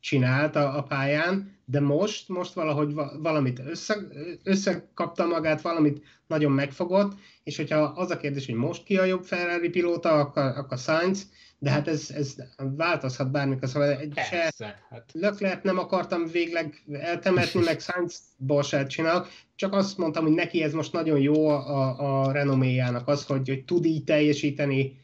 csinált 0.00 0.56
a, 0.56 0.76
a 0.76 0.82
pályán, 0.82 1.54
de 1.64 1.80
most, 1.80 2.28
most 2.28 2.52
valahogy 2.52 2.94
valamit 3.18 3.62
össze, 3.66 3.96
összekapta 4.42 5.26
magát, 5.26 5.60
valamit 5.60 6.02
nagyon 6.26 6.52
megfogott, 6.52 7.12
és 7.44 7.56
hogyha 7.56 7.78
az 7.78 8.10
a 8.10 8.16
kérdés, 8.16 8.46
hogy 8.46 8.54
most 8.54 8.84
ki 8.84 8.98
a 8.98 9.04
jobb 9.04 9.24
Ferrari 9.24 9.68
pilóta, 9.68 10.10
akkor, 10.10 10.42
akkor 10.42 10.78
Sainz, 10.78 11.30
de 11.58 11.70
hát 11.70 11.88
ez, 11.88 12.10
ez 12.10 12.34
változhat 12.56 13.30
bármikor, 13.30 13.68
szóval 13.68 13.90
egy 13.98 14.14
Persze, 14.14 14.52
se 14.56 14.78
hát. 14.90 15.62
Nem 15.62 15.78
akartam 15.78 16.26
végleg 16.26 16.82
eltemetni, 16.92 17.62
meg 17.64 17.80
Sainz-ból 17.80 18.62
se 18.62 18.86
csinálok, 18.86 19.28
csak 19.54 19.72
azt 19.72 19.98
mondtam, 19.98 20.24
hogy 20.24 20.34
neki 20.34 20.62
ez 20.62 20.72
most 20.72 20.92
nagyon 20.92 21.20
jó 21.20 21.48
a, 21.48 22.24
a 22.24 22.32
renoméjának 22.32 23.08
az, 23.08 23.24
hogy, 23.24 23.48
hogy 23.48 23.64
tud 23.64 23.84
így 23.84 24.04
teljesíteni 24.04 25.00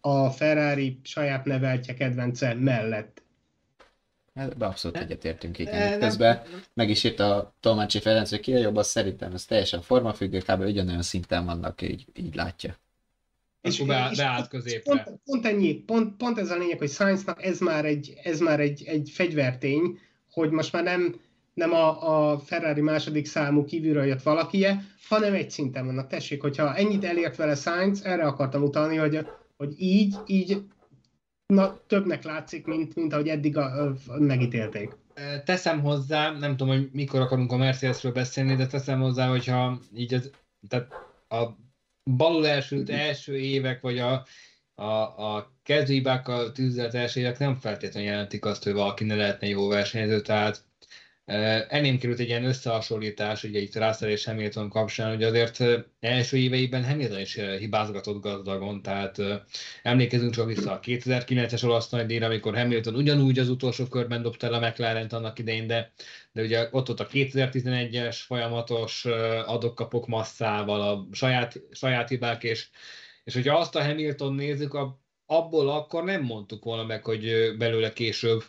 a 0.00 0.30
Ferrari 0.30 0.98
saját 1.02 1.44
neveltje 1.44 1.94
kedvence 1.94 2.54
mellett. 2.54 3.22
Hát, 4.34 4.56
be 4.56 4.66
abszolút 4.66 4.96
egyetértünk, 4.96 5.58
igen. 5.58 5.98
Közben 6.00 6.42
meg 6.74 6.90
is 6.90 7.04
írt 7.04 7.20
a 7.20 7.54
Tolmácsi 7.60 8.00
Ferenc, 8.00 8.30
hogy 8.30 8.40
ki 8.40 8.54
a 8.54 8.58
jobb, 8.58 8.76
az 8.76 8.86
szerintem 8.86 9.32
ez 9.32 9.44
teljesen 9.44 9.80
formafüggő, 9.80 10.38
kb. 10.38 10.60
ugyanolyan 10.60 11.02
szinten 11.02 11.44
vannak, 11.44 11.82
így, 11.82 12.06
így 12.14 12.34
látja. 12.34 12.76
És, 13.64 13.74
akkor 13.74 13.94
beáll, 13.94 14.14
beállt 14.16 14.48
középre. 14.48 15.02
Pont, 15.02 15.20
pont 15.24 15.46
ennyi, 15.46 15.74
pont, 15.74 16.16
pont 16.16 16.38
ez 16.38 16.50
a 16.50 16.56
lényeg, 16.56 16.78
hogy 16.78 16.90
Sainznak 16.90 17.44
ez 17.44 17.58
már 17.58 17.84
egy, 17.84 18.12
ez 18.22 18.40
már 18.40 18.60
egy, 18.60 18.82
egy 18.86 19.10
fegyvertény, 19.12 19.98
hogy 20.30 20.50
most 20.50 20.72
már 20.72 20.82
nem, 20.82 21.20
nem 21.54 21.72
a, 21.72 22.32
a 22.32 22.38
Ferrari 22.38 22.80
második 22.80 23.26
számú 23.26 23.64
kívülről 23.64 24.04
jött 24.04 24.22
valakie, 24.22 24.84
hanem 25.08 25.34
egy 25.34 25.50
szinten 25.50 25.86
vannak. 25.86 26.08
Tessék, 26.08 26.40
hogyha 26.40 26.74
ennyit 26.74 27.04
elért 27.04 27.36
vele 27.36 27.54
Sainz, 27.54 28.04
erre 28.04 28.26
akartam 28.26 28.62
utalni, 28.62 28.96
hogy, 28.96 29.26
hogy 29.56 29.74
így, 29.78 30.16
így 30.26 30.62
na, 31.46 31.80
többnek 31.86 32.24
látszik, 32.24 32.66
mint, 32.66 32.94
mint 32.94 33.12
ahogy 33.12 33.28
eddig 33.28 33.56
a, 33.56 33.86
a, 33.86 33.94
megítélték. 34.18 34.96
Teszem 35.44 35.80
hozzá, 35.80 36.30
nem 36.38 36.56
tudom, 36.56 36.76
hogy 36.76 36.88
mikor 36.92 37.20
akarunk 37.20 37.52
a 37.52 37.56
Mercedesről 37.56 38.12
beszélni, 38.12 38.54
de 38.54 38.66
teszem 38.66 39.00
hozzá, 39.00 39.28
hogyha 39.28 39.78
így 39.94 40.14
az, 40.14 40.30
tehát 40.68 40.88
a 41.28 41.63
balul 42.04 42.46
elsült 42.46 42.90
első 42.90 43.38
évek, 43.38 43.80
vagy 43.80 43.98
a, 43.98 44.26
a, 44.74 44.84
a 45.34 45.52
kezdőhibákkal 45.62 46.52
tűzelt 46.52 46.94
első 46.94 47.20
évek 47.20 47.38
nem 47.38 47.54
feltétlenül 47.54 48.08
jelentik 48.08 48.44
azt, 48.44 48.64
hogy 48.64 48.72
valaki 48.72 49.04
ne 49.04 49.14
lehetne 49.14 49.46
jó 49.46 49.68
versenyző, 49.68 50.20
tehát 50.20 50.64
Enném 51.24 51.98
került 51.98 52.18
egy 52.18 52.28
ilyen 52.28 52.44
összehasonlítás, 52.44 53.44
ugye 53.44 53.60
itt 53.60 53.76
Russell 53.76 54.08
és 54.08 54.24
Hamilton 54.24 54.68
kapcsán, 54.68 55.08
hogy 55.08 55.22
azért 55.22 55.64
első 56.00 56.36
éveiben 56.36 56.84
Hamilton 56.84 57.20
is 57.20 57.34
hibázgatott 57.34 58.22
gazdagon, 58.22 58.82
tehát 58.82 59.20
emlékezünk 59.82 60.34
csak 60.34 60.46
vissza 60.46 60.72
a 60.72 60.80
2009-es 60.80 61.64
olasz 61.64 61.90
nagydíjra, 61.90 62.26
amikor 62.26 62.56
Hamilton 62.56 62.94
ugyanúgy 62.94 63.38
az 63.38 63.48
utolsó 63.48 63.86
körben 63.86 64.22
dobta 64.22 64.46
el 64.46 64.52
a 64.52 64.68
mclaren 64.68 65.06
annak 65.06 65.38
idején, 65.38 65.66
de, 65.66 65.92
de 66.32 66.42
ugye 66.42 66.68
ott 66.70 66.88
ott 66.88 67.00
a 67.00 67.06
2011-es 67.06 68.18
folyamatos 68.26 69.04
adokkapok 69.46 70.06
masszával, 70.06 70.80
a 70.80 71.08
saját, 71.12 71.60
saját 71.70 72.08
hibák, 72.08 72.42
és, 72.42 72.68
és 73.24 73.34
hogyha 73.34 73.58
azt 73.58 73.76
a 73.76 73.84
Hamilton 73.84 74.34
nézzük, 74.34 74.78
abból 75.26 75.68
akkor 75.70 76.04
nem 76.04 76.22
mondtuk 76.22 76.64
volna 76.64 76.84
meg, 76.84 77.04
hogy 77.04 77.54
belőle 77.58 77.92
később 77.92 78.42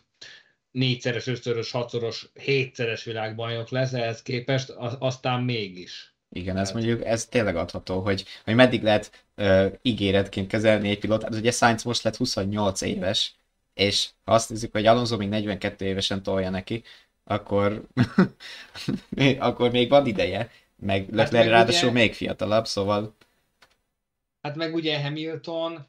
négyszeres, 0.76 1.28
ötszörös, 1.28 1.72
hatszoros, 1.72 2.30
hétszeres 2.34 3.04
világbajnok 3.04 3.70
lesz, 3.70 3.94
ehhez 3.94 4.22
képest 4.22 4.70
aztán 5.00 5.42
mégis. 5.42 6.14
Igen, 6.30 6.58
ez 6.58 6.72
mondjuk, 6.72 7.06
ez 7.06 7.26
tényleg 7.26 7.56
adható, 7.56 8.00
hogy, 8.00 8.26
hogy 8.44 8.56
meddig 8.56 8.84
lehet 8.84 9.26
uh, 9.38 9.72
ígéretként 9.82 10.48
kezelni 10.48 10.90
egy 10.90 11.00
pilotát. 11.00 11.36
Ugye 11.36 11.52
Sainz 11.52 11.84
most 11.84 12.04
lett 12.04 12.16
28 12.16 12.82
éves, 12.82 13.36
és 13.74 14.10
ha 14.24 14.34
azt 14.34 14.50
nézzük, 14.50 14.72
hogy 14.72 14.86
Alonso 14.86 15.18
még 15.18 15.30
42 15.30 15.86
évesen 15.86 16.24
tolja 16.24 16.50
neki, 16.50 16.84
akkor, 17.24 17.88
akkor 19.40 19.72
még 19.72 19.90
van 19.90 20.06
ideje, 20.06 20.50
meg 20.76 21.02
hát 21.02 21.12
Leclerc 21.12 21.48
ráadásul 21.48 21.90
ugye... 21.90 22.00
még 22.00 22.14
fiatalabb, 22.14 22.68
szóval... 22.68 23.16
Hát 24.42 24.56
meg 24.56 24.74
ugye 24.74 25.02
Hamilton, 25.02 25.88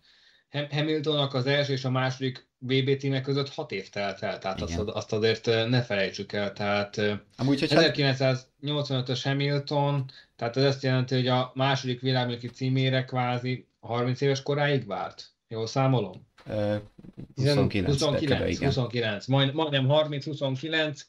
Hamiltonnak 0.70 1.34
az 1.34 1.47
első 1.47 1.72
és 1.72 1.84
a 1.84 1.91
második 1.91 2.47
VB 2.59 2.99
címek 2.99 3.23
között 3.23 3.49
hat 3.49 3.73
év 3.73 3.89
telt 3.89 4.23
el, 4.23 4.39
tehát 4.39 4.61
azt, 4.61 4.79
azt 4.79 5.13
azért 5.13 5.47
ne 5.47 5.83
felejtsük 5.83 6.33
el. 6.33 6.53
Tehát 6.53 7.01
Amúgy, 7.37 7.61
hogyha... 7.61 7.81
1985-ös 7.83 9.21
Hamilton, 9.23 10.11
tehát 10.37 10.57
ez 10.57 10.65
azt 10.65 10.83
jelenti, 10.83 11.15
hogy 11.15 11.29
a 11.29 11.53
második 11.55 12.01
világbajnoki 12.01 12.49
címére 12.49 13.05
kvázi 13.05 13.67
30 13.81 14.21
éves 14.21 14.43
koráig 14.43 14.87
várt. 14.87 15.35
Jól 15.49 15.67
számolom? 15.67 16.27
Uh, 16.47 16.77
29. 17.35 17.87
29, 17.87 18.59
29. 18.59 19.27
Majd, 19.27 19.55
majdnem 19.55 19.87
30-29. 19.89 21.01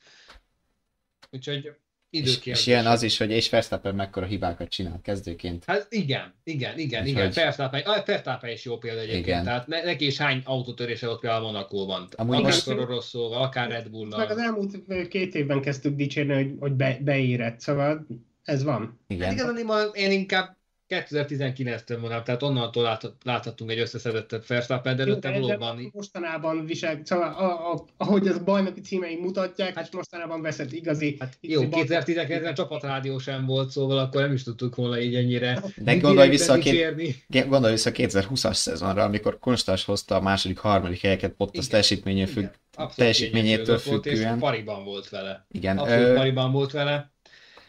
Úgyhogy 1.31 1.71
és, 2.09 2.39
és 2.43 2.67
ilyen 2.67 2.85
az 2.85 3.03
is, 3.03 3.17
hogy 3.17 3.31
és 3.31 3.49
Verstappen 3.49 3.95
mekkora 3.95 4.25
hibákat 4.25 4.69
csinál 4.69 4.99
kezdőként. 5.03 5.63
Hát 5.65 5.87
igen, 5.89 6.33
igen, 6.43 6.77
igen, 6.77 7.03
és 7.03 7.09
igen. 7.09 7.25
Hogy... 7.25 7.33
Verstappen, 7.33 7.81
a 7.81 8.03
Verstappen 8.05 8.51
is 8.51 8.65
jó 8.65 8.77
példa 8.77 8.99
egyébként. 8.99 9.25
Igen. 9.25 9.43
Tehát 9.43 9.67
neki 9.67 10.05
is 10.05 10.17
hány 10.17 10.41
autótörése 10.45 11.09
ott 11.09 11.19
például 11.19 11.43
Monakóban. 11.43 12.07
Amúgy 12.15 12.35
akár 12.35 12.45
most... 12.45 12.67
Rosszóval, 12.67 13.41
akár 13.41 13.69
Red 13.69 13.89
bull 13.89 14.07
Meg 14.07 14.31
az 14.31 14.37
elmúlt 14.37 15.07
két 15.09 15.35
évben 15.35 15.61
kezdtük 15.61 15.95
dicsérni, 15.95 16.33
hogy, 16.33 16.53
hogy 16.59 16.71
be, 16.71 16.97
beérett, 17.01 17.59
szóval 17.59 18.07
ez 18.43 18.63
van. 18.63 18.99
Igen. 19.07 19.27
Hát 19.27 19.33
igazán 19.33 19.91
én 19.93 20.11
inkább 20.11 20.56
2019-től 20.89 21.99
mondom, 21.99 22.23
tehát 22.23 22.43
onnantól 22.43 22.83
lát, 22.83 23.13
láthatunk 23.23 23.71
egy 23.71 23.79
összeszedettebb 23.79 24.43
Verstappen, 24.47 24.95
de 24.95 25.01
előtte 25.01 25.31
valóban... 25.31 25.89
Mostanában 25.93 26.65
visel, 26.65 27.01
szóval 27.03 27.33
a, 27.33 27.71
a, 27.71 27.85
ahogy 27.97 28.27
az 28.27 28.39
bajnoki 28.39 28.81
címei 28.81 29.15
mutatják, 29.15 29.75
hát, 29.75 29.93
mostanában 29.93 30.41
veszett 30.41 30.71
igazi... 30.71 31.15
Hát 31.19 31.37
jó, 31.41 31.61
2019-ben 31.63 32.53
csapatrádió 32.53 33.17
sem 33.17 33.45
volt, 33.45 33.69
szóval 33.69 33.97
akkor 33.97 34.21
nem 34.21 34.33
is 34.33 34.43
tudtuk 34.43 34.75
volna 34.75 34.99
így 34.99 35.15
ennyire 35.15 35.63
De 35.75 35.97
gondolj 35.97 36.29
vissza, 36.29 36.53
a 36.53 36.57
két, 36.57 37.47
gondolj 37.47 37.73
vissza 37.73 37.89
a 37.89 37.93
2020-as 37.93 38.53
szezonra, 38.53 39.03
amikor 39.03 39.39
Konstans 39.39 39.85
hozta 39.85 40.15
a 40.15 40.21
második, 40.21 40.57
harmadik 40.57 41.01
helyeket 41.01 41.35
Bottas 41.35 41.67
teljesítményétől 41.67 42.33
függ, 42.33 42.49
teljesítményétől 42.95 43.77
függően. 43.77 44.33
És 44.35 44.39
pariban 44.39 44.83
volt 44.83 45.09
vele. 45.09 45.45
Igen. 45.51 45.77
Abszolút 45.77 46.07
ö... 46.07 46.13
pariban 46.13 46.51
volt 46.51 46.71
vele 46.71 47.11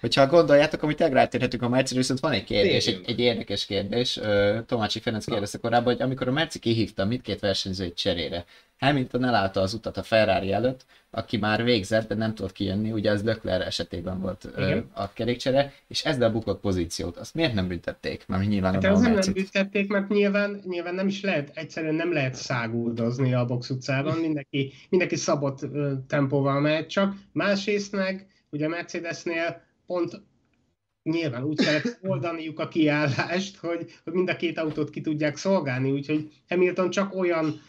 Hogyha 0.01 0.27
gondoljátok, 0.27 0.83
amit 0.83 1.01
rátérhetünk 1.01 1.63
a 1.63 1.69
Merci, 1.69 1.97
viszont 1.97 2.21
van 2.21 2.33
egy 2.33 2.45
kérdés, 2.45 2.87
egy, 2.87 3.03
egy, 3.07 3.21
érdekes 3.21 3.67
kérdés. 3.67 4.21
Tomácsi 4.67 5.01
Ferenc 5.01 5.25
kérdezte 5.25 5.59
korábban, 5.59 5.93
hogy 5.93 6.03
amikor 6.03 6.29
a 6.29 6.33
Merci 6.33 6.59
kihívta 6.59 7.05
mindkét 7.05 7.41
versenyzőt 7.41 7.97
cserére, 7.97 8.45
Hamilton 8.79 9.25
elállta 9.25 9.61
az 9.61 9.75
utat 9.75 9.97
a 9.97 10.03
Ferrari 10.03 10.53
előtt, 10.53 10.85
aki 11.11 11.37
már 11.37 11.65
végzett, 11.65 12.09
de 12.09 12.15
nem 12.15 12.35
tudott 12.35 12.53
kijönni, 12.53 12.93
ugye 12.93 13.11
az 13.11 13.23
Leclerc 13.23 13.67
esetében 13.67 14.21
volt 14.21 14.49
Igen. 14.57 14.91
a 14.93 15.13
kerékcsere, 15.13 15.73
és 15.89 16.05
ezzel 16.05 16.31
bukott 16.31 16.61
pozíciót. 16.61 17.17
Azt 17.17 17.35
miért 17.35 17.55
nem 17.55 17.69
büntették? 17.69 18.25
Mert 18.27 18.49
nyilván 18.49 18.73
hát 18.73 18.83
nem, 18.83 19.13
nem 19.13 19.33
büntették, 19.33 19.89
mert 19.89 20.09
nyilván, 20.09 20.61
nyilván 20.65 20.95
nem 20.95 21.07
is 21.07 21.23
lehet, 21.23 21.51
egyszerűen 21.55 21.95
nem 21.95 22.13
lehet 22.13 22.35
száguldozni 22.35 23.35
a 23.35 23.45
box 23.45 23.71
utcában, 23.71 24.17
mindenki, 24.27 24.73
mindenki 24.89 25.17
szabott 25.17 25.67
tempóval 26.07 26.61
mehet 26.61 26.89
csak. 26.89 27.15
Másrészt 27.33 27.93
meg, 27.93 28.27
ugye 28.51 28.67
a 28.67 28.69
Mercedesnél 28.69 29.67
pont 29.89 30.23
nyilván 31.03 31.45
úgy 31.45 31.65
kellett 31.65 31.99
oldaniuk 32.03 32.59
a 32.59 32.69
kiállást, 32.69 33.57
hogy, 33.57 33.93
hogy 34.05 34.13
mind 34.13 34.29
a 34.29 34.37
két 34.37 34.59
autót 34.59 34.91
ki 34.91 35.01
tudják 35.01 35.37
szolgálni, 35.37 35.91
úgyhogy 35.91 36.43
Hamilton 36.49 36.91
csak 36.91 37.15
olyan, 37.15 37.61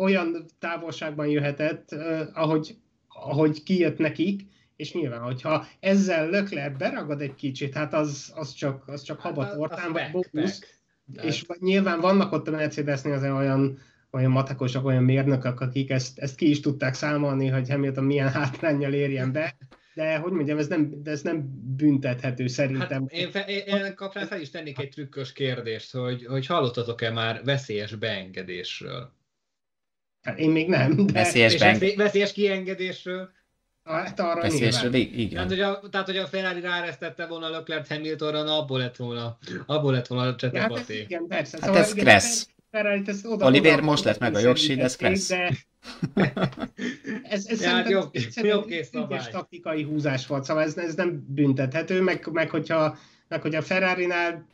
olyan 0.00 0.44
távolságban 0.58 1.26
jöhetett, 1.26 1.92
ahogy, 2.32 2.76
ahogy 3.08 3.62
kijött 3.62 3.98
nekik, 3.98 4.40
és 4.76 4.92
nyilván, 4.92 5.20
hogyha 5.20 5.66
ezzel 5.80 6.30
Lökler 6.30 6.76
beragad 6.76 7.20
egy 7.20 7.34
kicsit, 7.34 7.74
hát 7.74 7.94
az, 7.94 8.32
az 8.34 8.52
csak, 8.52 8.88
az 8.88 9.02
csak 9.02 9.20
habatortán, 9.20 9.92
vagy 9.92 10.10
bókusz, 10.12 10.80
és 11.22 11.46
nyilván 11.58 12.00
vannak 12.00 12.32
ott 12.32 12.48
a 12.48 12.50
Mercedesnél 12.50 13.12
az 13.12 13.22
olyan, 13.22 13.78
olyan 14.10 14.30
matakosak, 14.30 14.84
olyan 14.84 15.04
mérnökök, 15.04 15.60
akik 15.60 15.90
ezt, 15.90 16.18
ezt 16.18 16.36
ki 16.36 16.48
is 16.50 16.60
tudták 16.60 16.94
számolni, 16.94 17.48
hogy 17.48 17.70
Hamilton 17.70 18.04
milyen 18.04 18.28
hátrányjal 18.28 18.92
érjen 18.92 19.32
be, 19.32 19.56
de 19.94 20.16
hogy 20.16 20.32
mondjam, 20.32 20.58
ez 20.58 20.66
nem, 20.66 21.02
de 21.02 21.10
ez 21.10 21.22
nem 21.22 21.50
büntethető 21.76 22.46
szerintem. 22.46 23.00
Hát 23.00 23.12
én, 23.12 23.30
fe, 23.30 23.44
én, 23.44 23.62
én 23.66 23.94
kapcsán 23.94 24.26
fel 24.26 24.40
is 24.40 24.50
tennék 24.50 24.78
egy 24.78 24.88
trükkös 24.88 25.32
kérdést, 25.32 25.92
hogy, 25.92 26.26
hogy 26.26 26.46
hallottatok-e 26.46 27.10
már 27.10 27.44
veszélyes 27.44 27.94
beengedésről? 27.94 29.12
Hát 30.22 30.38
én 30.38 30.50
még 30.50 30.68
nem. 30.68 31.06
De... 31.06 31.12
Veszélyes, 31.12 31.58
beeng... 31.58 31.96
veszélyes 31.96 32.32
kiengedésről? 32.32 33.30
Hát 33.84 34.20
arra 34.20 34.40
Veszélyesről, 34.40 34.94
igen. 34.94 35.30
Tehát, 35.30 35.48
hogy 35.48 35.60
a, 35.60 35.88
tehát, 35.90 36.06
hogy 36.06 36.16
a 36.16 36.26
Ferrari 36.26 36.60
ráresztette 36.60 37.26
volna 37.26 37.48
Leclerc 37.48 37.88
Hamiltonra, 37.88 38.42
na, 38.42 38.58
abból 38.58 38.78
lett 38.78 38.96
volna, 38.96 39.38
abból 39.66 39.92
lett 39.92 40.06
volna 40.06 40.28
a 40.28 40.34
csetepaté. 40.34 40.94
Ja, 40.94 41.00
hát 41.00 41.10
igen, 41.10 41.26
persze. 41.26 41.58
Hát 41.60 41.84
szóval 41.84 42.12
ez 42.12 42.46
kressz. 42.72 43.24
Oliver 43.24 43.80
most 43.80 44.04
lett 44.04 44.18
meg 44.18 44.34
a 44.34 44.38
jogsi, 44.38 44.80
ez 44.80 44.96
kressz. 44.96 45.28
De, 45.28 45.56
ez, 47.22 47.46
ez 47.46 47.62
ja, 47.62 47.88
jó, 47.88 48.00
jó 48.42 48.64
kész 48.64 48.90
taktikai 49.30 49.82
húzás 49.82 50.26
volt, 50.26 50.44
szóval 50.44 50.62
ez, 50.62 50.76
ez 50.76 50.94
nem 50.94 51.24
büntethető, 51.28 52.00
meg, 52.00 52.28
meg, 52.32 52.50
hogyha, 52.50 52.98
meg 53.28 53.42
hogyha 53.42 53.58
a 53.58 53.62
Ferrari-nál 53.62 54.46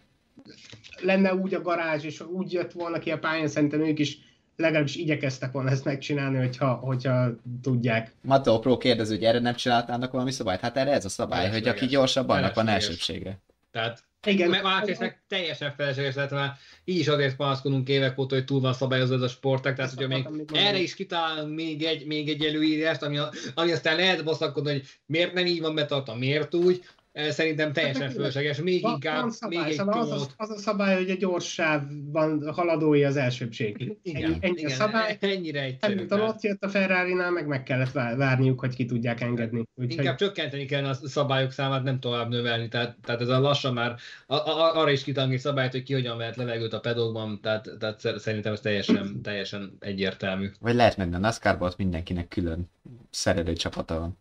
lenne 1.00 1.34
úgy 1.34 1.54
a 1.54 1.62
garázs, 1.62 2.04
és 2.04 2.20
úgy 2.20 2.52
jött 2.52 2.72
volna 2.72 2.98
ki 2.98 3.10
a 3.10 3.18
pályán, 3.18 3.48
szerintem 3.48 3.80
ők 3.80 3.98
is 3.98 4.18
legalábbis 4.56 4.96
igyekeztek 4.96 5.52
volna 5.52 5.70
ezt 5.70 5.84
megcsinálni, 5.84 6.38
hogyha, 6.38 6.72
hogyha 6.74 7.30
tudják. 7.62 8.14
Matteo 8.20 8.58
Pro 8.58 8.76
kérdező, 8.76 9.14
hogy 9.14 9.24
erre 9.24 9.38
nem 9.38 9.54
csináltának 9.54 10.12
valami 10.12 10.30
szabályt? 10.30 10.60
Hát 10.60 10.76
erre 10.76 10.92
ez 10.92 11.04
a 11.04 11.08
szabály, 11.08 11.38
Felesleges. 11.38 11.68
hogy 11.68 11.78
aki 11.78 11.86
gyorsabb, 11.92 12.28
annak 12.28 12.54
van 12.54 12.68
elsőbsége. 12.68 13.38
Tehát 13.70 14.07
igen. 14.26 14.50
Másrészt 14.62 15.00
meg 15.00 15.22
teljesen 15.28 15.74
felesleges 15.76 16.14
lett, 16.14 16.30
mert 16.30 16.58
így 16.84 16.98
is 16.98 17.08
azért 17.08 17.36
panaszkodunk 17.36 17.88
évek 17.88 18.18
óta, 18.18 18.34
hogy 18.34 18.44
túl 18.44 18.60
van 18.60 18.72
szabályozva 18.72 19.14
ez 19.14 19.20
a 19.20 19.28
sporták, 19.28 19.76
tehát 19.76 19.92
hogyha 19.92 20.08
még 20.08 20.26
erre 20.52 20.78
is 20.78 20.94
kitalálunk 20.94 21.54
még 21.54 21.82
egy, 21.82 22.06
még 22.06 22.28
egy 22.28 22.44
előírást, 22.44 23.02
ami, 23.02 23.18
ami 23.54 23.72
aztán 23.72 23.96
lehet 23.96 24.24
baszakodni, 24.24 24.70
hogy 24.70 24.86
miért 25.06 25.32
nem 25.32 25.46
így 25.46 25.60
van 25.60 25.74
betartva, 25.74 26.14
miért 26.14 26.54
úgy, 26.54 26.84
szerintem 27.28 27.72
teljesen 27.72 28.10
fölösleges. 28.10 28.60
Még 28.60 28.82
van, 28.82 28.92
inkább, 28.92 29.20
van 29.20 29.30
szabály, 29.30 29.62
még 29.62 29.70
egy 29.70 29.76
szóval 29.78 30.00
az, 30.00 30.10
az, 30.10 30.28
az, 30.36 30.50
a 30.50 30.58
szabály, 30.58 30.96
hogy 30.96 31.10
a 31.10 31.14
gyors 31.14 31.52
sávban 31.52 32.52
haladói 32.52 33.04
az 33.04 33.16
elsőbség. 33.16 33.96
Igen, 34.02 34.22
ennyi, 34.22 34.36
ennyi 34.40 34.58
igen, 34.58 34.70
a 34.70 34.74
szabály. 34.74 35.16
Ennyire 35.20 35.62
egyszerű. 35.62 35.92
Hamilton 35.92 36.20
ott 36.20 36.42
jött 36.42 36.62
a 36.62 36.68
ferrari 36.68 37.12
meg 37.12 37.46
meg 37.46 37.62
kellett 37.62 37.92
várniuk, 37.92 38.60
hogy 38.60 38.74
ki 38.74 38.84
tudják 38.84 39.20
engedni. 39.20 39.64
Úgyhogy... 39.74 39.92
Inkább 39.92 40.16
csökkenteni 40.16 40.64
kell 40.64 40.84
a 40.84 40.94
szabályok 40.94 41.50
számát, 41.50 41.82
nem 41.82 42.00
tovább 42.00 42.28
növelni. 42.28 42.68
Tehát, 42.68 42.96
tehát 43.04 43.20
ez 43.20 43.28
a 43.28 43.40
lassan 43.40 43.72
már 43.74 43.96
a, 44.26 44.34
a, 44.34 44.76
arra 44.76 44.90
is 44.90 45.04
kitangít 45.04 45.38
szabályt, 45.38 45.72
hogy 45.72 45.82
ki 45.82 45.92
hogyan 45.92 46.16
vehet 46.16 46.36
levegőt 46.36 46.72
a 46.72 46.80
pedokban, 46.80 47.40
tehát, 47.40 47.70
tehát 47.78 48.18
szerintem 48.18 48.52
ez 48.52 48.60
teljesen, 48.60 49.22
teljesen 49.22 49.76
egyértelmű. 49.80 50.50
Vagy 50.60 50.74
lehet 50.74 50.96
menni 50.96 51.14
a 51.14 51.18
NASCAR-ba, 51.18 51.66
ott 51.66 51.76
mindenkinek 51.76 52.28
külön 52.28 52.70
szerelő 53.10 53.52
csapata 53.52 53.98
van 53.98 54.18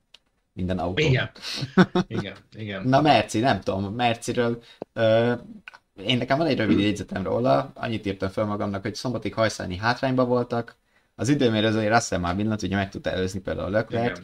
minden 0.58 0.80
autó. 0.80 1.04
Igen, 1.04 1.30
igen, 2.08 2.36
igen. 2.56 2.88
Na 2.88 3.02
Merci, 3.02 3.40
nem 3.40 3.62
tudom, 3.62 3.94
Merciről 3.94 4.62
ö, 4.94 5.34
én 6.06 6.18
nekem 6.18 6.38
van 6.38 6.48
egy 6.48 6.58
rövid 6.58 6.80
jegyzetem 6.80 7.24
róla, 7.24 7.72
annyit 7.74 8.06
írtam 8.06 8.30
fel 8.30 8.46
magamnak, 8.46 8.82
hogy 8.82 8.96
szombatig 8.96 9.34
hajszálni 9.34 9.78
hátrányba 9.78 10.26
voltak, 10.26 10.76
az 11.16 11.30
időmérőzői 11.30 11.88
Russell 11.88 12.20
már 12.20 12.36
mindent 12.36 12.62
ugye 12.62 12.76
meg 12.76 12.90
tudta 12.90 13.10
előzni 13.10 13.40
például 13.40 13.68
a 13.68 13.72
Leclerc, 13.72 14.20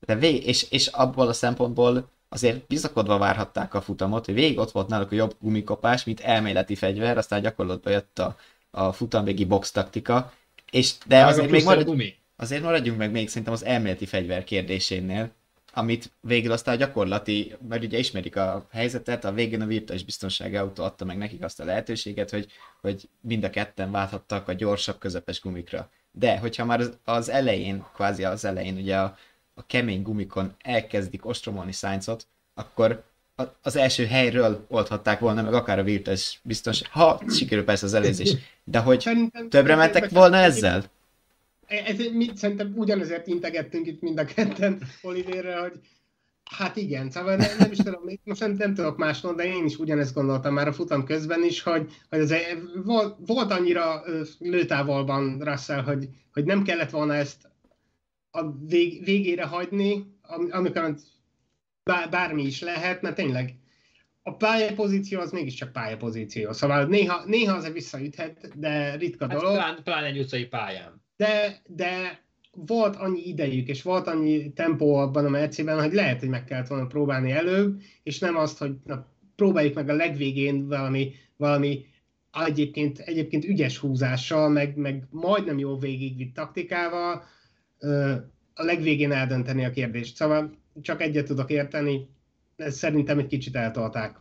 de 0.00 0.14
vég, 0.14 0.46
és, 0.46 0.70
és 0.70 0.86
abból 0.86 1.28
a 1.28 1.32
szempontból 1.32 2.08
azért 2.28 2.66
bizakodva 2.66 3.18
várhatták 3.18 3.74
a 3.74 3.80
futamot, 3.80 4.24
hogy 4.24 4.34
végig 4.34 4.58
ott 4.58 4.70
volt 4.70 4.88
náluk 4.88 5.12
a 5.12 5.14
jobb 5.14 5.34
gumikopás, 5.40 6.04
mint 6.04 6.20
elméleti 6.20 6.74
fegyver, 6.74 7.18
aztán 7.18 7.40
gyakorlatban 7.40 7.92
jött 7.92 8.18
a, 8.18 8.36
a 8.70 8.92
futamvégi 8.92 9.44
box 9.44 9.70
taktika, 9.70 10.32
és 10.70 10.94
de 11.06 11.24
azért 11.24 11.50
még 11.50 11.64
marad, 11.64 12.02
azért 12.36 12.62
maradjunk 12.62 12.98
meg 12.98 13.10
még 13.10 13.28
szerintem 13.28 13.52
az 13.52 13.64
elméleti 13.64 14.06
fegyver 14.06 14.44
kérdésénél, 14.44 15.30
amit 15.76 16.12
végül 16.20 16.52
aztán 16.52 16.74
a 16.74 16.78
gyakorlati, 16.78 17.54
mert 17.68 17.84
ugye 17.84 17.98
ismerik 17.98 18.36
a 18.36 18.66
helyzetet, 18.72 19.24
a 19.24 19.32
végén 19.32 19.60
a 19.60 19.66
virtuális 19.66 20.04
biztonsági 20.04 20.56
autó 20.56 20.84
adta 20.84 21.04
meg 21.04 21.16
nekik 21.16 21.44
azt 21.44 21.60
a 21.60 21.64
lehetőséget, 21.64 22.30
hogy, 22.30 22.46
hogy 22.80 23.08
mind 23.20 23.44
a 23.44 23.50
ketten 23.50 23.90
válthattak 23.90 24.48
a 24.48 24.52
gyorsabb, 24.52 24.98
közepes 24.98 25.40
gumikra. 25.40 25.90
De, 26.12 26.38
hogyha 26.38 26.64
már 26.64 26.80
az, 26.80 26.98
az 27.04 27.28
elején, 27.28 27.84
kvázi 27.94 28.24
az 28.24 28.44
elején 28.44 28.76
ugye 28.76 28.96
a, 28.96 29.16
a 29.54 29.66
kemény 29.66 30.02
gumikon 30.02 30.54
elkezdik 30.58 31.26
ostromolni 31.26 31.72
Sainzot, 31.72 32.26
akkor 32.54 33.04
az 33.62 33.76
első 33.76 34.06
helyről 34.06 34.66
oldhatták 34.68 35.18
volna 35.18 35.42
meg 35.42 35.54
akár 35.54 35.78
a 35.78 35.82
virtuális 35.82 36.40
biztonság, 36.42 36.90
ha 36.90 37.20
sikerül 37.28 37.64
persze 37.64 37.86
az 37.86 37.94
előzés, 37.94 38.34
de 38.64 38.78
hogy 38.78 39.10
többre 39.48 39.74
mentek 39.74 40.10
volna 40.10 40.36
ezzel? 40.36 40.84
Ez, 41.66 41.98
mi, 42.12 42.28
szerintem 42.34 42.72
ugyanezért 42.76 43.26
integettünk 43.26 43.86
itt 43.86 44.00
mind 44.00 44.18
a 44.18 44.24
ketten 44.24 44.82
Olivérre, 45.02 45.58
hogy 45.58 45.80
Hát 46.50 46.76
igen, 46.76 47.10
szóval 47.10 47.36
nem, 47.36 47.56
nem 47.58 47.70
is 47.70 47.76
tudom, 47.76 48.02
most 48.24 48.40
nem, 48.40 48.52
nem 48.52 48.74
tudok 48.74 48.96
más 48.96 49.20
mondani, 49.20 49.48
de 49.48 49.54
én 49.54 49.64
is 49.64 49.78
ugyanezt 49.78 50.14
gondoltam 50.14 50.54
már 50.54 50.68
a 50.68 50.72
futam 50.72 51.04
közben 51.04 51.44
is, 51.44 51.62
hogy, 51.62 51.92
hogy 52.08 52.18
ez, 52.18 52.34
volt, 52.84 53.16
volt 53.26 53.50
annyira 53.50 54.02
lőtávolban 54.38 55.40
Russell, 55.40 55.82
hogy, 55.82 56.08
hogy 56.32 56.44
nem 56.44 56.62
kellett 56.62 56.90
volna 56.90 57.14
ezt 57.14 57.50
a 58.30 58.52
vég, 58.52 59.04
végére 59.04 59.44
hagyni, 59.44 60.06
amikor 60.50 60.94
bár, 61.84 62.10
bármi 62.10 62.42
is 62.42 62.60
lehet, 62.60 63.02
mert 63.02 63.16
tényleg 63.16 63.54
a 64.22 64.36
pályapozíció 64.36 65.20
az 65.20 65.30
mégiscsak 65.30 65.72
pályapozíció. 65.72 66.52
Szóval 66.52 66.84
néha, 66.84 67.24
néha 67.24 67.56
azért 67.56 67.72
visszaüthet, 67.72 68.58
de 68.58 68.96
ritka 68.96 69.28
hát 69.28 69.38
dolog. 69.38 69.54
Plán, 69.54 69.82
plán 69.84 70.04
egy 70.04 70.18
utcai 70.18 70.44
pályán 70.44 71.05
de, 71.16 71.62
de 71.66 72.20
volt 72.52 72.96
annyi 72.96 73.28
idejük, 73.28 73.68
és 73.68 73.82
volt 73.82 74.06
annyi 74.06 74.52
tempó 74.52 74.94
abban 74.94 75.24
a 75.24 75.28
meccében, 75.28 75.80
hogy 75.80 75.92
lehet, 75.92 76.20
hogy 76.20 76.28
meg 76.28 76.44
kellett 76.44 76.66
volna 76.66 76.86
próbálni 76.86 77.30
előbb, 77.30 77.80
és 78.02 78.18
nem 78.18 78.36
azt, 78.36 78.58
hogy 78.58 78.76
na, 78.84 79.06
próbáljuk 79.36 79.74
meg 79.74 79.88
a 79.88 79.94
legvégén 79.94 80.68
valami, 80.68 81.12
valami 81.36 81.84
egyébként, 82.46 82.98
egyébként 82.98 83.44
ügyes 83.44 83.78
húzással, 83.78 84.48
meg, 84.48 84.76
meg 84.76 85.06
majdnem 85.10 85.58
jó 85.58 85.78
végigvitt 85.78 86.34
taktikával 86.34 87.24
a 88.54 88.62
legvégén 88.62 89.12
eldönteni 89.12 89.64
a 89.64 89.70
kérdést. 89.70 90.16
Szóval 90.16 90.50
csak 90.82 91.02
egyet 91.02 91.26
tudok 91.26 91.50
érteni, 91.50 92.08
ezt 92.56 92.76
szerintem 92.76 93.18
egy 93.18 93.26
kicsit 93.26 93.56
eltolták. 93.56 94.16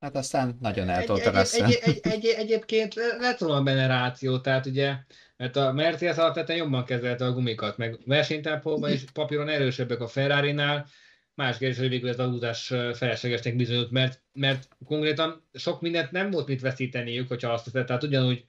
Hát 0.00 0.16
aztán 0.16 0.56
nagyon 0.60 0.88
eltolta 0.88 1.40
egy, 1.40 1.48
egy, 1.52 1.78
egy, 1.82 2.00
egy, 2.02 2.12
egy, 2.12 2.34
Egyébként 2.38 2.94
lett 3.18 3.38
volna 3.38 3.62
benne 3.62 3.86
ráció, 3.86 4.40
tehát 4.40 4.66
ugye 4.66 4.94
mert 5.42 5.56
a 5.56 5.72
Mercedes 5.72 6.16
alapvetően 6.16 6.58
jobban 6.58 6.84
kezelte 6.84 7.24
a 7.24 7.32
gumikat, 7.32 7.76
meg 7.76 7.98
versenytempóban 8.04 8.92
is 8.92 9.04
papíron 9.12 9.48
erősebbek 9.48 10.00
a 10.00 10.06
Ferrari-nál, 10.06 10.86
más 11.34 11.58
kérdés, 11.58 11.78
hogy 11.78 11.88
végül 11.88 12.08
ez 12.08 12.18
az 12.18 12.30
utás 12.30 12.66
feleslegesnek 12.92 13.56
bizonyult, 13.56 13.90
mert, 13.90 14.22
mert 14.32 14.68
konkrétan 14.86 15.44
sok 15.52 15.80
mindent 15.80 16.10
nem 16.10 16.30
volt 16.30 16.46
mit 16.46 16.60
veszíteniük, 16.60 17.28
hogyha 17.28 17.52
azt 17.52 17.72
tett. 17.72 17.86
Tehát 17.86 18.02
ugyanúgy 18.02 18.44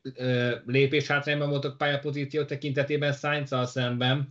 lépés 0.65 1.07
hátrányban 1.07 1.49
voltak 1.49 1.77
pályapozíció 1.77 2.43
tekintetében 2.43 3.13
sainz 3.13 3.53
szemben. 3.63 4.27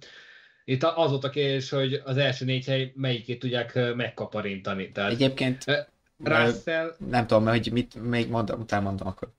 Itt 0.65 0.83
az 0.83 1.11
volt 1.11 1.25
a 1.25 1.31
kérdés, 1.31 1.71
hogy 1.71 2.03
az 2.05 2.17
első 2.17 2.45
négy 2.45 2.65
hely 2.65 2.93
melyikét 2.95 3.39
tudják 3.39 3.95
megkaparintani. 3.95 4.93
Tehát, 4.93 5.11
Egyébként 5.11 5.65
Russell... 6.25 6.95
Nem 7.09 7.27
tudom, 7.27 7.47
hogy 7.47 7.71
mit 7.73 8.03
még 8.03 8.29
mondom, 8.29 8.61
utána 8.61 8.83
mondom 8.83 9.07
akkor. 9.07 9.33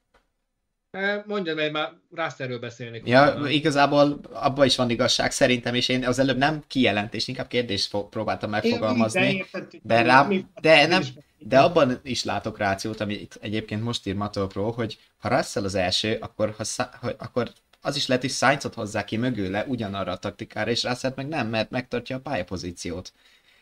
Mondja 1.26 1.56
meg, 1.56 1.72
már 1.72 1.92
Russellről 2.12 2.60
beszélni. 2.60 3.02
Ja, 3.06 3.22
utána. 3.24 3.50
igazából 3.50 4.20
abban 4.32 4.66
is 4.66 4.76
van 4.76 4.90
igazság 4.90 5.32
szerintem, 5.32 5.76
és 5.76 5.88
én 5.88 6.06
az 6.06 6.20
előbb 6.20 6.38
nem 6.38 6.64
kijelentés, 6.68 7.28
inkább 7.28 7.48
kérdést 7.48 7.98
próbáltam 8.10 8.50
megfogalmazni. 8.50 9.46
De, 9.82 10.02
rá, 10.02 10.28
de, 10.62 10.88
nem, 10.88 11.04
de 11.40 11.60
abban 11.60 12.00
is 12.04 12.24
látok 12.24 12.58
rációt, 12.58 13.00
ami 13.00 13.28
egyébként 13.42 13.84
most 13.84 14.08
ír 14.08 14.16
Mató 14.16 14.48
Pro, 14.48 14.72
hogy 14.72 14.98
ha 15.18 15.30
Russell 15.30 15.64
az 15.64 15.76
első, 15.76 16.18
akkor, 16.22 16.56
ha, 16.58 16.90
akkor 17.18 17.52
az 17.82 17.96
is 17.96 18.08
lehet, 18.08 18.24
hogy 18.24 18.32
Sainzot 18.32 18.74
hozzá 18.74 19.04
ki 19.04 19.18
mögőle 19.18 19.66
ugyanarra 19.68 20.12
a 20.12 20.18
taktikára, 20.18 20.72
és 20.72 20.84
Russell 20.84 21.14
meg 21.16 21.28
nem, 21.28 21.48
mert 21.48 21.70
megtartja 21.70 22.16
a 22.16 22.20
pályapozíciót. 22.20 23.14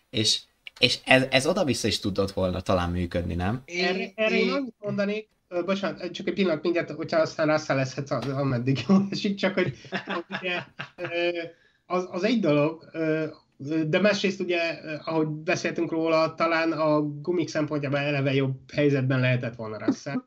És, 0.09 0.39
és 0.79 0.99
ez, 1.05 1.25
ez 1.29 1.47
oda-vissza 1.47 1.87
is 1.87 1.99
tudott 1.99 2.31
volna 2.31 2.61
talán 2.61 2.89
működni, 2.89 3.35
nem? 3.35 3.63
Erre, 3.65 4.11
erre 4.15 4.39
én 4.39 4.51
annyit 4.51 4.75
mondanék, 4.79 5.29
bocsánat, 5.65 6.11
csak 6.11 6.27
egy 6.27 6.33
pillanat 6.33 6.63
mindjárt, 6.63 6.91
hogyha 6.91 7.19
aztán 7.19 7.47
Russell 7.47 7.75
leszhetsz, 7.75 8.11
ameddig 8.11 8.85
esik, 9.11 9.35
csak 9.35 9.53
hogy 9.53 9.73
ugye, 10.29 10.59
az, 11.85 12.07
az 12.11 12.23
egy 12.23 12.39
dolog, 12.39 12.89
de 13.87 13.99
másrészt 13.99 14.39
ugye, 14.39 14.59
ahogy 15.03 15.27
beszéltünk 15.27 15.91
róla, 15.91 16.33
talán 16.33 16.71
a 16.71 17.01
gumik 17.01 17.47
szempontjában 17.47 17.99
eleve 17.99 18.33
jobb 18.33 18.71
helyzetben 18.73 19.19
lehetett 19.19 19.55
volna 19.55 19.85
Russell. 19.85 20.23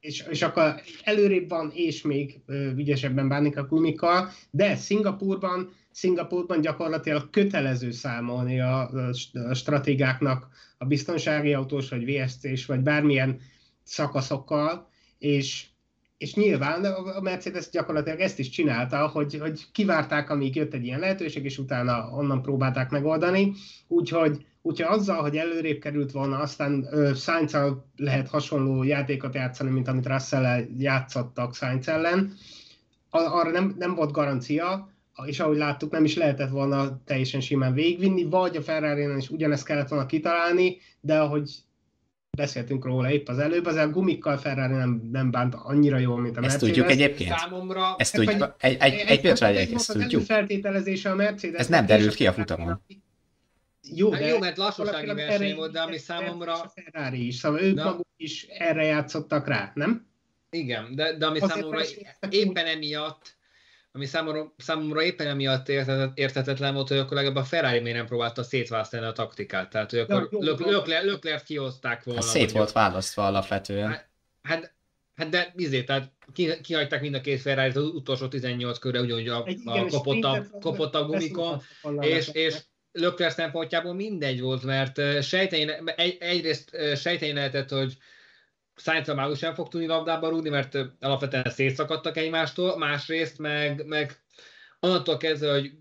És, 0.00 0.24
és 0.30 0.42
akkor 0.42 0.74
előrébb 1.04 1.48
van, 1.48 1.70
és 1.74 2.02
még 2.02 2.40
ügyesebben 2.76 3.28
bánik 3.28 3.58
a 3.58 3.66
gumikkal, 3.66 4.28
de 4.50 4.76
Szingapurban, 4.76 5.72
Szingapurban 5.90 6.60
gyakorlatilag 6.60 7.30
kötelező 7.30 7.90
számolni 7.90 8.60
a, 8.60 8.90
a 9.48 9.54
stratégáknak 9.54 10.48
a 10.78 10.84
biztonsági 10.84 11.52
autós, 11.52 11.88
vagy 11.88 12.04
VSC-s, 12.04 12.66
vagy 12.66 12.80
bármilyen 12.80 13.40
szakaszokkal, 13.90 14.88
és, 15.18 15.66
és 16.18 16.34
nyilván 16.34 16.84
a 16.84 17.20
Mercedes 17.20 17.68
gyakorlatilag 17.70 18.20
ezt 18.20 18.38
is 18.38 18.48
csinálta, 18.48 19.06
hogy, 19.06 19.38
hogy 19.40 19.70
kivárták, 19.72 20.30
amíg 20.30 20.54
jött 20.54 20.74
egy 20.74 20.84
ilyen 20.84 21.00
lehetőség, 21.00 21.44
és 21.44 21.58
utána 21.58 22.10
onnan 22.12 22.42
próbálták 22.42 22.90
megoldani, 22.90 23.52
úgyhogy 23.88 24.44
Úgyhogy 24.62 24.98
azzal, 24.98 25.22
hogy 25.22 25.36
előrébb 25.36 25.78
került 25.78 26.12
volna, 26.12 26.38
aztán 26.38 26.88
sainz 27.14 27.56
lehet 27.96 28.28
hasonló 28.28 28.82
játékot 28.82 29.34
játszani, 29.34 29.70
mint 29.70 29.88
amit 29.88 30.06
russell 30.06 30.64
játszottak 30.78 31.54
Sainz 31.54 31.88
ellen, 31.88 32.32
arra 33.10 33.50
nem, 33.50 33.74
nem 33.78 33.94
volt 33.94 34.12
garancia, 34.12 34.90
és 35.24 35.40
ahogy 35.40 35.56
láttuk, 35.56 35.90
nem 35.90 36.04
is 36.04 36.16
lehetett 36.16 36.50
volna 36.50 37.02
teljesen 37.04 37.40
simán 37.40 37.72
végvinni, 37.72 38.24
vagy 38.24 38.56
a 38.56 38.62
ferrari 38.62 39.16
is 39.16 39.30
ugyanezt 39.30 39.64
kellett 39.64 39.88
volna 39.88 40.06
kitalálni, 40.06 40.76
de 41.00 41.20
ahogy 41.20 41.50
beszéltünk 42.36 42.84
róla 42.84 43.10
épp 43.10 43.28
az 43.28 43.38
előbb, 43.38 43.66
az 43.66 43.74
a 43.76 43.88
gumikkal 43.88 44.36
Ferrari 44.36 44.74
nem, 44.74 45.08
nem 45.12 45.30
bánt 45.30 45.54
annyira 45.54 45.98
jól, 45.98 46.20
mint 46.20 46.36
a 46.36 46.40
Mercedes. 46.40 46.68
Ezt 46.68 46.74
tudjuk 46.74 46.90
egyébként? 46.90 47.38
Számomra... 47.38 47.94
Ezt 47.98 48.14
tudjuk, 48.14 48.54
egy, 48.58 48.76
egy, 48.80 48.92
egy, 48.92 49.08
egy 49.08 49.20
pillanatra 49.20 49.46
egy, 49.46 49.72
ezt 49.72 49.92
tudjuk. 49.92 50.22
feltételezése 50.22 51.10
a 51.10 51.14
Mercedes. 51.14 51.60
Ez 51.60 51.66
nem 51.66 51.86
derült 51.86 52.14
ki 52.14 52.26
a 52.26 52.32
futamon. 52.32 52.82
Jó, 53.82 54.10
hát 54.10 54.20
de 54.20 54.26
jó, 54.26 54.38
mert 54.38 54.56
lassúsági 54.56 55.14
verseny 55.14 55.54
volt, 55.54 55.72
de 55.72 55.80
ami 55.80 55.98
számomra... 55.98 56.52
A 56.52 56.72
Ferrari 56.74 57.26
is, 57.26 57.34
szóval 57.34 57.60
ők 57.60 57.76
maguk 57.76 58.06
is 58.16 58.42
erre 58.42 58.84
játszottak 58.84 59.46
rá, 59.46 59.72
nem? 59.74 60.06
Igen, 60.50 60.94
de, 60.94 61.16
de 61.16 61.26
ami 61.26 61.38
Azért 61.40 61.52
számomra 61.52 61.82
éppen 62.30 62.66
emiatt 62.66 63.38
ami 63.92 64.06
számomra, 64.06 64.54
számomra 64.56 65.02
éppen 65.02 65.26
emiatt 65.26 65.68
értetetlen 66.14 66.74
volt, 66.74 66.88
hogy 66.88 66.98
akkor 66.98 67.16
legalább 67.16 67.36
a 67.36 67.44
Ferrari 67.44 67.80
miért 67.80 67.96
nem 67.96 68.06
próbálta 68.06 68.42
szétválasztani 68.42 69.06
a 69.06 69.12
taktikát. 69.12 69.70
Tehát, 69.70 69.90
hogy 69.90 69.98
akkor 69.98 70.28
Löklert 71.02 71.44
kihozták 71.44 72.04
volna. 72.04 72.20
Hát 72.20 72.30
szét 72.30 72.52
volt 72.52 72.72
választva 72.72 73.26
alapvetően. 73.26 73.88
Hát, 73.88 74.10
hát, 74.42 74.74
hát 75.14 75.28
de 75.28 75.52
izé, 75.56 75.84
tehát 75.84 76.12
kihagyták 76.62 77.00
mind 77.00 77.14
a 77.14 77.20
két 77.20 77.40
ferrari 77.40 77.68
az 77.68 77.76
utolsó 77.76 78.28
18 78.28 78.78
körre, 78.78 79.00
ugyanúgy 79.00 79.28
a, 79.28 79.46
a, 79.64 79.86
kopott, 79.86 80.24
a, 80.24 80.46
kopott 80.60 80.94
a 80.94 81.04
gumikon, 81.04 81.62
és, 82.00 82.28
és, 82.28 82.56
Lökler 82.92 83.32
szempontjából 83.32 83.94
mindegy 83.94 84.40
volt, 84.40 84.62
mert 84.62 85.22
sejtején, 85.22 85.70
egy, 85.96 86.16
egyrészt 86.20 86.76
sejtején 86.96 87.34
lehetett, 87.34 87.68
hogy 87.68 87.96
Sainz 88.80 89.14
már 89.14 89.36
sem 89.36 89.54
fog 89.54 89.68
tudni 89.68 89.86
labdába 89.86 90.28
rúgni, 90.28 90.48
mert 90.48 90.78
alapvetően 91.00 91.50
szétszakadtak 91.50 92.16
egymástól, 92.16 92.78
másrészt 92.78 93.38
meg, 93.38 93.86
meg 93.86 94.12
onnantól 94.80 95.16
kezdve, 95.16 95.52
hogy 95.52 95.72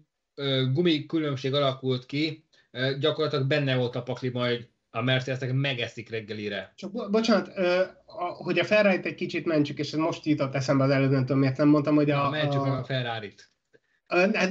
gumi 0.74 1.06
különbség 1.06 1.54
alakult 1.54 2.06
ki, 2.06 2.46
gyakorlatilag 3.00 3.48
benne 3.48 3.76
volt 3.76 3.96
a 3.96 4.04
pakli 4.04 4.30
majd 4.30 4.68
a 4.92 5.02
Mercedesnek 5.02 5.54
megeszik 5.54 6.10
reggelire. 6.10 6.74
Csak 6.76 6.92
bo- 6.92 7.12
bocsánat, 7.12 7.52
hogy 8.38 8.60
a 8.60 8.64
ferrari 8.64 9.00
egy 9.04 9.16
kicsit 9.16 9.46
mentsük, 9.46 9.78
és 9.78 9.94
ez 9.94 10.00
most 10.00 10.26
jutott 10.26 10.56
eszembe 10.56 10.84
az 10.84 11.10
tudom 11.10 11.40
miért 11.40 11.58
nem 11.58 11.68
mondtam, 11.68 11.96
hogy 11.96 12.12
a... 12.12 12.26
a 12.26 12.30
mentsük 12.30 12.66
a, 12.66 12.78
a 12.78 12.84
Ferrari-t. 12.84 13.50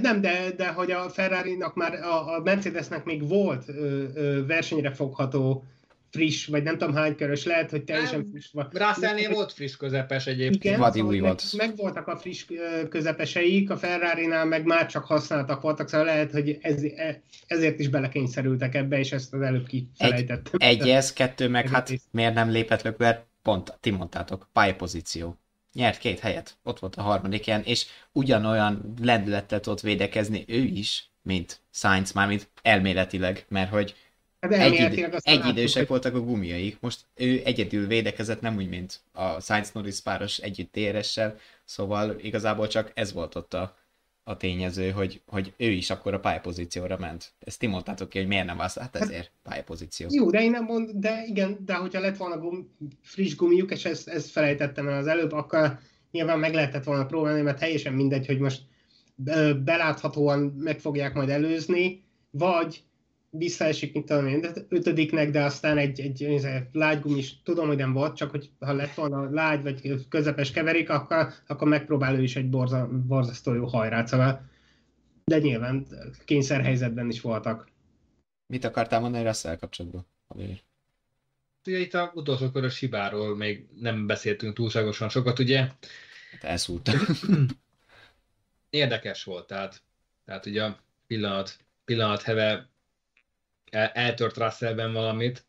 Nem, 0.02 0.20
de, 0.20 0.50
de 0.56 0.68
hogy 0.68 0.90
a 0.90 1.08
Ferrari-nak 1.08 1.74
már, 1.74 1.94
a, 1.94 2.34
a 2.34 2.40
Mercedesnek 2.40 3.04
még 3.04 3.28
volt 3.28 3.68
ö, 3.68 4.04
ö, 4.14 4.46
versenyre 4.46 4.90
fogható 4.90 5.64
friss, 6.10 6.46
vagy 6.46 6.62
nem 6.62 6.78
tudom 6.78 6.94
hány 6.94 7.16
körös, 7.16 7.44
lehet, 7.44 7.70
hogy 7.70 7.84
teljesen 7.84 8.20
nem, 8.20 8.30
friss 8.30 8.50
van. 8.52 8.68
Russellnél 8.72 9.30
volt 9.30 9.52
friss 9.52 9.76
közepes 9.76 10.26
egyébként. 10.26 10.64
Igen, 10.64 10.78
Vadi 10.78 10.98
szóval 10.98 11.14
új 11.14 11.20
meg, 11.20 11.28
volt. 11.28 11.52
meg, 11.56 11.76
voltak 11.76 12.06
a 12.06 12.16
friss 12.16 12.44
közepeseik, 12.88 13.70
a 13.70 13.76
Ferrari-nál 13.76 14.44
meg 14.44 14.64
már 14.64 14.86
csak 14.86 15.04
használtak 15.04 15.60
voltak, 15.60 15.88
szóval 15.88 16.06
lehet, 16.06 16.30
hogy 16.30 16.58
ez, 16.60 16.82
e, 16.82 17.22
ezért 17.46 17.78
is 17.78 17.88
belekényszerültek 17.88 18.74
ebbe, 18.74 18.98
és 18.98 19.12
ezt 19.12 19.34
az 19.34 19.40
előbb 19.40 19.66
kifelejtettem. 19.66 20.52
Egy, 20.56 20.80
egy 20.80 20.88
ez, 20.88 21.12
kettő 21.12 21.48
meg, 21.48 21.68
hát 21.68 21.92
miért 22.10 22.34
nem 22.34 22.50
lépett 22.50 22.82
Lökler? 22.82 23.24
Pont, 23.42 23.78
ti 23.80 23.90
mondtátok, 23.90 24.48
pályapozíció 24.52 25.36
nyert 25.72 25.98
két 25.98 26.18
helyet, 26.18 26.56
ott 26.62 26.78
volt 26.78 26.96
a 26.96 27.02
harmadik 27.02 27.46
ilyen, 27.46 27.62
és 27.62 27.86
ugyanolyan 28.12 28.94
lendülettel 29.02 29.60
tudott 29.60 29.80
védekezni 29.80 30.44
ő 30.48 30.62
is, 30.62 31.10
mint 31.22 31.60
Sainz, 31.70 32.12
már 32.12 32.28
mint 32.28 32.48
elméletileg, 32.62 33.44
mert 33.48 33.70
hogy 33.70 33.94
Hát 34.07 34.07
egy, 34.40 34.92
idő, 34.92 35.08
egy 35.22 35.46
idősek 35.46 35.88
voltak 35.88 36.14
a 36.14 36.20
gumiaik. 36.20 36.76
Most 36.80 37.00
ő 37.14 37.40
egyedül 37.44 37.86
védekezett, 37.86 38.40
nem 38.40 38.56
úgy, 38.56 38.68
mint 38.68 39.00
a 39.12 39.40
Sainz 39.40 39.72
Norris 39.72 40.00
páros 40.00 40.38
együtt 40.38 40.76
DRS-sel, 40.76 41.36
szóval 41.64 42.16
igazából 42.20 42.66
csak 42.66 42.90
ez 42.94 43.12
volt 43.12 43.34
ott 43.34 43.54
a, 43.54 43.76
a 44.24 44.36
tényező, 44.36 44.90
hogy, 44.90 45.20
hogy 45.26 45.52
ő 45.56 45.70
is 45.70 45.90
akkor 45.90 46.14
a 46.14 46.20
pályapozícióra 46.20 46.98
ment. 46.98 47.32
Ezt 47.38 47.58
ti 47.58 47.66
mondtátok 47.66 48.08
ki, 48.08 48.18
hogy 48.18 48.26
miért 48.26 48.46
nem 48.46 48.56
választ, 48.56 48.78
hát 48.78 48.96
ezért 48.96 49.30
pályapozíció. 49.42 50.06
Jó, 50.10 50.30
de 50.30 50.42
én 50.42 50.50
nem 50.50 50.64
mond, 50.64 50.90
de 50.90 51.24
igen, 51.26 51.58
de 51.64 51.74
hogyha 51.74 52.00
lett 52.00 52.16
volna 52.16 52.38
gum, 52.38 52.76
friss 53.02 53.34
gumiuk, 53.34 53.70
és 53.70 53.84
ezt, 53.84 54.08
ezt 54.08 54.30
felejtettem 54.30 54.88
el 54.88 54.98
az 54.98 55.06
előbb, 55.06 55.32
akkor 55.32 55.78
nyilván 56.10 56.38
meg 56.38 56.54
lehetett 56.54 56.84
volna 56.84 57.06
próbálni, 57.06 57.40
mert 57.40 57.58
teljesen 57.58 57.92
mindegy, 57.92 58.26
hogy 58.26 58.38
most 58.38 58.62
beláthatóan 59.64 60.38
meg 60.58 60.80
fogják 60.80 61.14
majd 61.14 61.28
előzni, 61.28 62.04
vagy 62.30 62.82
visszaesik, 63.30 63.92
mint 63.92 64.06
tudom 64.06 64.26
én, 64.26 64.46
ötödiknek, 64.68 65.30
de 65.30 65.42
aztán 65.42 65.78
egy, 65.78 66.00
egy, 66.00 66.22
egy 66.22 66.46
lágygum 66.72 67.16
is, 67.16 67.42
tudom, 67.42 67.66
hogy 67.66 67.76
nem 67.76 67.92
volt, 67.92 68.16
csak 68.16 68.30
hogy 68.30 68.50
ha 68.58 68.72
lett 68.72 68.94
volna 68.94 69.30
lágy 69.30 69.62
vagy 69.62 70.08
közepes 70.08 70.50
keverik, 70.50 70.90
akkor, 70.90 71.28
akkor 71.46 71.68
megpróbál 71.68 72.14
ő 72.14 72.22
is 72.22 72.36
egy 72.36 72.48
borza, 72.48 72.88
borzasztó 73.06 73.54
jó 73.54 73.66
hajrát, 73.66 74.06
szóval 74.06 74.48
de 75.24 75.38
nyilván 75.38 75.86
kényszerhelyzetben 76.24 77.08
is 77.08 77.20
voltak. 77.20 77.70
Mit 78.46 78.64
akartál 78.64 79.00
mondani 79.00 79.24
Russell 79.24 79.56
kapcsolatban? 79.56 80.06
Ugye 81.66 81.78
itt 81.78 81.94
a 81.94 82.12
utolsó 82.14 82.50
körös 82.50 82.78
hibáról 82.78 83.36
még 83.36 83.68
nem 83.80 84.06
beszéltünk 84.06 84.54
túlságosan 84.54 85.08
sokat, 85.08 85.38
ugye? 85.38 85.58
Hát 86.30 86.44
elszúrt. 86.44 86.90
Érdekes 88.70 89.24
volt, 89.24 89.46
tehát, 89.46 89.82
tehát 90.24 90.46
ugye 90.46 90.64
a 90.64 90.78
pillanat, 91.06 91.58
pillanat 91.84 92.22
heve 92.22 92.68
el, 93.70 93.88
eltört 93.88 94.36
Russellben 94.36 94.92
valamit, 94.92 95.46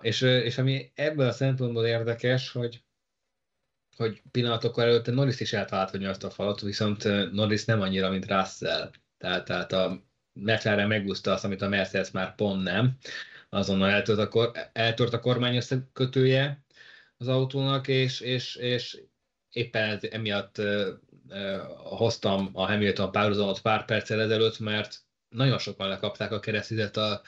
és, 0.00 0.20
és 0.20 0.58
ami 0.58 0.92
ebből 0.94 1.26
a 1.26 1.32
szempontból 1.32 1.86
érdekes, 1.86 2.50
hogy 2.50 2.84
hogy 3.96 4.22
pillanatokkal 4.30 4.84
előtte 4.84 5.10
Norris 5.10 5.40
is 5.40 5.52
eltalált, 5.52 5.90
hogy 5.90 6.04
azt 6.04 6.24
a 6.24 6.30
falat, 6.30 6.60
viszont 6.60 7.04
Norris 7.32 7.64
nem 7.64 7.80
annyira, 7.80 8.10
mint 8.10 8.26
Russell. 8.26 8.90
Tehát, 9.18 9.44
tehát 9.44 9.72
a 9.72 10.02
McLaren 10.32 10.88
megúszta 10.88 11.32
azt, 11.32 11.44
amit 11.44 11.62
a 11.62 11.68
Mercedes 11.68 12.10
már 12.10 12.34
pont 12.34 12.62
nem. 12.62 12.96
Azonnal 13.48 13.90
eltört 13.90 14.18
a, 14.18 14.28
kor, 14.28 14.50
eltört 14.72 15.12
a 15.12 15.20
kormány 15.20 15.56
összekötője 15.56 16.64
az 17.16 17.28
autónak, 17.28 17.88
és, 17.88 18.20
és, 18.20 18.56
és 18.56 19.02
éppen 19.50 19.98
emiatt 20.10 20.58
uh, 20.58 20.86
uh, 21.28 21.56
hoztam 21.76 22.50
a 22.52 22.66
Hamilton 22.66 23.12
párhuzamot 23.12 23.60
pár 23.60 23.84
perccel 23.84 24.20
ezelőtt, 24.20 24.58
mert 24.58 25.05
nagyon 25.36 25.58
sokan 25.58 25.88
lekapták 25.88 26.32
a 26.32 26.40
keresztizet 26.40 26.96
a, 26.96 27.22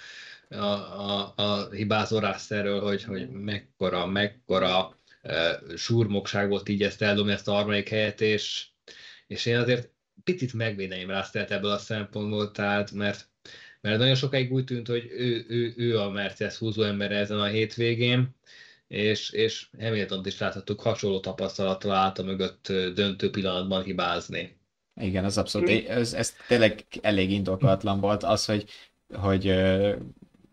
a, 0.49 0.57
a, 0.57 1.33
a 1.37 1.71
hibázó 1.71 2.19
Russellről, 2.19 2.81
hogy, 2.81 3.05
hogy 3.05 3.31
mekkora, 3.31 4.07
mekkora 4.07 4.99
uh, 5.23 5.77
súrmokság 5.77 6.49
volt 6.49 6.69
így 6.69 6.83
ezt 6.83 7.03
eldobni 7.03 7.33
ezt 7.33 7.49
a 7.49 7.53
harmadik 7.53 7.89
helyet, 7.89 8.21
és, 8.21 8.67
és 9.27 9.47
én 9.47 9.57
azért 9.57 9.91
picit 10.25 10.53
megvédeném 10.53 11.11
Russellt 11.11 11.51
ebből 11.51 11.71
a 11.71 11.79
szempontból, 11.79 12.51
tehát 12.51 12.91
mert, 12.93 13.29
mert 13.81 13.99
nagyon 13.99 14.15
sokáig 14.15 14.53
úgy 14.53 14.65
tűnt, 14.65 14.87
hogy 14.87 15.07
ő, 15.11 15.45
ő, 15.49 15.75
ő 15.77 15.99
a 15.99 16.11
Mercedes 16.11 16.57
húzó 16.57 16.83
ember 16.83 17.13
ezen 17.13 17.41
a 17.41 17.47
hétvégén, 17.47 18.37
és, 18.89 19.31
és 19.31 19.69
Hamilton-t 19.79 20.27
is 20.27 20.39
láthattuk 20.39 20.81
hasonló 20.81 21.21
tapasztalattal 21.21 21.93
állt 21.93 22.19
a 22.19 22.23
mögött 22.23 22.67
döntő 22.95 23.31
pillanatban 23.31 23.83
hibázni. 23.83 24.58
Igen, 24.99 25.25
az 25.25 25.39
abszolút, 25.39 25.89
ez, 25.89 26.13
ez 26.13 26.35
tényleg 26.47 26.85
elég 27.01 27.31
indokolatlan 27.31 28.01
volt 28.01 28.23
az, 28.23 28.45
hogy, 28.45 28.65
hogy 29.15 29.49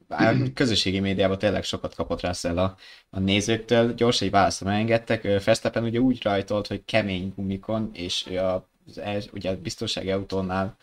a 0.08 0.54
közösségi 0.54 1.00
médiában 1.00 1.38
tényleg 1.38 1.64
sokat 1.64 1.96
kapott 1.96 2.22
Russell 2.22 2.58
a, 2.58 2.78
a 3.10 3.20
nézőktől, 3.20 3.94
gyorsan 3.94 4.28
egy 4.28 4.34
válaszra 4.34 4.72
engedtek. 4.72 5.42
Fesztepen 5.42 5.84
ugye 5.84 6.00
úgy 6.00 6.24
rajtolt, 6.24 6.68
hogy 6.68 6.86
kemény 6.86 7.34
gumikon, 7.36 7.90
és 7.94 8.26
a, 8.26 8.70
az 8.88 9.30
ugye 9.34 9.50
a 9.50 9.62
biztonsági 9.62 10.12
autónál 10.12 10.78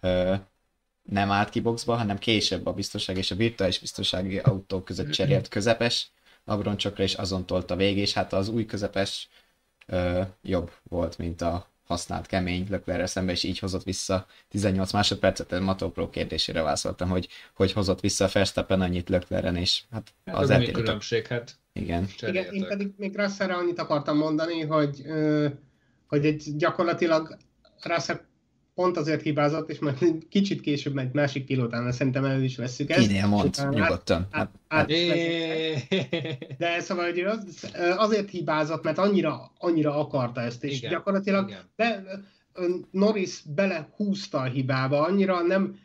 ö, 0.00 0.34
nem 1.02 1.30
állt 1.30 1.50
ki 1.50 1.60
boxba, 1.60 1.96
hanem 1.96 2.18
később 2.18 2.66
a 2.66 2.72
biztonság 2.72 3.16
és 3.16 3.30
a 3.30 3.34
virtuális 3.34 3.78
biztonsági 3.78 4.38
autó 4.38 4.82
között 4.82 5.10
cserélt 5.10 5.48
közepes 5.48 6.10
abroncsokra, 6.44 7.02
és 7.02 7.14
azon 7.14 7.46
tolta 7.46 7.76
végig, 7.76 7.98
és 7.98 8.12
hát 8.12 8.32
az 8.32 8.48
új 8.48 8.66
közepes 8.66 9.28
ö, 9.86 10.22
jobb 10.42 10.70
volt, 10.82 11.18
mint 11.18 11.40
a 11.40 11.71
használt 11.92 12.26
kemény 12.26 12.66
Leclerre 12.70 13.06
szembe, 13.06 13.32
és 13.32 13.42
így 13.42 13.58
hozott 13.58 13.82
vissza 13.82 14.26
18 14.48 14.92
másodpercet, 14.92 15.52
a 15.52 15.60
Mató 15.60 15.90
Pro 15.90 16.10
kérdésére 16.10 16.62
válaszoltam, 16.62 17.08
hogy 17.08 17.28
hogy 17.54 17.72
hozott 17.72 18.00
vissza 18.00 18.24
a 18.24 18.28
Verstappen 18.32 18.80
annyit 18.80 19.08
Leclerren, 19.08 19.56
és 19.56 19.82
hát, 19.90 20.14
hát 20.26 20.36
az, 20.36 20.50
az 20.50 20.68
különbség, 20.72 21.26
hát 21.26 21.56
igen. 21.72 22.08
Igen, 22.20 22.52
én 22.52 22.66
pedig 22.66 22.92
még 22.96 23.16
Russellre 23.16 23.54
annyit 23.54 23.78
akartam 23.78 24.16
mondani, 24.16 24.60
hogy, 24.60 25.02
hogy 26.06 26.26
egy 26.26 26.56
gyakorlatilag 26.56 27.36
Russell 27.82 28.20
pont 28.74 28.96
azért 28.96 29.22
hibázott, 29.22 29.70
és 29.70 29.78
majd 29.78 29.98
kicsit 30.28 30.60
később 30.60 30.98
egy 30.98 31.12
másik 31.12 31.46
pilótán, 31.46 31.92
szerintem 31.92 32.24
el 32.24 32.42
is 32.42 32.56
veszük 32.56 32.90
ezt. 32.90 33.06
Kinél 33.06 33.26
mond, 33.26 33.54
nyugodtan. 33.70 34.26
Át, 34.30 34.50
át, 34.68 34.78
át, 34.82 34.86
de 36.58 36.80
szóval, 36.80 37.04
hogy 37.04 37.20
az, 37.20 37.70
azért 37.96 38.30
hibázott, 38.30 38.82
mert 38.82 38.98
annyira, 38.98 39.52
annyira 39.58 39.98
akarta 39.98 40.40
ezt, 40.40 40.64
és 40.64 40.78
igen, 40.78 40.90
gyakorlatilag 40.90 41.48
igen. 41.48 41.70
Be, 41.76 42.04
Norris 42.90 43.42
belehúzta 43.54 44.38
a 44.38 44.44
hibába, 44.44 45.00
annyira 45.00 45.42
nem, 45.42 45.78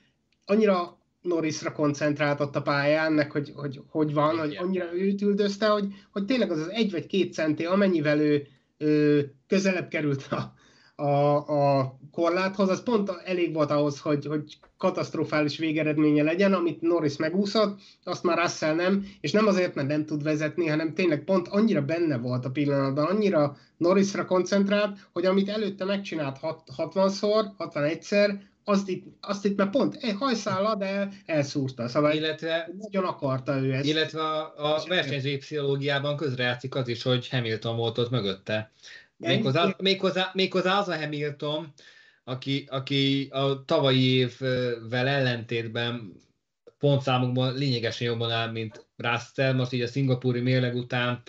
annyira 0.46 0.98
Norrisra 1.22 1.72
koncentrált 1.72 2.56
a 2.56 2.62
pályán, 2.62 3.14
meg 3.14 3.32
hogy, 3.32 3.52
hogy, 3.56 3.82
hogy 3.90 4.14
van, 4.14 4.34
igen. 4.34 4.46
hogy 4.46 4.56
annyira 4.56 4.94
őt 4.94 5.22
üldözte, 5.22 5.68
hogy, 5.68 5.88
hogy 6.12 6.26
tényleg 6.26 6.52
az 6.52 6.60
az 6.60 6.70
egy 6.70 6.92
vagy 6.92 7.08
két 7.08 7.34
centi, 7.34 7.66
amennyivel 7.66 8.20
ő, 8.20 8.48
ő 8.78 9.32
közelebb 9.48 9.88
került 9.88 10.28
a, 10.32 10.54
a, 11.00 11.36
a 11.36 12.00
korláthoz, 12.12 12.70
az 12.70 12.84
pont 12.84 13.10
elég 13.24 13.54
volt 13.54 13.72
ahhoz, 13.72 14.00
hogy, 14.00 14.26
hogy 14.26 14.58
katasztrofális 14.78 15.58
végeredménye 15.58 16.24
legyen, 16.24 16.54
amit 16.54 16.82
Norris 16.82 17.18
megúszott, 17.18 17.80
azt 18.04 18.24
már 18.24 18.38
Russell 18.38 18.76
nem, 18.76 19.06
és 19.22 19.32
nem 19.32 19.48
azért, 19.48 19.76
mert 19.76 19.88
nem 19.88 20.06
tud 20.06 20.24
vezetni, 20.24 20.68
hanem 20.68 20.94
tényleg 20.94 21.24
pont 21.24 21.48
annyira 21.48 21.82
benne 21.82 22.18
volt 22.18 22.46
a 22.46 22.52
pillanatban, 22.52 23.06
annyira 23.06 23.58
Norrisra 23.78 24.26
koncentrált, 24.26 24.98
hogy 25.14 25.26
amit 25.26 25.50
előtte 25.50 25.86
megcsinált 25.86 26.40
60-szor, 26.78 27.46
61-szer, 27.58 28.40
azt 28.64 28.90
itt, 28.90 29.06
azt 29.22 29.46
itt 29.46 29.58
mert 29.58 29.70
pont 29.70 29.96
egy 29.96 30.16
hajszála, 30.20 30.76
de 30.76 31.10
elszúrta. 31.26 31.88
Szóval 31.88 32.14
illetve, 32.14 32.70
nagyon 32.78 33.04
akarta 33.04 33.60
ő 33.60 33.74
ezt. 33.74 33.86
Illetve 33.86 34.22
a, 34.22 34.76
a 34.76 34.84
versenyzői 34.88 35.38
pszichológiában 35.38 36.16
közrejátszik 36.16 36.76
az 36.76 36.88
is, 36.88 37.04
hogy 37.04 37.30
Hamilton 37.30 37.76
volt 37.76 37.98
ott 37.98 38.10
mögötte. 38.10 38.72
Méghozzá, 39.18 39.76
méghozzá, 39.78 40.32
méghozzá 40.34 40.78
az 40.78 40.88
a 40.88 40.98
Hamilton, 40.98 41.74
aki, 42.24 42.68
aki 42.70 43.28
a 43.32 43.64
tavalyi 43.66 44.04
évvel 44.04 45.08
ellentétben 45.08 46.14
pontszámokban 46.78 47.54
lényegesen 47.54 48.08
jobban 48.08 48.32
áll, 48.32 48.52
mint 48.52 48.86
Russell. 48.96 49.54
Most 49.54 49.74
így 49.74 49.82
a 49.82 49.88
szingapúri 49.88 50.42
mérleg 50.42 50.76
után 50.76 51.22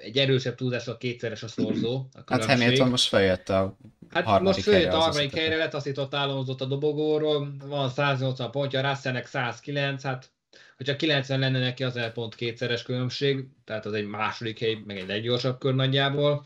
egy 0.00 0.18
erősebb 0.18 0.54
túlzás 0.54 0.88
a 0.88 0.96
kétszeres 0.96 1.42
a 1.42 1.48
szorzó. 1.48 2.08
A 2.12 2.20
hát 2.26 2.44
Hamilton 2.44 2.88
most 2.88 3.08
feljött 3.08 3.48
a 3.48 3.76
Hát 4.08 4.40
most 4.40 4.62
följött 4.62 4.92
a 4.92 4.98
harmadik 4.98 5.34
helyre, 5.34 5.56
lett, 5.56 5.74
azt 5.74 5.86
itt 5.86 5.98
ott 5.98 6.14
állomozott 6.14 6.60
a 6.60 6.64
dobogóról, 6.64 7.56
van 7.64 7.90
180 7.90 8.50
pontja, 8.50 8.90
Russellnek 8.90 9.26
109, 9.26 10.02
hát 10.02 10.30
hogyha 10.76 10.96
90 10.96 11.38
lenne 11.38 11.58
neki, 11.58 11.84
az 11.84 11.96
el 11.96 12.12
pont 12.12 12.34
kétszeres 12.34 12.82
különbség, 12.82 13.44
tehát 13.64 13.86
az 13.86 13.92
egy 13.92 14.06
második 14.06 14.58
hely, 14.58 14.78
meg 14.86 14.98
egy 14.98 15.06
leggyorsabb 15.06 15.58
kör 15.58 15.74
nagyjából. 15.74 16.44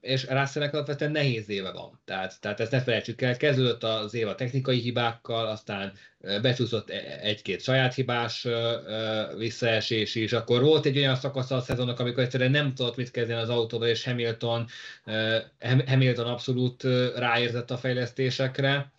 És 0.00 0.26
Russellnek 0.28 0.74
alapvetően 0.74 1.10
nehéz 1.10 1.48
éve 1.48 1.72
van. 1.72 2.00
Tehát, 2.04 2.40
tehát 2.40 2.60
ezt 2.60 2.70
ne 2.70 2.82
felejtsük 2.82 3.22
el, 3.22 3.36
kezdődött 3.36 3.82
az 3.82 4.14
év 4.14 4.28
a 4.28 4.34
technikai 4.34 4.78
hibákkal, 4.78 5.46
aztán 5.46 5.92
becsúszott 6.42 6.90
e-, 6.90 7.18
egy-két 7.20 7.62
saját 7.62 7.94
hibás 7.94 8.46
visszaesés 9.38 10.14
is, 10.14 10.32
akkor 10.32 10.62
volt 10.62 10.86
egy 10.86 10.98
olyan 10.98 11.16
szakasz 11.16 11.50
a 11.50 11.60
szezonnak, 11.60 12.00
amikor 12.00 12.22
egyszerűen 12.22 12.50
nem 12.50 12.74
tudott 12.74 12.96
mit 12.96 13.10
kezdeni 13.10 13.40
az 13.40 13.48
autóval, 13.48 13.88
és 13.88 14.04
Hamilton, 14.04 14.66
Hamilton 15.86 16.26
abszolút 16.26 16.82
ráérzett 17.16 17.70
a 17.70 17.76
fejlesztésekre, 17.76 18.92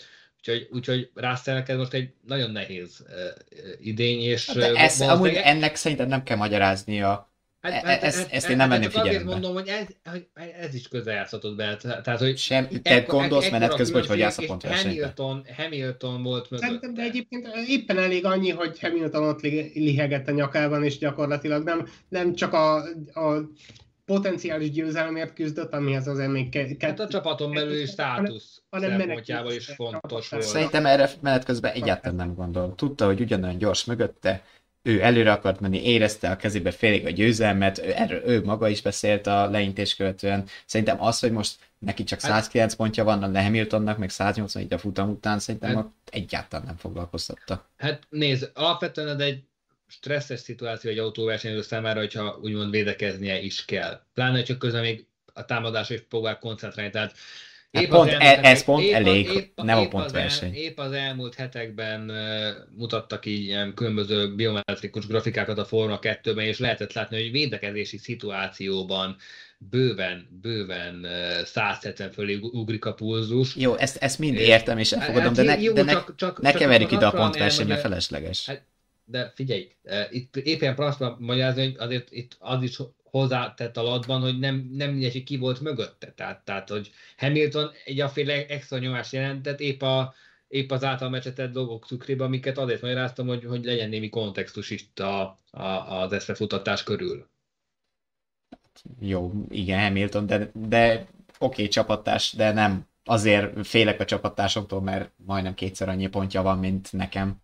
Úgyhogy, 0.47 0.67
úgyhogy 0.71 1.09
Russellnek 1.13 1.69
ez 1.69 1.77
most 1.77 1.93
egy 1.93 2.09
nagyon 2.27 2.51
nehéz 2.51 3.05
idény, 3.79 4.21
és... 4.21 4.45
Hát 4.45 4.55
de 4.55 4.73
ez, 4.73 5.01
amúgy 5.01 5.33
ennek 5.33 5.75
szerintem 5.75 6.07
nem 6.07 6.23
kell 6.23 6.37
magyaráznia 6.37 7.33
Hát, 7.65 7.83
e, 7.83 7.87
hát, 7.87 8.03
ezt, 8.03 8.17
hát, 8.17 8.31
ezt 8.31 8.49
én 8.49 8.55
nem 8.55 8.69
venném 8.69 8.89
figyelembe. 8.89 9.17
Azért 9.17 9.31
mondom, 9.31 9.53
hogy 9.53 9.67
ez, 9.67 9.85
hogy 10.11 10.27
ez 10.59 10.73
is 10.73 10.87
közel 10.87 11.15
játszhatott 11.15 11.55
be. 11.55 11.75
Tehát, 11.75 12.19
hogy 12.19 12.37
Sem, 12.37 12.67
te 12.81 12.99
gondolsz 12.99 13.49
menet 13.49 13.75
közben, 13.75 13.99
hogy 13.99 14.09
hogy 14.09 14.21
állsz 14.21 14.37
a 14.37 14.43
pontversenyben? 14.45 15.13
Hamilton, 15.15 15.45
Hamilton 15.57 16.23
volt 16.23 16.49
mögött. 16.49 16.65
Szerintem, 16.65 16.93
de 16.93 17.01
egyébként 17.01 17.47
éppen 17.67 17.97
elég 17.97 18.25
annyi, 18.25 18.49
hogy 18.49 18.79
Hamilton 18.79 19.23
ott 19.23 19.41
lihegett 19.73 20.27
a 20.27 20.31
nyakában, 20.31 20.83
és 20.83 20.97
gyakorlatilag 20.97 21.63
nem, 21.63 21.87
nem 22.09 22.35
csak 22.35 22.53
a, 22.53 22.75
a 23.13 23.49
potenciális 24.05 24.71
győzelemért 24.71 25.33
küzdött, 25.33 25.73
amihez 25.73 26.07
azért 26.07 26.31
még 26.31 26.49
ke- 26.49 26.83
Hát 26.83 26.99
a 26.99 27.07
csapaton 27.07 27.53
belül 27.53 27.85
státusz 27.85 28.61
hanem 28.69 28.99
szempontjából 28.99 29.51
is 29.51 29.65
fontos 29.65 30.29
volt. 30.29 30.43
Szerintem 30.43 30.85
erre 30.85 31.09
menet 31.21 31.43
közben 31.43 31.71
egyáltalán 31.71 32.15
nem 32.15 32.33
gondol. 32.33 32.75
Tudta, 32.75 33.05
hogy 33.05 33.19
ugyanolyan 33.19 33.57
gyors 33.57 33.85
mögötte, 33.85 34.43
ő 34.81 35.01
előre 35.01 35.31
akart 35.31 35.59
menni, 35.59 35.83
érezte 35.83 36.29
a 36.29 36.35
kezébe 36.35 36.71
félig 36.71 37.05
a 37.05 37.09
győzelmet, 37.09 37.77
ő, 37.77 37.91
erről 37.95 38.21
ő 38.25 38.43
maga 38.43 38.67
is 38.67 38.81
beszélt 38.81 39.27
a 39.27 39.49
leintés 39.49 39.95
követően. 39.95 40.45
Szerintem 40.65 41.01
az, 41.01 41.19
hogy 41.19 41.31
most 41.31 41.55
neki 41.79 42.03
csak 42.03 42.19
109 42.19 42.69
hát, 42.69 42.75
pontja 42.79 43.03
van 43.03 43.23
a 43.23 43.41
Hamiltonnak, 43.41 43.97
meg 43.97 44.09
180 44.09 44.67
a 44.69 44.77
futam 44.77 45.09
után, 45.09 45.39
szerintem 45.39 45.75
hát, 45.75 45.87
egyáltalán 46.09 46.65
nem 46.65 46.77
foglalkoztatta. 46.77 47.69
Hát 47.77 48.01
nézd, 48.09 48.51
alapvetően 48.53 49.07
ez 49.07 49.19
egy 49.19 49.43
stresszes 49.87 50.39
szituáció 50.39 50.91
egy 50.91 50.97
autóversenyző 50.97 51.61
számára, 51.61 51.99
hogyha 51.99 52.39
úgymond 52.41 52.71
védekeznie 52.71 53.41
is 53.41 53.65
kell. 53.65 54.01
Pláne, 54.13 54.43
csak 54.43 54.59
közben 54.59 54.81
még 54.81 55.05
a 55.33 55.45
támadásra 55.45 55.95
is 55.95 56.01
próbál 56.01 56.39
koncentrálni. 56.39 56.91
Tehát 56.91 57.15
Hát 57.75 57.83
épp 57.83 57.89
pont, 57.89 58.09
elmúlt, 58.09 58.45
ez 58.45 58.63
pont 58.63 58.83
épp, 58.83 58.93
elég, 58.93 59.29
épp, 59.29 59.61
nem 59.61 59.79
épp 59.79 59.85
a 59.85 59.87
pontverseny. 59.87 60.49
Az 60.49 60.55
el, 60.55 60.61
épp 60.61 60.79
az 60.79 60.91
elmúlt 60.91 61.35
hetekben 61.35 62.09
uh, 62.09 62.17
mutattak 62.77 63.25
így 63.25 63.43
ilyen 63.43 63.73
különböző 63.73 64.35
biometrikus 64.35 65.07
grafikákat 65.07 65.57
a 65.57 65.65
Forma 65.65 65.99
2-ben, 66.01 66.45
és 66.45 66.59
lehetett 66.59 66.93
látni, 66.93 67.21
hogy 67.21 67.31
védekezési 67.31 67.97
szituációban 67.97 69.15
bőven, 69.57 70.39
bőven 70.41 71.07
170 71.43 72.11
fölé 72.11 72.39
ugrik 72.41 72.85
a 72.85 72.93
pulzus. 72.93 73.55
Jó, 73.55 73.75
ezt, 73.75 73.97
ezt 73.97 74.19
mind 74.19 74.35
értem, 74.35 74.77
és 74.77 74.91
elfogadom, 74.91 75.35
hát, 75.35 75.35
de 75.35 75.43
ne, 75.43 75.61
jó, 75.61 75.73
de 75.73 75.83
ne, 75.83 75.91
csak, 75.91 76.15
csak, 76.15 76.41
ne 76.41 76.49
csak 76.49 76.59
keverjük 76.59 76.91
ide 76.91 77.05
a 77.05 77.11
pontversenyt, 77.11 77.67
mert 77.67 77.81
felesleges. 77.81 78.45
Hát, 78.45 78.63
de 79.05 79.31
figyelj, 79.35 79.71
itt 80.09 80.35
éppen 80.35 80.77
azt 80.77 81.03
magyarázni, 81.17 81.61
hogy 81.61 81.75
azért 81.77 82.11
itt 82.11 82.35
az 82.39 82.63
is 82.63 82.77
hozzátett 83.03 83.77
alatban, 83.77 84.21
hogy 84.21 84.39
nem, 84.39 84.69
nem 84.71 84.91
mindegy, 84.91 85.23
ki 85.23 85.37
volt 85.37 85.61
mögötte. 85.61 86.13
Tehát, 86.15 86.45
tehát 86.45 86.69
hogy 86.69 86.91
Hamilton 87.17 87.71
egy 87.85 87.99
aféle 87.99 88.45
extra 88.45 88.77
nyomást 88.77 89.13
jelentett, 89.13 89.59
épp, 89.59 89.81
a, 89.81 90.13
épp 90.47 90.71
az 90.71 90.83
által 90.83 91.09
mecsetett 91.09 91.51
dolgok 91.51 91.85
tükrében, 91.87 92.27
amiket 92.27 92.57
azért 92.57 92.81
magyaráztam, 92.81 93.27
hogy, 93.27 93.45
hogy 93.45 93.65
legyen 93.65 93.89
némi 93.89 94.09
kontextus 94.09 94.69
is 94.69 94.89
a, 94.95 95.03
a, 95.03 96.01
az 96.01 96.11
eszrefutatás 96.11 96.83
körül. 96.83 97.27
Jó, 98.99 99.31
igen, 99.49 99.79
Hamilton, 99.79 100.25
de, 100.25 100.51
de 100.53 100.93
oké, 100.93 101.07
okay, 101.39 101.67
csapattás, 101.67 102.33
de 102.33 102.51
nem 102.51 102.87
azért 103.03 103.67
félek 103.67 103.99
a 103.99 104.05
csapattársoktól, 104.05 104.81
mert 104.81 105.11
majdnem 105.25 105.53
kétszer 105.53 105.89
annyi 105.89 106.07
pontja 106.07 106.41
van, 106.41 106.59
mint 106.59 106.93
nekem 106.93 107.43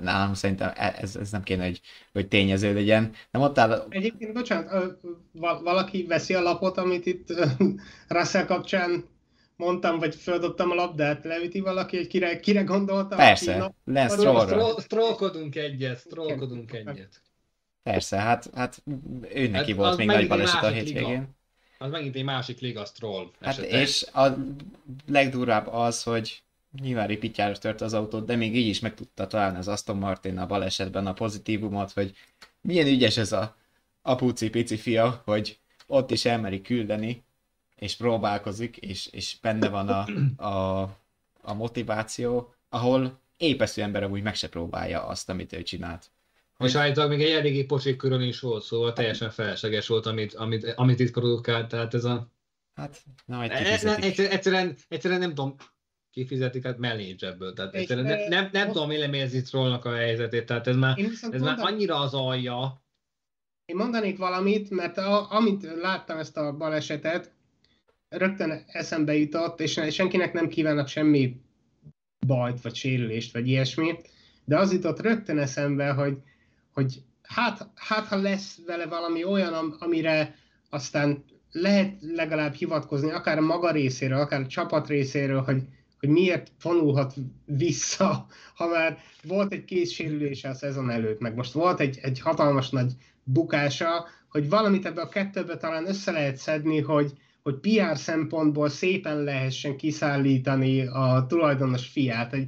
nálam 0.00 0.34
szerintem 0.34 0.72
e- 0.74 0.96
ez, 0.98 1.16
ez 1.16 1.30
nem 1.30 1.42
kéne, 1.42 1.64
hogy, 1.64 1.80
hogy 2.12 2.28
tényező 2.28 2.74
legyen. 2.74 3.12
Nem 3.30 3.42
ott 3.42 3.58
áll... 3.58 3.86
Egyébként, 3.88 4.32
bocsánat, 4.32 5.00
valaki 5.62 6.06
veszi 6.06 6.34
a 6.34 6.42
lapot, 6.42 6.76
amit 6.76 7.06
itt 7.06 7.28
Russell 8.08 8.44
kapcsán 8.44 9.04
mondtam, 9.56 9.98
vagy 9.98 10.14
földobtam 10.14 10.70
a 10.70 10.74
labdát, 10.74 11.24
leüti 11.24 11.60
valaki, 11.60 11.96
hogy 11.96 12.06
kire, 12.06 12.40
kire 12.40 12.62
gondolta? 12.62 13.16
Persze, 13.16 13.74
lesz 13.84 14.12
Strollra. 14.12 14.80
Strollkodunk 14.80 15.56
egyet, 15.56 15.98
strollkodunk 15.98 16.72
egyet. 16.72 17.22
Persze, 17.82 18.16
hát, 18.16 18.50
hát 18.54 18.82
ő 19.34 19.48
neki 19.48 19.70
hát, 19.70 19.80
volt 19.80 19.96
még 19.96 20.06
nagy 20.06 20.28
baleset 20.28 20.62
a 20.62 20.68
hétvégén. 20.68 21.36
Az 21.78 21.90
megint 21.90 22.16
egy 22.16 22.24
másik 22.24 22.60
liga 22.60 22.84
Stroll 22.84 23.30
hát 23.40 23.58
És 23.58 24.06
a 24.12 24.36
legdurvább 25.06 25.66
az, 25.66 26.02
hogy 26.02 26.42
nyilván 26.80 27.06
ripityára 27.06 27.58
tört 27.58 27.80
az 27.80 27.92
autót, 27.92 28.26
de 28.26 28.36
még 28.36 28.56
így 28.56 28.66
is 28.66 28.80
meg 28.80 28.94
tudta 28.94 29.26
találni 29.26 29.58
az 29.58 29.68
Aston 29.68 29.96
Martin 29.96 30.38
a 30.38 30.46
balesetben 30.46 31.06
a 31.06 31.12
pozitívumot, 31.12 31.92
hogy 31.92 32.12
milyen 32.60 32.86
ügyes 32.86 33.16
ez 33.16 33.32
a 33.32 33.56
apuci 34.02 34.50
pici 34.50 34.76
fia, 34.76 35.22
hogy 35.24 35.58
ott 35.86 36.10
is 36.10 36.24
elmeri 36.24 36.60
küldeni, 36.60 37.24
és 37.76 37.96
próbálkozik, 37.96 38.76
és, 38.76 39.06
és 39.06 39.36
benne 39.42 39.68
van 39.68 39.88
a, 39.88 40.06
a, 40.48 40.82
a 41.42 41.54
motiváció, 41.54 42.54
ahol 42.68 43.20
épeszű 43.36 43.82
ember 43.82 44.02
amúgy 44.02 44.22
meg 44.22 44.34
se 44.34 44.48
próbálja 44.48 45.06
azt, 45.06 45.28
amit 45.28 45.52
ő 45.52 45.62
csinált. 45.62 46.10
Hogy... 46.56 46.68
És 46.68 46.74
állítólag 46.74 47.10
még 47.10 47.22
egy 47.22 47.30
eléggé 47.30 47.64
pocsik 47.64 47.96
körön 47.96 48.20
is 48.20 48.40
volt, 48.40 48.64
szóval 48.64 48.92
teljesen 48.92 49.30
felesleges 49.30 49.86
volt, 49.86 50.06
amit, 50.06 50.34
amit, 50.34 50.64
amit 50.64 51.00
itt 51.00 51.12
produkált, 51.12 51.68
tehát 51.68 51.94
ez 51.94 52.04
a... 52.04 52.28
Hát, 52.74 53.02
na, 53.24 53.36
majd 53.36 53.50
egyszerűen, 53.50 54.00
egyszerűen, 54.30 54.76
egyszerűen 54.88 55.20
nem 55.20 55.28
tudom, 55.28 55.56
kifizetik, 56.12 56.64
hát 56.64 56.78
mellé 56.78 57.14
zsebből. 57.18 57.52
Tehát 57.52 57.74
egyszerűen 57.74 58.06
nem, 58.06 58.28
nem, 58.28 58.48
nem 58.52 58.66
tudom 58.66 58.90
élemézni 58.90 59.42
trollnak 59.42 59.84
a 59.84 59.94
helyzetét, 59.94 60.46
tehát 60.46 60.66
ez 60.66 60.76
már, 60.76 60.98
ez 61.30 61.40
már 61.40 61.58
annyira 61.58 62.00
az 62.00 62.14
alja. 62.14 62.82
Én 63.64 63.76
mondanék 63.76 64.18
valamit, 64.18 64.70
mert 64.70 64.98
a, 64.98 65.30
amit 65.30 65.62
láttam 65.80 66.18
ezt 66.18 66.36
a 66.36 66.56
balesetet, 66.56 67.32
rögtön 68.08 68.64
eszembe 68.66 69.16
jutott, 69.16 69.60
és 69.60 69.80
senkinek 69.90 70.32
nem 70.32 70.48
kívánok 70.48 70.86
semmi 70.86 71.40
bajt, 72.26 72.60
vagy 72.62 72.74
sérülést, 72.74 73.32
vagy 73.32 73.48
ilyesmi, 73.48 73.96
de 74.44 74.58
az 74.58 74.72
jutott 74.72 75.00
rögtön 75.00 75.38
eszembe, 75.38 75.90
hogy, 75.90 76.18
hogy 76.72 77.02
hát, 77.22 77.68
hát 77.74 78.06
ha 78.06 78.16
lesz 78.16 78.58
vele 78.66 78.86
valami 78.86 79.24
olyan, 79.24 79.76
amire 79.78 80.34
aztán 80.70 81.24
lehet 81.50 81.96
legalább 82.00 82.54
hivatkozni, 82.54 83.10
akár 83.10 83.40
maga 83.40 83.70
részéről, 83.70 84.20
akár 84.20 84.40
a 84.40 84.46
csapat 84.46 84.88
részéről, 84.88 85.40
hogy 85.40 85.62
hogy 86.02 86.10
miért 86.10 86.52
vonulhat 86.62 87.14
vissza, 87.44 88.26
ha 88.54 88.66
már 88.66 88.98
volt 89.22 89.52
egy 89.52 89.64
készsérülése 89.64 90.48
a 90.48 90.54
szezon 90.54 90.90
előtt, 90.90 91.20
meg 91.20 91.34
most 91.34 91.52
volt 91.52 91.80
egy, 91.80 91.98
egy 92.02 92.20
hatalmas 92.20 92.70
nagy 92.70 92.92
bukása, 93.24 94.06
hogy 94.28 94.48
valamit 94.48 94.86
ebbe 94.86 95.00
a 95.00 95.08
kettőbe 95.08 95.56
talán 95.56 95.88
össze 95.88 96.10
lehet 96.10 96.36
szedni, 96.36 96.80
hogy, 96.80 97.12
hogy 97.42 97.54
PR 97.54 97.96
szempontból 97.96 98.68
szépen 98.68 99.22
lehessen 99.22 99.76
kiszállítani 99.76 100.86
a 100.86 101.26
tulajdonos 101.28 101.86
fiát. 101.86 102.30
Hogy 102.30 102.46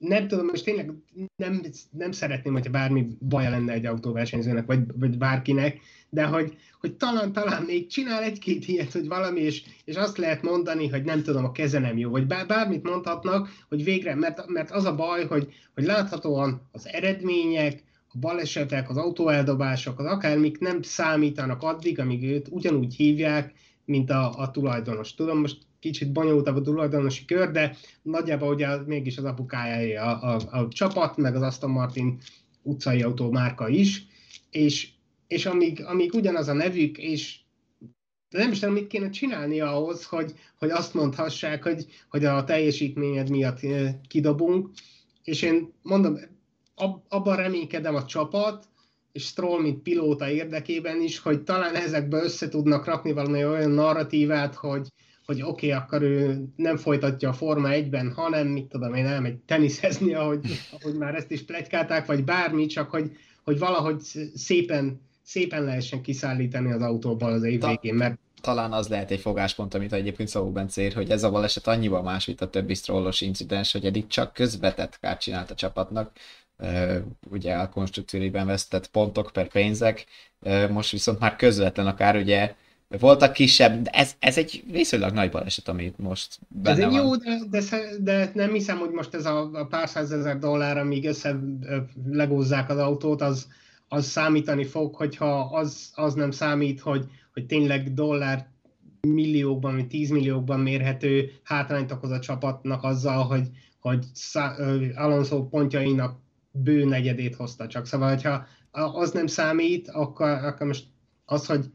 nem 0.00 0.28
tudom, 0.28 0.46
most 0.46 0.64
tényleg 0.64 0.92
nem, 1.36 1.62
nem 1.90 2.12
szeretném, 2.12 2.52
hogyha 2.52 2.70
bármi 2.70 3.06
baja 3.28 3.50
lenne 3.50 3.72
egy 3.72 3.86
autóversenyzőnek, 3.86 4.66
vagy, 4.66 4.80
vagy 4.98 5.18
bárkinek, 5.18 5.80
de 6.08 6.24
hogy, 6.24 6.56
hogy 6.80 6.96
talán, 6.96 7.32
talán 7.32 7.62
még 7.62 7.86
csinál 7.86 8.22
egy-két 8.22 8.66
ilyet, 8.66 8.92
hogy 8.92 9.08
valami, 9.08 9.40
és, 9.40 9.62
és 9.84 9.96
azt 9.96 10.18
lehet 10.18 10.42
mondani, 10.42 10.88
hogy 10.88 11.04
nem 11.04 11.22
tudom, 11.22 11.44
a 11.44 11.52
keze 11.52 11.78
nem 11.78 11.98
jó, 11.98 12.10
vagy 12.10 12.26
bár, 12.26 12.46
bármit 12.46 12.82
mondhatnak, 12.82 13.48
hogy 13.68 13.84
végre, 13.84 14.14
mert, 14.14 14.46
mert 14.46 14.70
az 14.70 14.84
a 14.84 14.94
baj, 14.94 15.26
hogy, 15.26 15.52
hogy 15.74 15.84
láthatóan 15.84 16.68
az 16.72 16.88
eredmények, 16.88 17.82
a 18.12 18.18
balesetek, 18.18 18.90
az 18.90 18.96
autóeldobások, 18.96 19.98
az 19.98 20.06
akármik 20.06 20.58
nem 20.58 20.82
számítanak 20.82 21.62
addig, 21.62 21.98
amíg 21.98 22.22
őt 22.22 22.48
ugyanúgy 22.50 22.94
hívják, 22.94 23.52
mint 23.84 24.10
a, 24.10 24.38
a 24.38 24.50
tulajdonos. 24.50 25.14
Tudom, 25.14 25.38
most 25.38 25.58
kicsit 25.80 26.12
bonyolultabb 26.12 26.56
a 26.56 26.60
tulajdonosi 26.60 27.24
kör, 27.24 27.50
de 27.50 27.76
nagyjából 28.02 28.54
ugye 28.54 28.76
mégis 28.86 29.16
az 29.18 29.24
apukája 29.24 30.02
a, 30.02 30.34
a, 30.34 30.58
a 30.58 30.68
csapat, 30.68 31.16
meg 31.16 31.34
az 31.34 31.42
Aston 31.42 31.70
Martin 31.70 32.18
utcai 32.62 33.02
autó 33.02 33.30
márka 33.30 33.68
is, 33.68 34.06
és, 34.50 34.88
és 35.26 35.46
amíg, 35.46 35.84
amíg 35.84 36.14
ugyanaz 36.14 36.48
a 36.48 36.52
nevük, 36.52 36.98
és 36.98 37.38
de 38.30 38.38
nem 38.38 38.50
is 38.50 38.58
tudom, 38.58 38.74
mit 38.74 38.86
kéne 38.86 39.10
csinálni 39.10 39.60
ahhoz, 39.60 40.04
hogy, 40.04 40.34
hogy 40.58 40.70
azt 40.70 40.94
mondhassák, 40.94 41.62
hogy, 41.62 41.86
hogy 42.08 42.24
a 42.24 42.44
teljesítményed 42.44 43.30
miatt 43.30 43.60
kidobunk, 44.08 44.68
és 45.24 45.42
én 45.42 45.72
mondom, 45.82 46.18
ab, 46.74 47.02
abban 47.08 47.36
reménykedem 47.36 47.94
a 47.94 48.04
csapat, 48.04 48.68
és 49.12 49.24
Stroll, 49.24 49.60
mint 49.60 49.82
pilóta 49.82 50.30
érdekében 50.30 51.02
is, 51.02 51.18
hogy 51.18 51.42
talán 51.42 51.74
ezekbe 51.74 52.22
össze 52.22 52.48
tudnak 52.48 52.84
rakni 52.84 53.12
valami 53.12 53.44
olyan 53.44 53.70
narratívát, 53.70 54.54
hogy, 54.54 54.88
hogy 55.26 55.42
oké, 55.42 55.48
okay, 55.48 55.70
akkor 55.70 56.02
ő 56.02 56.44
nem 56.56 56.76
folytatja 56.76 57.28
a 57.28 57.32
Forma 57.32 57.68
1-ben, 57.72 58.12
hanem, 58.12 58.46
mit 58.46 58.66
tudom 58.66 58.94
én, 58.94 59.06
elmegy 59.06 59.36
teniszezni, 59.36 60.14
ahogy, 60.14 60.40
ahogy 60.80 60.94
már 60.94 61.14
ezt 61.14 61.30
is 61.30 61.44
plegykálták, 61.44 62.06
vagy 62.06 62.24
bármi, 62.24 62.66
csak 62.66 62.90
hogy, 62.90 63.10
hogy 63.44 63.58
valahogy 63.58 64.00
szépen, 64.34 65.00
szépen 65.22 65.64
lehessen 65.64 66.02
kiszállítani 66.02 66.72
az 66.72 66.82
autóból 66.82 67.32
az 67.32 67.42
év 67.42 67.64
végén, 67.66 67.94
mert 67.94 68.18
talán 68.40 68.72
az 68.72 68.88
lehet 68.88 69.10
egy 69.10 69.20
fogáspont, 69.20 69.74
amit 69.74 69.92
egyébként 69.92 70.28
Szabó 70.28 70.50
Bence 70.50 70.82
ér, 70.82 70.92
hogy 70.92 71.10
ez 71.10 71.22
a 71.22 71.30
baleset 71.30 71.66
annyiban 71.66 72.04
más, 72.04 72.26
mint 72.26 72.40
a 72.40 72.50
többi 72.50 72.74
strollos 72.74 73.20
incidens, 73.20 73.72
hogy 73.72 73.84
eddig 73.84 74.06
csak 74.06 74.32
közvetett 74.32 74.98
kárt 75.00 75.20
csinált 75.20 75.50
a 75.50 75.54
csapatnak, 75.54 76.12
ugye 77.30 77.54
a 77.54 77.68
konstruktúriben 77.68 78.46
vesztett 78.46 78.90
pontok 78.90 79.30
per 79.32 79.48
pénzek, 79.48 80.06
most 80.70 80.90
viszont 80.90 81.18
már 81.18 81.36
közvetlen 81.36 81.86
akár 81.86 82.16
ugye 82.16 82.54
voltak 82.98 83.32
kisebb, 83.32 83.82
de 83.82 83.90
ez, 83.90 84.14
ez 84.18 84.38
egy 84.38 84.64
viszonylag 84.70 85.12
nagy 85.12 85.30
baleset, 85.30 85.68
amit 85.68 85.98
most 85.98 86.38
benne 86.48 86.84
ez 86.84 86.92
van. 86.92 87.02
jó, 87.02 87.16
de, 87.16 87.38
de, 87.50 87.60
de, 88.00 88.30
nem 88.34 88.52
hiszem, 88.52 88.78
hogy 88.78 88.90
most 88.90 89.14
ez 89.14 89.26
a, 89.26 89.50
a 89.52 89.66
pár 89.66 89.88
százezer 89.88 90.38
dollár, 90.38 90.78
amíg 90.78 91.06
össze 91.06 91.40
legózzák 92.10 92.70
az 92.70 92.78
autót, 92.78 93.22
az, 93.22 93.48
az 93.88 94.06
számítani 94.06 94.64
fog, 94.64 94.94
hogyha 94.94 95.40
az, 95.40 95.90
az 95.94 96.14
nem 96.14 96.30
számít, 96.30 96.80
hogy, 96.80 97.06
hogy 97.32 97.46
tényleg 97.46 97.94
dollár 97.94 98.48
milliókban, 99.00 99.74
vagy 99.74 99.86
tízmilliókban 99.86 100.60
mérhető 100.60 101.30
hátrányt 101.42 101.92
okoz 101.92 102.10
a 102.10 102.18
csapatnak 102.18 102.82
azzal, 102.82 103.24
hogy, 103.24 103.48
hogy 103.80 104.04
Alonso 104.94 105.48
pontjainak 105.48 106.18
bő 106.50 106.84
negyedét 106.84 107.34
hozta 107.34 107.66
csak. 107.66 107.86
Szóval, 107.86 108.08
hogyha 108.08 108.46
az 108.70 109.10
nem 109.10 109.26
számít, 109.26 109.88
akkor, 109.88 110.28
akkor 110.28 110.66
most 110.66 110.84
az, 111.24 111.46
hogy 111.46 111.70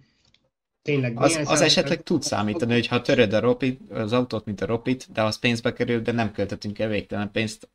tényleg... 0.86 1.20
Az, 1.20 1.40
az 1.46 1.62
esetleg 1.62 2.04
tud 2.04 2.24
számítani, 2.24 2.74
hogy 2.74 2.88
ha 2.88 3.02
töröd 3.02 3.34
a 3.34 3.40
ropit, 3.40 3.80
az 3.92 4.14
autót, 4.14 4.46
mint 4.46 4.62
a 4.62 4.66
ropit, 4.66 5.08
de 5.14 5.24
az 5.24 5.40
pénzbe 5.40 5.74
kerül, 5.74 6.02
de 6.02 6.12
nem 6.12 6.32
költöttünk 6.32 6.80
el 6.80 6.88
végtelen 6.90 7.32
pénzt 7.32 7.70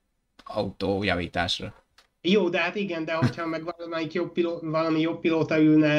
autójavításra. 0.44 1.74
Jó, 2.22 2.48
de 2.48 2.58
hát 2.58 2.74
igen, 2.74 3.04
de 3.04 3.12
hogyha 3.12 3.46
meg 3.46 3.64
valamelyik 3.64 4.12
jobb 4.12 4.32
piló, 4.32 4.58
valami 4.62 5.00
jobb 5.00 5.20
pilóta 5.20 5.58
ülne 5.58 5.98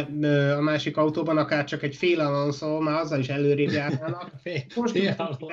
a 0.56 0.62
másik 0.62 0.98
autóban, 0.98 1.38
akár 1.38 1.64
csak 1.64 1.84
egy 1.84 1.96
fél 1.96 2.20
Alonso, 2.20 2.80
már 2.80 3.00
azzal 3.00 3.20
is 3.20 3.28
előrébb 3.28 3.72
járnának. 3.72 4.32
Most 4.76 4.96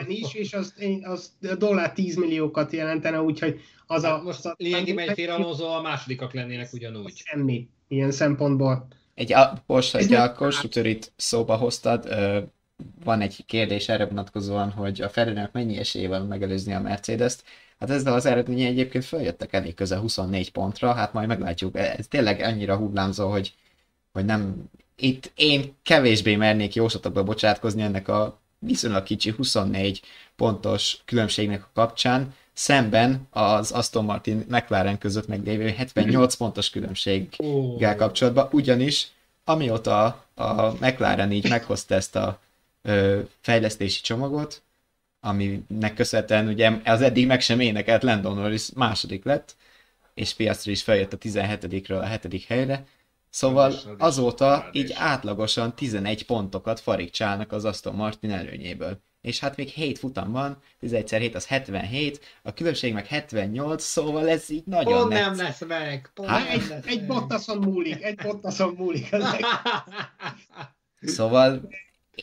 is, 0.07 0.35
és 0.35 0.53
az, 0.53 0.75
az 1.03 1.33
dollár 1.59 1.93
10 1.93 2.17
milliókat 2.17 2.73
jelentene, 2.73 3.23
úgyhogy 3.23 3.61
az 3.87 4.05
hát 4.05 4.21
a... 4.21 4.23
Most 4.23 4.47
a 4.47 4.55
lényegében 4.59 5.09
egy 5.09 5.15
fél 5.15 5.31
Alonso 5.31 5.65
a 5.65 5.83
másodikak 5.83 6.33
lennének 6.33 6.73
ugyanúgy. 6.73 7.17
Semmi, 7.17 7.69
ilyen 7.89 8.11
szempontból. 8.11 8.87
Egy, 9.19 9.33
a, 9.33 9.63
most, 9.67 9.93
hogy 9.93 10.13
a 10.13 10.33
konstruktőrit 10.33 11.13
szóba 11.17 11.57
hoztad, 11.57 12.09
van 13.05 13.21
egy 13.21 13.45
kérdés 13.47 13.89
erre 13.89 14.07
vonatkozóan, 14.07 14.71
hogy 14.71 15.01
a 15.01 15.09
Ferrari-nek 15.09 15.53
mennyi 15.53 15.77
esélye 15.79 16.09
van 16.09 16.27
megelőzni 16.27 16.73
a 16.73 16.81
Mercedes-t. 16.81 17.45
Hát 17.79 17.91
ezzel 17.91 18.15
az 18.15 18.27
eredménye 18.27 18.67
egyébként 18.67 19.05
följöttek 19.05 19.53
elég 19.53 19.75
közel 19.75 20.01
24 20.01 20.53
pontra, 20.53 20.93
hát 20.93 21.13
majd 21.13 21.29
meglátjuk. 21.29 21.77
Ez 21.77 22.07
tényleg 22.07 22.41
annyira 22.41 22.77
hullámzó, 22.77 23.31
hogy, 23.31 23.55
hogy 24.13 24.25
nem... 24.25 24.71
Itt 24.97 25.33
én 25.35 25.75
kevésbé 25.83 26.37
mernék 26.37 26.75
jóslatokba 26.75 27.23
bocsátkozni 27.23 27.83
ennek 27.83 28.09
a 28.09 28.41
viszonylag 28.59 29.03
kicsi 29.03 29.31
24 29.31 30.03
pontos 30.37 30.97
különbségnek 31.05 31.63
a 31.63 31.71
kapcsán, 31.75 32.35
szemben 32.59 33.27
az 33.31 33.71
Aston 33.71 34.05
Martin 34.05 34.45
McLaren 34.49 34.99
között 34.99 35.27
meglévő 35.27 35.69
78 35.69 36.35
pontos 36.35 36.71
különbséggel 36.71 37.97
kapcsolatban, 37.97 38.49
ugyanis 38.53 39.09
amióta 39.45 40.25
a 40.35 40.71
McLaren 40.81 41.33
így 41.33 41.49
meghozta 41.49 41.95
ezt 41.95 42.17
a 42.17 42.41
ö, 42.83 43.21
fejlesztési 43.41 44.01
csomagot, 44.01 44.63
aminek 45.21 45.95
köszönhetően 45.95 46.49
ugye 46.49 46.73
az 46.85 47.03
eddig 47.03 47.27
meg 47.27 47.41
sem 47.41 47.61
énekelt 47.61 48.03
Landon 48.03 48.35
Norris 48.35 48.69
második 48.75 49.25
lett, 49.25 49.57
és 50.15 50.35
piacra 50.35 50.71
is 50.71 50.83
feljött 50.83 51.13
a 51.13 51.19
17-ről 51.19 52.01
a 52.01 52.29
7. 52.29 52.45
helyre, 52.45 52.87
Szóval 53.31 53.75
azóta 53.99 54.69
így 54.73 54.93
átlagosan 54.95 55.75
11 55.75 56.27
pontokat 56.27 56.81
farigcsálnak 56.81 57.53
az 57.53 57.65
Aston 57.65 57.95
Martin 57.95 58.31
előnyéből. 58.31 58.99
És 59.29 59.41
hát 59.41 59.57
még 59.57 59.69
7 59.69 59.99
futam 59.99 60.33
van, 60.33 60.63
11 60.79 61.11
7 61.11 61.35
az 61.35 61.47
77, 61.47 62.21
a 62.43 62.53
különbség 62.53 62.93
meg 62.93 63.07
78, 63.07 63.83
szóval 63.83 64.29
ez 64.29 64.51
így 64.51 64.63
nagyon 64.67 64.99
Pont 64.99 65.13
nem 65.13 65.37
lesz 65.37 65.65
meg. 65.67 66.11
Pont 66.15 66.29
hát, 66.29 66.49
egy, 66.49 66.69
lesz 66.69 66.87
egy 66.87 67.07
bottason 67.07 67.59
múlik, 67.59 68.03
egy 68.03 68.17
bottason 68.23 68.75
múlik. 68.79 69.09
szóval 71.17 71.69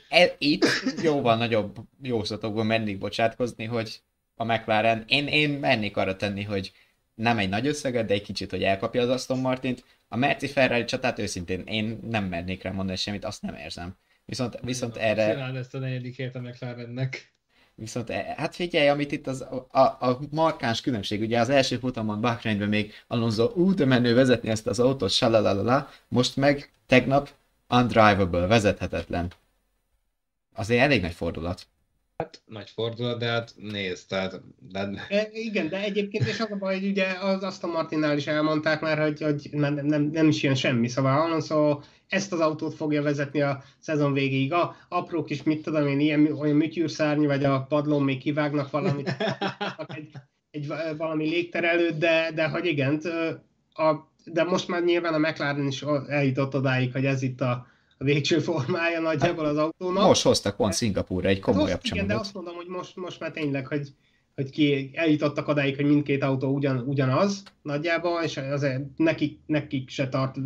e, 0.09 0.35
itt 0.37 0.65
jóval 1.01 1.35
nagyobb 1.37 1.75
jóslatokban 2.01 2.65
mennék 2.65 2.97
bocsátkozni, 2.97 3.65
hogy 3.65 4.01
a 4.35 4.43
McLaren, 4.43 5.03
én, 5.07 5.27
én 5.27 5.49
mennék 5.49 5.97
arra 5.97 6.15
tenni, 6.15 6.43
hogy 6.43 6.71
nem 7.15 7.37
egy 7.37 7.49
nagy 7.49 7.67
összeget, 7.67 8.05
de 8.05 8.13
egy 8.13 8.23
kicsit, 8.23 8.49
hogy 8.49 8.63
elkapja 8.63 9.01
az 9.01 9.09
Aston 9.09 9.39
Martint. 9.39 9.83
A 10.07 10.17
Merci 10.17 10.47
Ferrari 10.47 10.85
csatát 10.85 11.19
őszintén 11.19 11.63
én 11.65 11.99
nem 12.09 12.25
mernék 12.25 12.63
rá 12.63 12.71
mondani 12.71 12.97
semmit, 12.97 13.25
azt 13.25 13.41
nem 13.41 13.55
érzem. 13.55 13.95
Viszont, 14.25 14.59
viszont 14.61 14.97
erre... 14.97 15.33
Csináld 15.33 15.55
ezt 15.55 15.75
a 15.75 15.79
negyedikért 15.79 16.35
a 16.35 16.39
McLarennek. 16.39 17.33
Viszont 17.75 18.09
e, 18.09 18.33
hát 18.37 18.55
figyelj, 18.55 18.87
amit 18.87 19.11
itt 19.11 19.27
az, 19.27 19.41
a, 19.71 19.79
a 19.79 20.19
markáns 20.31 20.81
különbség, 20.81 21.21
ugye 21.21 21.39
az 21.39 21.49
első 21.49 21.77
futamon 21.77 22.21
Bahreinben 22.21 22.69
még 22.69 22.93
Alonso 23.07 23.51
ú, 23.55 23.73
de 23.73 23.85
menő 23.85 24.13
vezetni 24.13 24.49
ezt 24.49 24.67
az 24.67 24.79
autót, 24.79 25.09
salalala, 25.09 25.89
most 26.07 26.35
meg 26.35 26.71
tegnap 26.85 27.29
undrivable, 27.69 28.47
vezethetetlen. 28.47 29.31
Azért 30.53 30.81
elég 30.81 31.01
nagy 31.01 31.13
fordulat. 31.13 31.67
Hát 32.17 32.41
nagy 32.45 32.69
fordulat, 32.69 33.19
de 33.19 33.25
hát 33.25 33.53
nézd, 33.55 34.07
tehát... 34.07 34.41
De... 34.71 35.05
E, 35.09 35.29
igen, 35.31 35.69
de 35.69 35.83
egyébként 35.83 36.27
és 36.27 36.39
az 36.39 36.51
a 36.51 36.55
baj, 36.55 36.79
hogy 36.79 36.89
ugye 36.89 37.05
az 37.21 37.43
Aston 37.43 37.69
Martinnál 37.69 38.17
is 38.17 38.27
elmondták 38.27 38.81
már, 38.81 38.99
hogy, 38.99 39.21
hogy 39.21 39.49
nem, 39.51 39.73
nem, 39.73 40.01
nem 40.01 40.27
is 40.27 40.43
jön 40.43 40.55
semmi, 40.55 40.87
szóval 40.87 41.21
Alonso 41.21 41.79
ezt 42.07 42.33
az 42.33 42.39
autót 42.39 42.73
fogja 42.73 43.01
vezetni 43.01 43.41
a 43.41 43.63
szezon 43.79 44.13
végéig. 44.13 44.53
A 44.53 44.75
apró 44.89 45.23
kis, 45.23 45.43
mit 45.43 45.63
tudom 45.63 45.87
én, 45.87 45.99
ilyen 45.99 46.31
olyan 46.31 46.55
műtyűrszárny, 46.55 47.25
vagy 47.25 47.43
a 47.43 47.61
padlón 47.63 48.03
még 48.03 48.19
kivágnak 48.19 48.71
valamit, 48.71 49.15
egy, 49.87 50.11
egy, 50.51 50.67
valami 50.97 51.27
légterelőt, 51.27 51.97
de, 51.97 52.31
de 52.35 52.47
hogy 52.47 52.65
igen, 52.65 53.01
a, 53.73 53.93
de 54.25 54.43
most 54.43 54.67
már 54.67 54.83
nyilván 54.83 55.13
a 55.13 55.29
McLaren 55.29 55.67
is 55.67 55.83
eljutott 56.07 56.55
odáig, 56.55 56.91
hogy 56.91 57.05
ez 57.05 57.21
itt 57.21 57.41
a, 57.41 57.67
a 57.97 58.03
végső 58.03 58.39
formája 58.39 58.99
nagyjából 58.99 59.45
az 59.45 59.57
autónak. 59.57 60.07
Most 60.07 60.23
hoztak 60.23 60.55
pont 60.55 60.73
Szingapúrra 60.73 61.27
egy 61.27 61.39
komolyabb 61.39 61.67
most, 61.67 61.81
csomagot. 61.81 62.05
Igen, 62.05 62.07
de 62.07 62.23
azt 62.23 62.33
mondom, 62.33 62.55
hogy 62.55 62.67
most, 62.67 62.95
most 62.95 63.19
már 63.19 63.31
tényleg, 63.31 63.67
hogy, 63.67 63.89
hogy 64.35 64.49
ki 64.49 64.91
eljutottak 64.93 65.47
odáig, 65.47 65.75
hogy 65.75 65.85
mindkét 65.85 66.23
autó 66.23 66.53
ugyan, 66.53 66.77
ugyanaz 66.77 67.43
nagyjából, 67.61 68.21
és 68.21 68.37
azért 68.37 68.81
nekik, 68.95 69.39
nekik 69.45 69.89
se 69.89 70.09
tart 70.09 70.35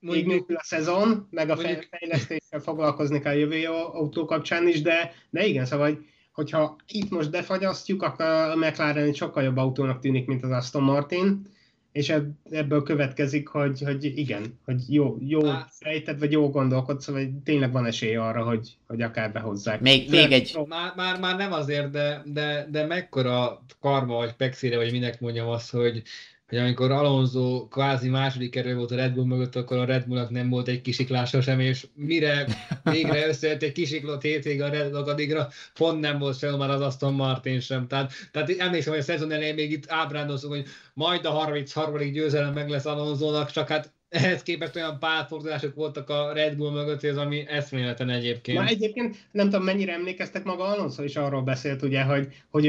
még 0.00 0.26
nélkül 0.26 0.56
a 0.56 0.62
szezon, 0.62 1.26
meg 1.30 1.50
a 1.50 1.54
mondjuk... 1.54 1.86
fejlesztéssel 1.90 2.60
foglalkozni 2.60 3.20
kell 3.20 3.32
a 3.32 3.36
jövő 3.36 3.64
autó 3.66 4.24
kapcsán 4.24 4.68
is, 4.68 4.82
de, 4.82 5.12
de 5.30 5.46
igen, 5.46 5.64
szóval, 5.64 5.98
hogyha 6.32 6.76
itt 6.86 7.10
most 7.10 7.30
befagyasztjuk, 7.30 8.02
akkor 8.02 8.24
a 8.24 8.56
McLaren 8.56 9.06
egy 9.06 9.16
sokkal 9.16 9.42
jobb 9.42 9.56
autónak 9.56 10.00
tűnik, 10.00 10.26
mint 10.26 10.42
az 10.42 10.50
Aston 10.50 10.82
Martin, 10.82 11.46
és 11.92 12.14
ebből 12.50 12.82
következik, 12.82 13.48
hogy, 13.48 13.80
hogy 13.84 14.04
igen, 14.18 14.58
hogy 14.64 14.94
jó, 14.94 15.16
jó 15.20 15.40
fejted, 15.68 16.18
vagy 16.18 16.32
jó 16.32 16.50
gondolkodsz, 16.50 17.06
vagy 17.06 17.30
tényleg 17.44 17.72
van 17.72 17.86
esély 17.86 18.16
arra, 18.16 18.44
hogy, 18.44 18.76
hogy 18.86 19.02
akár 19.02 19.32
behozzák. 19.32 19.80
Még, 19.80 20.10
még 20.10 20.32
egy... 20.32 20.58
Már, 20.66 20.92
már, 20.96 21.20
már 21.20 21.36
nem 21.36 21.52
azért, 21.52 21.90
de, 21.90 22.22
de, 22.24 22.66
de 22.70 22.86
mekkora 22.86 23.64
karma, 23.80 24.14
vagy 24.14 24.32
pexire, 24.32 24.76
vagy 24.76 24.92
minek 24.92 25.20
mondjam 25.20 25.48
azt, 25.48 25.70
hogy 25.70 26.02
hogy 26.50 26.58
amikor 26.58 26.90
Alonso 26.90 27.68
kvázi 27.68 28.08
második 28.08 28.56
erő 28.56 28.76
volt 28.76 28.90
a 28.90 28.96
Red 28.96 29.12
Bull 29.12 29.24
mögött, 29.24 29.56
akkor 29.56 29.76
a 29.76 29.84
Red 29.84 30.06
Bullnak 30.06 30.30
nem 30.30 30.48
volt 30.48 30.68
egy 30.68 30.80
kisiklása 30.80 31.40
sem, 31.40 31.60
és 31.60 31.86
mire 31.94 32.46
végre 32.82 33.26
összejött 33.28 33.62
egy 33.62 33.72
kisiklott 33.72 34.22
hétvég 34.22 34.62
a 34.62 34.68
Red 34.68 34.90
Bull, 34.90 35.02
addigra 35.02 35.48
pont 35.74 36.00
nem 36.00 36.18
volt 36.18 36.38
sem 36.38 36.56
már 36.56 36.70
az 36.70 36.80
Aston 36.80 37.14
Martin 37.14 37.60
sem. 37.60 37.86
Tehát, 37.86 38.12
tehát 38.32 38.50
emlékszem, 38.58 38.92
hogy 38.92 39.02
a 39.02 39.04
szezon 39.04 39.32
elején 39.32 39.54
még 39.54 39.70
itt 39.70 39.90
ábrándozunk, 39.90 40.54
hogy 40.54 40.66
majd 40.94 41.24
a 41.24 41.30
33. 41.30 42.12
győzelem 42.12 42.52
meg 42.52 42.68
lesz 42.68 42.86
Alonso-nak, 42.86 43.50
csak 43.50 43.68
hát 43.68 43.92
ehhez 44.10 44.42
képest 44.42 44.76
olyan 44.76 44.98
párfordulások 44.98 45.74
voltak 45.74 46.10
a 46.10 46.32
Red 46.32 46.56
Bull 46.56 46.70
mögött, 46.72 47.04
ez 47.04 47.16
ami 47.16 47.44
eszméleten 47.48 48.10
egyébként. 48.10 48.58
Ma 48.58 48.66
egyébként 48.66 49.16
nem 49.30 49.50
tudom, 49.50 49.64
mennyire 49.64 49.92
emlékeztek 49.92 50.44
maga 50.44 50.64
Alonso 50.64 51.02
is 51.02 51.16
arról 51.16 51.42
beszélt, 51.42 51.82
ugye, 51.82 52.02
hogy, 52.02 52.28
hogy 52.50 52.68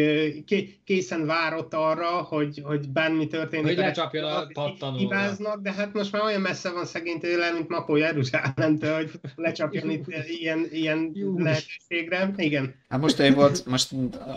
készen 0.84 1.26
várott 1.26 1.74
arra, 1.74 2.08
hogy, 2.08 2.62
hogy 2.64 2.90
bármi 2.90 3.28
történik. 3.28 3.66
Hogy 3.66 3.78
lecsapjon 3.78 4.24
a 4.24 4.48
pattanóra. 4.54 5.00
Hibáznak, 5.00 5.62
de 5.62 5.72
hát 5.72 5.94
most 5.94 6.12
már 6.12 6.24
olyan 6.24 6.42
messze 6.42 6.72
van 6.72 6.86
szegény 6.86 7.20
tőle, 7.20 7.52
mint 7.52 7.68
Makó 7.70 7.96
Jeruzsálemtől, 7.96 8.96
hogy 8.96 9.12
lecsapjon 9.36 9.90
itt 9.90 10.06
ilyen, 10.26 10.68
ilyen 10.72 11.12
lehetőségre. 11.36 12.34
Igen. 12.36 12.76
Hát 12.90 13.02
most 13.02 13.20
egy 13.20 13.34
volt, 13.34 13.66
most 13.66 13.90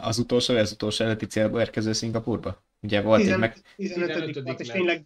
az 0.03 0.19
utolsó, 0.19 0.55
az 0.55 0.73
utolsó 0.73 1.05
előtti 1.05 1.27
célba 1.27 1.61
érkező 1.61 1.93
Szingapurba? 1.93 2.63
Ugye 2.81 3.01
volt 3.01 3.21
15, 3.21 3.35
egy 3.35 3.41
meg... 3.41 3.57
15. 3.77 4.25
15. 4.25 4.61
és 4.61 4.69
tényleg 4.69 5.03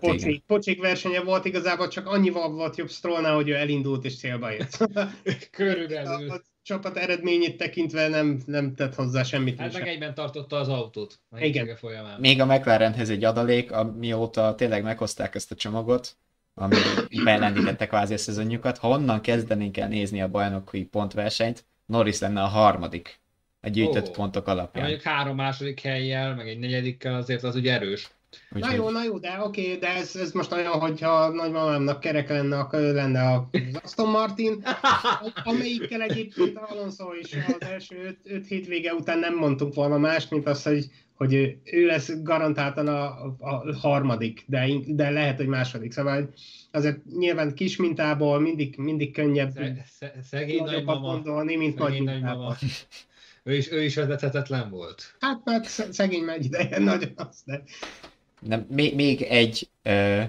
Pocsék, 0.00 0.42
pocsék 0.46 0.80
versenye 0.80 1.20
volt, 1.20 1.44
igazából 1.44 1.88
csak 1.88 2.06
annyival 2.06 2.50
volt 2.50 2.76
jobb 2.76 2.90
Strollnál, 2.90 3.34
hogy 3.34 3.48
ő 3.48 3.54
elindult 3.54 4.04
és 4.04 4.16
célba 4.16 4.52
ért. 4.52 4.78
Körülbelül. 5.50 6.30
A, 6.30 6.34
a 6.34 6.40
csapat 6.62 6.96
eredményét 6.96 7.56
tekintve 7.56 8.08
nem, 8.08 8.40
nem 8.46 8.74
tett 8.74 8.94
hozzá 8.94 9.22
semmit. 9.22 9.58
Hát 9.58 9.72
meg 9.72 9.88
egyben 9.88 10.14
tartotta 10.14 10.56
az 10.56 10.68
autót 10.68 11.20
a 11.30 11.40
Igen. 11.40 11.76
folyamán. 11.76 12.20
Még 12.20 12.40
a 12.40 12.46
McLarenhez 12.46 13.10
egy 13.10 13.24
adalék, 13.24 13.72
amióta 13.72 14.54
tényleg 14.54 14.82
meghozták 14.82 15.34
ezt 15.34 15.50
a 15.50 15.54
csomagot, 15.54 16.16
ami 16.54 16.76
beellendítette 17.24 17.86
kvázi 17.86 18.14
a 18.14 18.18
szezonjukat. 18.18 18.78
Ha 18.78 18.88
onnan 18.88 19.20
kezdenénk 19.20 19.76
el 19.76 19.88
nézni 19.88 20.22
a 20.22 20.28
bajnoki 20.28 20.84
pontversenyt, 20.84 21.64
Norris 21.86 22.18
lenne 22.18 22.42
a 22.42 22.46
harmadik 22.46 23.20
a 23.60 23.68
gyűjtött 23.68 24.08
oh. 24.08 24.14
pontok 24.14 24.46
alapján. 24.46 24.84
Mondjuk 24.84 25.06
három 25.06 25.36
második 25.36 25.80
helyjel, 25.80 26.34
meg 26.34 26.48
egy 26.48 26.58
negyedikkel 26.58 27.14
azért 27.14 27.42
az 27.42 27.54
ugye 27.54 27.72
erős. 27.72 28.10
Úgy 28.54 28.60
na 28.60 28.74
jó, 28.74 28.90
na 28.90 29.04
jó, 29.04 29.18
de 29.18 29.38
oké, 29.40 29.64
okay, 29.64 29.78
de 29.78 29.88
ez, 29.88 30.16
ez 30.16 30.32
most 30.32 30.52
olyan, 30.52 30.72
hogyha 30.72 31.28
nagymamámnak 31.28 32.00
kerek 32.00 32.28
lenne, 32.28 32.58
akkor 32.58 32.78
ő 32.78 32.94
lenne 32.94 33.32
az 33.32 33.40
Aston 33.82 34.10
Martin, 34.10 34.62
amelyikkel 35.44 36.00
egyébként 36.00 36.58
Alonso 36.58 37.12
is 37.20 37.32
az 37.46 37.56
első 37.68 38.04
öt, 38.06 38.18
öt 38.24 38.46
hétvége 38.46 38.94
után 38.94 39.18
nem 39.18 39.34
mondtunk 39.34 39.74
volna 39.74 39.98
más, 39.98 40.28
mint 40.28 40.46
azt, 40.46 40.64
hogy, 40.64 40.90
hogy 41.14 41.34
ő 41.64 41.86
lesz 41.86 42.12
garantáltan 42.22 42.88
a, 42.88 43.24
a 43.38 43.76
harmadik, 43.80 44.44
de, 44.46 44.66
de 44.86 45.10
lehet, 45.10 45.36
hogy 45.36 45.46
második. 45.46 45.92
Szóval 45.92 46.30
azért 46.70 47.04
nyilván 47.18 47.54
kis 47.54 47.76
mintából 47.76 48.40
mindig, 48.40 48.76
mindig 48.76 49.12
könnyebb 49.12 49.50
Sze, 49.86 50.14
szegény 50.22 50.64
nagymama, 50.64 51.00
gondolni, 51.00 51.56
mint 51.56 51.78
nagy 51.78 52.02
nagymama. 52.02 52.56
Ő 53.44 53.54
is, 53.54 53.70
ő 53.70 53.82
is 53.82 53.94
vezethetetlen 53.94 54.70
volt. 54.70 55.16
Hát 55.20 55.40
mert 55.44 55.64
szegény 55.92 56.22
megy 56.22 56.44
ideje, 56.44 56.78
nagyon 56.78 57.12
az, 57.16 57.42
de 57.44 57.62
nem, 58.42 58.66
még, 58.70 58.94
még 58.94 59.22
egy 59.22 59.68
ö, 59.82 60.22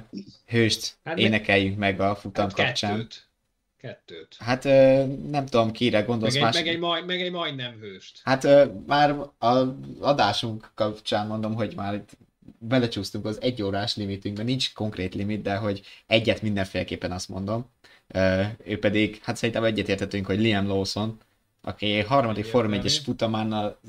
hőst 0.48 0.96
hát 1.04 1.18
énekeljünk 1.18 1.78
meg 1.78 2.00
a 2.00 2.16
futam 2.16 2.44
hát 2.44 2.54
kapcsán. 2.54 2.92
Kettőt. 2.92 3.28
Kettőt. 3.78 4.36
Hát 4.40 4.66
ö, 4.66 5.06
nem 5.30 5.46
tudom, 5.46 5.72
kire 5.72 6.02
gondolsz 6.02 6.34
meg 6.34 6.42
egy, 6.42 6.48
más. 6.48 6.56
Meg 6.56 6.68
egy, 6.68 6.80
majd, 6.80 7.06
meg 7.06 7.22
egy 7.22 7.32
majdnem 7.32 7.80
hőst. 7.80 8.20
Hát 8.24 8.44
ö, 8.44 8.66
már 8.88 9.16
az 9.38 9.68
adásunk 10.00 10.72
kapcsán 10.76 11.28
mondom, 11.28 11.54
hogy 11.54 11.76
már 11.76 11.94
itt 11.94 12.18
belecsúsztunk 12.58 13.26
az 13.26 13.42
egy 13.42 13.62
órás 13.62 13.96
limitünkbe, 13.96 14.44
nincs 14.44 14.74
konkrét 14.74 15.16
limit, 15.16 15.42
de 15.42 15.56
hogy 15.56 15.82
egyet 16.08 16.42
mindenféleképpen 16.42 17.12
azt 17.12 17.30
mondom. 17.30 17.70
Ö, 18.08 18.42
ő 18.66 18.80
pedig, 18.80 19.20
hát 19.24 19.36
szerintem 19.36 19.64
egyetértetünk, 19.64 20.26
hogy 20.26 20.40
Liam 20.40 20.68
Lawson, 20.68 21.20
aki 21.62 22.00
harmadik 22.00 22.46
Form 22.46 22.72
1-es 22.74 23.00
futamánnal 23.04 23.80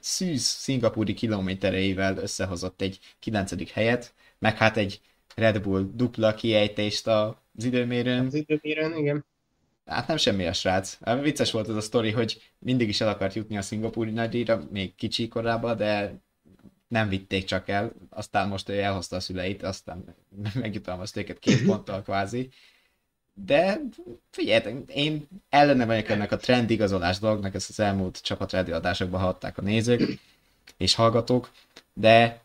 szűz 0.00 0.42
szingapúri 0.42 1.14
kilométereivel 1.14 2.16
összehozott 2.16 2.80
egy 2.80 2.98
kilencedik 3.18 3.70
helyet, 3.70 4.14
meg 4.38 4.56
hát 4.56 4.76
egy 4.76 5.00
Red 5.34 5.62
Bull 5.62 5.90
dupla 5.94 6.34
kiejtést 6.34 7.06
az 7.06 7.64
időmérőn. 7.64 8.26
Az 8.26 8.34
időmérőn, 8.34 8.96
igen. 8.96 9.24
Hát 9.84 10.06
nem 10.06 10.16
semmi 10.16 10.46
a 10.46 10.52
srác. 10.52 10.98
Vicces 11.22 11.50
volt 11.50 11.68
az 11.68 11.76
a 11.76 11.80
sztori, 11.80 12.10
hogy 12.10 12.52
mindig 12.58 12.88
is 12.88 13.00
el 13.00 13.08
akart 13.08 13.34
jutni 13.34 13.56
a 13.56 13.62
szingapúri 13.62 14.10
nagydíjra, 14.10 14.62
még 14.70 14.94
kicsi 14.94 15.28
korában, 15.28 15.76
de 15.76 16.20
nem 16.88 17.08
vitték 17.08 17.44
csak 17.44 17.68
el, 17.68 17.92
aztán 18.10 18.48
most 18.48 18.68
ő 18.68 18.80
elhozta 18.80 19.16
a 19.16 19.20
szüleit, 19.20 19.62
aztán 19.62 20.16
megjutalmazta 20.54 21.20
őket 21.20 21.38
két 21.38 21.64
ponttal 21.64 22.02
kvázi, 22.02 22.48
de 23.44 23.80
figyeljetek, 24.30 24.74
én 24.86 25.28
ellene 25.48 25.86
vagyok 25.86 26.08
ennek 26.08 26.32
a 26.32 26.36
trend 26.36 26.70
igazolás 26.70 27.18
dolognak, 27.18 27.54
ezt 27.54 27.68
az 27.68 27.80
elmúlt 27.80 28.22
csapatrádió 28.22 28.74
adásokban 28.74 29.20
hallották 29.20 29.58
a 29.58 29.62
nézők 29.62 30.18
és 30.76 30.94
hallgatók, 30.94 31.50
de 31.92 32.40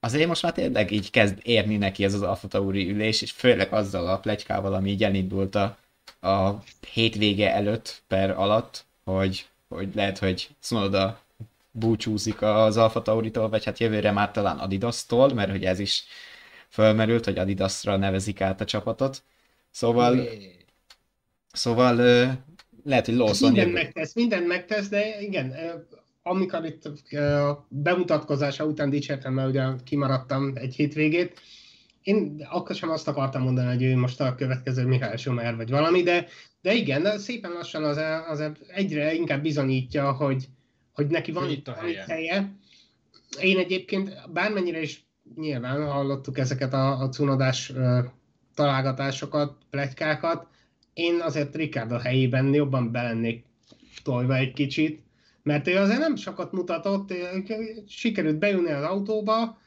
azért 0.00 0.28
most 0.28 0.42
már 0.42 0.52
tényleg 0.52 0.90
így 0.90 1.10
kezd 1.10 1.38
érni 1.42 1.76
neki 1.76 2.04
ez 2.04 2.14
az 2.14 2.22
Alfa 2.22 2.48
Tauri 2.48 2.90
ülés, 2.90 3.22
és 3.22 3.30
főleg 3.30 3.72
azzal 3.72 4.08
a 4.08 4.18
plegykával, 4.18 4.74
ami 4.74 4.90
így 4.90 5.04
elindult 5.04 5.54
a, 5.54 5.78
a 6.20 6.62
hétvége 6.92 7.54
előtt 7.54 8.02
per 8.06 8.30
alatt, 8.30 8.84
hogy, 9.04 9.46
hogy 9.68 9.94
lehet, 9.94 10.18
hogy 10.18 10.48
Szonoda 10.58 11.20
búcsúzik 11.70 12.42
az 12.42 12.76
Alfa 12.76 13.02
Tauritól, 13.02 13.48
vagy 13.48 13.64
hát 13.64 13.78
jövőre 13.78 14.10
már 14.10 14.30
talán 14.30 14.58
Adidas-tól, 14.58 15.34
mert 15.34 15.50
hogy 15.50 15.64
ez 15.64 15.78
is 15.78 16.04
fölmerült, 16.68 17.24
hogy 17.24 17.38
Adidasra 17.38 17.96
nevezik 17.96 18.40
át 18.40 18.60
a 18.60 18.64
csapatot. 18.64 19.22
Szóval, 19.76 20.28
szóval 21.52 21.96
lehet, 22.84 23.06
hogy 23.06 23.14
Lawson... 23.14 23.52
Minden 23.52 23.72
megtesz, 23.72 24.14
minden 24.14 24.42
megtesz, 24.42 24.88
de 24.88 25.20
igen, 25.20 25.54
amikor 26.22 26.64
itt 26.64 27.12
a 27.12 27.66
bemutatkozása 27.68 28.64
után 28.64 28.90
dicsértem, 28.90 29.32
mert 29.32 29.48
ugye 29.48 29.64
kimaradtam 29.84 30.52
egy 30.54 30.74
hétvégét, 30.74 31.40
én 32.02 32.46
akkor 32.50 32.76
sem 32.76 32.90
azt 32.90 33.08
akartam 33.08 33.42
mondani, 33.42 33.68
hogy 33.68 33.82
ő 33.82 33.96
most 33.96 34.20
a 34.20 34.34
következő 34.34 34.86
Mihály 34.86 35.16
Schumer 35.16 35.56
vagy 35.56 35.70
valami, 35.70 36.02
de, 36.02 36.26
de 36.62 36.74
igen, 36.74 37.02
de 37.02 37.18
szépen 37.18 37.52
lassan 37.52 37.84
az, 37.84 38.00
az 38.28 38.50
egyre 38.66 39.14
inkább 39.14 39.42
bizonyítja, 39.42 40.12
hogy, 40.12 40.48
hogy 40.92 41.06
neki 41.06 41.32
van 41.32 41.50
itt 41.50 41.68
a 41.68 41.74
helye. 41.74 42.04
helye. 42.08 42.52
Én 43.40 43.58
egyébként 43.58 44.32
bármennyire 44.32 44.80
is 44.80 45.06
nyilván 45.34 45.86
hallottuk 45.86 46.38
ezeket 46.38 46.72
a, 46.72 47.00
a 47.00 47.08
cunodás 47.08 47.72
találgatásokat, 48.56 49.56
plegykákat, 49.70 50.46
én 50.94 51.20
azért 51.20 51.54
Ricardo 51.54 51.96
helyében 51.96 52.54
jobban 52.54 52.92
belennék 52.92 53.44
tolva 54.02 54.36
egy 54.36 54.52
kicsit, 54.52 55.02
mert 55.42 55.68
ő 55.68 55.76
azért 55.76 55.98
nem 55.98 56.16
sokat 56.16 56.52
mutatott, 56.52 57.12
sikerült 57.88 58.38
bejönni 58.38 58.70
az 58.70 58.82
autóba, 58.82 59.58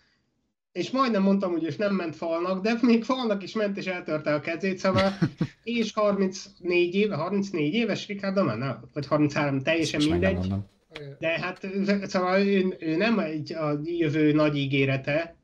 és 0.71 0.91
majdnem 0.91 1.23
mondtam, 1.23 1.51
hogy 1.51 1.63
és 1.63 1.75
nem 1.75 1.95
ment 1.95 2.15
falnak, 2.15 2.61
de 2.61 2.77
még 2.81 3.03
falnak 3.03 3.43
is 3.43 3.53
ment, 3.53 3.77
és 3.77 3.85
eltörte 3.85 4.33
a 4.33 4.39
kezét, 4.39 4.77
szóval, 4.77 5.13
és 5.63 5.93
34 5.93 6.95
éve, 6.95 7.15
34 7.15 7.73
éves 7.73 8.07
Ricardo, 8.07 8.43
már 8.43 8.79
vagy 8.93 9.07
33, 9.07 9.61
teljesen 9.61 9.99
Most 9.99 10.11
mindegy. 10.11 10.53
De 11.19 11.39
hát 11.39 11.67
szóval 12.03 12.39
ő, 12.39 12.75
ő 12.79 12.95
nem 12.95 13.19
egy 13.19 13.53
a 13.53 13.79
jövő 13.83 14.31
nagy 14.31 14.57
ígérete, 14.57 15.35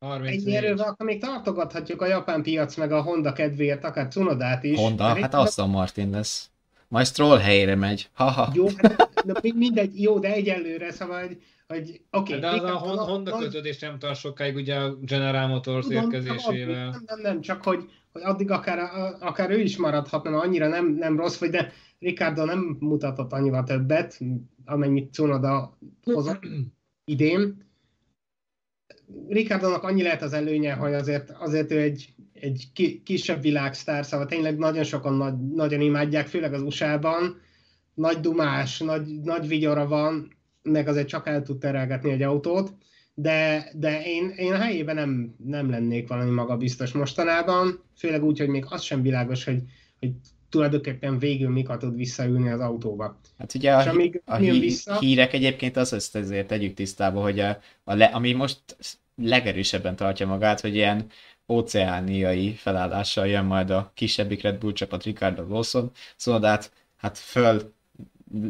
Ennyi 0.00 0.56
erővel 0.56 0.88
akkor 0.88 1.06
még 1.06 1.20
tartogathatjuk 1.20 2.02
a 2.02 2.06
japán 2.06 2.42
piac 2.42 2.76
meg 2.76 2.92
a 2.92 3.02
Honda 3.02 3.32
kedvéért, 3.32 3.84
akár 3.84 4.08
Cunodát 4.08 4.64
is. 4.64 4.78
Honda? 4.78 5.04
Hát 5.04 5.34
Aston 5.34 5.70
Martin 5.70 6.10
lesz. 6.10 6.50
Majd 6.88 7.06
Stroll 7.06 7.38
helyére 7.38 7.74
megy. 7.74 8.08
Ha-ha. 8.12 8.52
Jó, 8.54 8.66
hát, 8.76 9.24
de 9.24 9.34
mindegy, 9.54 10.02
jó, 10.02 10.18
de 10.18 10.32
egyelőre, 10.32 10.92
szóval, 10.92 11.20
hogy, 11.20 11.42
hogy 11.68 12.00
oké. 12.10 12.36
Okay, 12.36 12.38
de 12.38 12.48
az 12.48 12.98
a 12.98 13.04
Honda 13.04 13.30
nagy... 13.30 13.42
kötődés 13.42 13.78
nem 13.78 13.98
tart 13.98 14.18
sokáig 14.18 14.54
ugye 14.54 14.74
a 14.74 14.94
General 14.94 15.46
Motors 15.46 15.86
tudom, 15.86 16.02
érkezésével. 16.02 16.90
Nem, 16.90 17.02
nem, 17.06 17.20
nem, 17.20 17.40
csak 17.40 17.64
hogy, 17.64 17.90
hogy 18.12 18.22
addig 18.22 18.50
akár, 18.50 18.78
akár 19.20 19.50
ő 19.50 19.60
is 19.60 19.76
maradhatna, 19.76 20.40
annyira 20.40 20.68
nem, 20.68 20.94
nem 20.94 21.16
rossz, 21.16 21.38
vagy 21.38 21.50
de 21.50 21.72
Ricardo 21.98 22.44
nem 22.44 22.76
mutatott 22.78 23.32
annyira 23.32 23.62
többet, 23.62 24.20
amennyit 24.64 25.12
Cunoda 25.12 25.78
hozott 26.04 26.42
idén 27.04 27.68
Ricardonak 29.28 29.82
annyi 29.82 30.02
lehet 30.02 30.22
az 30.22 30.32
előnye, 30.32 30.72
hogy 30.72 30.92
azért, 30.92 31.30
azért 31.30 31.70
ő 31.70 31.80
egy, 31.80 32.14
egy 32.32 32.70
kisebb 33.04 33.42
világsztár, 33.42 34.04
szóval 34.04 34.26
tényleg 34.26 34.58
nagyon 34.58 34.84
sokan 34.84 35.14
nagy, 35.14 35.38
nagyon 35.38 35.80
imádják, 35.80 36.26
főleg 36.26 36.52
az 36.52 36.62
USA-ban. 36.62 37.40
Nagy 37.94 38.20
dumás, 38.20 38.78
nagy, 38.78 39.20
nagy 39.22 39.48
vigyora 39.48 39.86
van, 39.86 40.36
meg 40.62 40.88
azért 40.88 41.08
csak 41.08 41.26
el 41.26 41.42
tud 41.42 41.58
terelgetni 41.58 42.10
egy 42.10 42.22
autót, 42.22 42.72
de, 43.14 43.70
de 43.74 44.02
én, 44.04 44.28
én 44.36 44.52
a 44.52 44.58
helyében 44.58 44.94
nem, 44.94 45.34
nem 45.44 45.70
lennék 45.70 46.08
valami 46.08 46.30
magabiztos 46.30 46.92
mostanában, 46.92 47.82
főleg 47.96 48.24
úgy, 48.24 48.38
hogy 48.38 48.48
még 48.48 48.64
az 48.68 48.82
sem 48.82 49.02
világos, 49.02 49.44
hogy, 49.44 49.62
hogy 49.98 50.12
tulajdonképpen 50.50 51.18
végül 51.18 51.50
mikor 51.50 51.76
tud 51.76 51.96
visszaülni 51.96 52.50
az 52.50 52.60
autóba. 52.60 53.18
Hát 53.38 53.54
ugye 53.54 53.74
a, 53.74 53.88
amíg 53.88 54.22
a 54.24 54.36
hí- 54.36 54.60
vissza... 54.60 54.98
hírek 54.98 55.32
egyébként 55.32 55.76
az 55.76 55.92
ezt 55.92 56.16
ezért 56.16 56.46
tegyük 56.46 56.74
tisztába, 56.74 57.20
hogy 57.20 57.40
a, 57.40 57.60
a 57.84 57.94
le, 57.94 58.04
ami 58.04 58.32
most 58.32 58.60
legerősebben 59.16 59.96
tartja 59.96 60.26
magát, 60.26 60.60
hogy 60.60 60.74
ilyen 60.74 61.06
óceániai 61.48 62.52
felállással 62.52 63.26
jön 63.26 63.44
majd 63.44 63.70
a 63.70 63.90
kisebbik 63.94 64.42
Red 64.42 64.58
Bull 64.58 64.72
csapat 64.72 65.02
Ricardo 65.02 65.46
Lawson, 65.48 65.90
szóval 66.16 66.48
hát, 66.48 66.72
hát 66.96 67.18
föl 67.18 67.72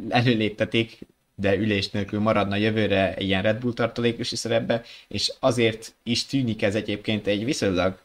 előléptetik, 0.09 0.99
de 1.35 1.57
ülés 1.57 1.91
nélkül 1.91 2.21
maradna 2.21 2.57
jövőre 2.57 3.15
egy 3.15 3.27
ilyen 3.27 3.43
Red 3.43 3.61
Bull 3.61 3.73
tartalékosi 3.73 4.37
szerepbe, 4.37 4.83
és 5.09 5.33
azért 5.41 5.95
is 6.03 6.27
tűnik 6.27 6.63
ez 6.63 6.75
egyébként 6.75 7.27
egy 7.27 7.45
viszonylag 7.45 7.99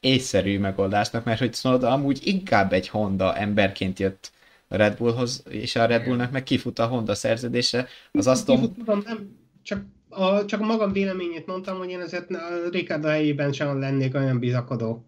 észszerű 0.00 0.58
megoldásnak, 0.58 1.24
mert 1.24 1.38
hogy 1.38 1.54
Sonoda 1.54 1.90
amúgy 1.90 2.20
inkább 2.26 2.72
egy 2.72 2.88
Honda 2.88 3.36
emberként 3.36 3.98
jött 3.98 4.32
a 4.68 4.76
Red 4.76 4.96
Bullhoz, 4.96 5.44
és 5.48 5.76
a 5.76 5.86
Red 5.86 6.04
Bullnak 6.04 6.30
meg 6.30 6.42
kifut 6.42 6.78
a 6.78 6.86
Honda 6.86 7.14
szerződése. 7.14 7.88
Az 8.12 8.26
Aston... 8.26 8.74
Tudom, 8.74 9.02
nem, 9.04 9.38
csak 9.62 9.84
a, 10.08 10.44
csak 10.44 10.60
a 10.60 10.64
magam 10.64 10.92
véleményét 10.92 11.46
mondtam, 11.46 11.78
hogy 11.78 11.90
én 11.90 12.00
azért 12.00 12.30
a 12.30 12.68
Ricardo 12.70 13.08
helyében 13.08 13.52
sem 13.52 13.78
lennék 13.78 14.14
olyan 14.14 14.38
bizakodó. 14.38 15.04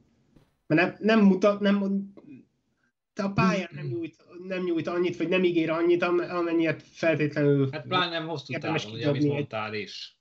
Mert 0.67 0.81
nem, 0.81 0.97
nem 0.99 1.27
mutat, 1.27 1.61
nem, 1.61 2.13
a 3.15 3.29
pályán 3.29 3.71
nem 3.75 3.87
nyújt, 3.87 4.17
nem 4.49 4.63
nyújt 4.63 4.87
annyit, 4.87 5.17
vagy 5.17 5.29
nem 5.29 5.45
ígér 5.45 5.71
annyit, 5.71 6.03
amennyit 6.03 6.83
feltétlenül... 6.83 7.69
Hát 7.73 7.87
pláne 7.87 8.19
nem 8.19 8.29
hosszú 8.29 8.59
távon, 8.59 8.93
ugye, 8.93 9.09
amit 9.09 9.25
mondtál 9.25 9.75
is. 9.75 10.17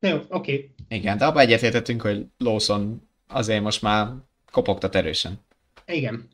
Jó, 0.00 0.16
oké. 0.16 0.28
Okay. 0.28 0.70
Igen, 0.88 1.18
de 1.18 1.24
abban 1.24 1.42
egyetértettünk, 1.42 2.02
hogy 2.02 2.26
Lawson 2.38 3.10
azért 3.32 3.62
most 3.62 3.82
már 3.82 4.08
kopogtat 4.50 4.94
erősen. 4.94 5.40
Igen. 5.86 6.28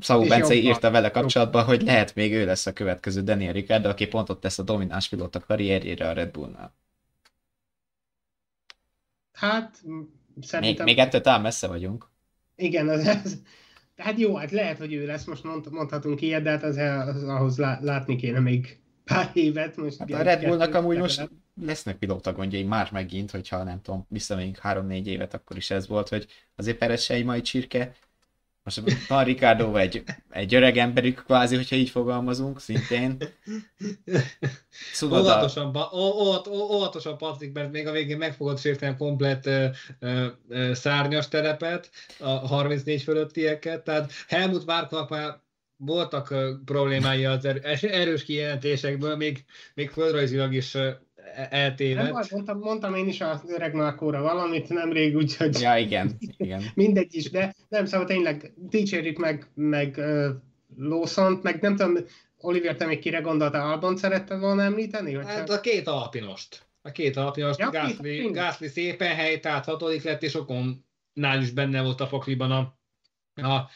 Szau 0.00 0.26
Bence 0.26 0.54
írta 0.54 0.90
vele 0.90 1.10
kapcsolatban, 1.10 1.64
hogy 1.64 1.82
lehet 1.82 2.14
még 2.14 2.32
ő 2.32 2.44
lesz 2.44 2.66
a 2.66 2.72
következő 2.72 3.22
Daniel 3.22 3.52
Ricciardo, 3.52 3.88
aki 3.88 4.06
pont 4.06 4.28
ott 4.28 4.40
tesz 4.40 4.58
a 4.58 4.62
domináns 4.62 5.08
pilóta 5.08 5.40
karrierjére 5.40 6.08
a 6.08 6.12
Red 6.12 6.30
Bullnál. 6.30 6.74
Hát, 9.32 9.82
szerintem... 10.40 10.84
Még, 10.84 10.94
még 10.94 11.04
ettől 11.04 11.20
talán 11.20 11.40
messze 11.40 11.66
vagyunk. 11.66 12.06
Igen, 12.56 12.88
az, 12.88 13.06
az, 13.06 13.42
hát 13.96 14.18
jó, 14.18 14.34
hát 14.34 14.50
lehet, 14.50 14.78
hogy 14.78 14.92
ő 14.92 15.06
lesz, 15.06 15.24
most 15.24 15.44
mond, 15.44 15.70
mondhatunk 15.70 16.20
ilyet, 16.20 16.42
de 16.42 16.50
hát 16.50 16.62
az, 16.62 16.76
az, 16.76 17.22
ahhoz 17.22 17.58
látni 17.58 18.16
kéne 18.16 18.40
még 18.40 18.80
pár 19.04 19.30
évet. 19.32 19.76
Most 19.76 19.98
hát 19.98 20.12
a 20.12 20.22
Red 20.22 20.44
Bullnak 20.44 20.74
amúgy 20.74 20.98
most 20.98 21.30
lesznek 21.60 21.96
pilóta 21.96 22.32
gondjai 22.32 22.64
már 22.64 22.88
megint, 22.92 23.30
hogyha 23.30 23.62
nem 23.62 23.82
tudom, 23.82 24.06
visszamegyünk 24.08 24.58
három-négy 24.58 25.06
évet, 25.06 25.34
akkor 25.34 25.56
is 25.56 25.70
ez 25.70 25.86
volt, 25.86 26.08
hogy 26.08 26.26
azért 26.56 26.78
Perez 26.78 27.02
se 27.02 27.14
egy 27.14 27.24
mai 27.24 27.40
csirke, 27.40 27.94
most 28.76 29.06
van 29.08 29.24
Ricardo 29.24 29.76
egy, 29.76 30.02
egy 30.30 30.54
öreg 30.54 30.76
emberük 30.76 31.22
kvázi, 31.24 31.56
hogyha 31.56 31.76
így 31.76 31.90
fogalmazunk, 31.90 32.60
szintén. 32.60 33.16
Szóval 34.92 35.20
óvatosan, 35.20 35.76
óvat, 35.94 36.46
óvatosan 36.46 37.18
Patrik, 37.18 37.52
mert 37.52 37.72
még 37.72 37.86
a 37.86 37.92
végén 37.92 38.18
meg 38.18 38.34
fogod 38.34 38.58
sérteni 38.58 38.96
komplett 38.96 39.46
ö, 39.46 39.66
ö, 39.98 40.26
ö, 40.48 40.74
szárnyas 40.74 41.28
terepet, 41.28 41.90
a 42.18 42.30
34 42.30 43.02
fölöttieket, 43.02 43.84
tehát 43.84 44.12
Helmut 44.28 44.66
Márknak 44.66 45.08
már 45.08 45.40
voltak 45.76 46.34
problémái 46.64 47.24
az 47.24 47.44
erős 47.82 48.24
kijelentésekből, 48.24 49.16
még, 49.16 49.44
még 49.74 49.90
földrajzilag 49.90 50.54
is 50.54 50.76
eltévedt. 51.50 52.12
Nem, 52.12 52.22
mondtam, 52.30 52.58
mondtam 52.58 52.94
én 52.94 53.08
is 53.08 53.20
a 53.20 53.42
öreg 53.46 53.74
Márkóra 53.74 54.22
valamit 54.22 54.68
nemrég, 54.68 55.16
úgyhogy... 55.16 55.60
Ja, 55.60 55.76
igen, 55.76 56.16
igen. 56.36 56.62
mindegy 56.74 57.14
is, 57.14 57.30
de 57.30 57.54
nem, 57.68 57.84
szóval 57.84 58.06
tényleg 58.06 58.52
dicsérjük 58.56 59.18
meg, 59.18 59.46
meg 59.54 59.94
uh, 59.98 60.26
Lawson-t, 60.76 61.42
meg 61.42 61.60
nem 61.60 61.76
tudom, 61.76 61.96
Oliver, 62.40 62.76
te 62.76 62.86
még 62.86 62.98
kire 62.98 63.20
gondoltál, 63.20 63.70
Albon 63.70 63.96
szeretted 63.96 64.40
volna 64.40 64.62
említeni? 64.62 65.14
Vagy 65.14 65.26
hát 65.26 65.50
a 65.50 65.60
két 65.60 65.86
alpinost. 65.86 66.66
A 66.82 66.90
két 66.90 67.16
alpinost, 67.16 67.58
ja, 67.58 67.70
Gászli, 67.70 68.30
Gászli 68.30 68.68
szépen 68.68 69.14
hely, 69.14 69.40
tehát 69.40 69.64
hatodik 69.64 70.02
lett, 70.02 70.22
és 70.22 70.34
Okonnál 70.34 71.42
is 71.42 71.50
benne 71.50 71.82
volt 71.82 72.00
a 72.00 72.06
fakliban 72.06 72.50
a, 72.50 72.76
a 73.48 73.70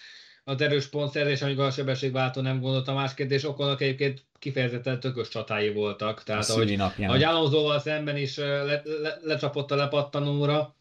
az 0.45 0.61
erős 0.61 0.87
pontszerzés, 0.87 1.43
amikor 1.43 1.65
a 1.65 1.71
sebességváltó 1.71 2.41
nem 2.41 2.61
gondolta 2.61 2.95
más 2.95 3.15
kérdés, 3.15 3.45
Okonnak 3.45 3.81
egyébként 3.81 4.25
kifejezetten 4.39 5.01
tökös 5.01 5.29
csatái 5.29 5.73
voltak. 5.73 6.23
Tehát 6.23 6.49
a 6.49 6.53
ahogy, 6.53 7.23
ahogy 7.23 7.81
szemben 7.81 8.17
is 8.17 8.37
le, 8.37 8.65
le, 8.85 9.19
lecsapott 9.23 9.71
a 9.71 9.75
lepattanóra. 9.75 10.75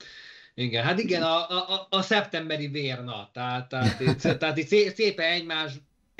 Igen, 0.54 0.84
hát 0.84 1.00
igen, 1.00 1.22
a, 1.22 1.50
a, 1.50 1.88
a 1.90 2.02
szeptemberi 2.02 2.68
vérna, 2.68 3.30
tehát, 3.34 3.70
tehát, 3.70 4.00
itt, 4.00 4.38
tehát 4.40 4.58
itt 4.58 4.94
szépen 4.94 5.32
egymás 5.32 5.72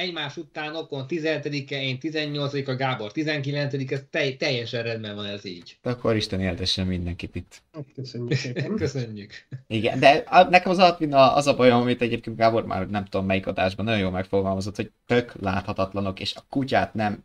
egymás 0.02 0.38
után 0.38 0.76
Okon 0.76 1.06
17-e, 1.10 1.82
én 1.82 2.00
18 2.00 2.68
a 2.68 2.76
Gábor 2.76 3.12
19 3.12 3.74
ez 3.92 4.04
te, 4.10 4.34
teljesen 4.34 4.84
rendben 4.84 5.16
van 5.16 5.26
ez 5.26 5.46
így. 5.46 5.78
De 5.82 5.90
akkor 5.90 6.16
Isten 6.16 6.42
éltessen 6.42 6.88
mindenkit 6.88 7.36
itt. 7.36 7.62
Hát, 7.74 7.86
köszönjük 7.96 8.34
szépen. 8.34 8.76
Köszönjük. 8.84 9.32
Igen, 9.68 10.00
de 10.00 10.24
a, 10.26 10.44
nekem 10.44 10.72
az 10.72 10.78
Alpin 10.78 11.14
az 11.14 11.48
a 11.48 11.56
bajom, 11.56 11.82
amit 11.82 12.02
egyébként 12.02 12.38
Gábor 12.38 12.66
már 12.66 12.90
nem 12.90 13.06
tudom 13.06 13.26
melyik 13.26 13.48
adásban 13.48 13.86
nagyon 13.86 14.02
jól 14.02 14.12
megfogalmazott, 14.12 14.76
hogy 14.76 14.92
tök 15.06 15.34
láthatatlanok, 15.42 16.20
és 16.20 16.36
a 16.36 16.46
kutyát 16.50 16.94
nem 16.94 17.24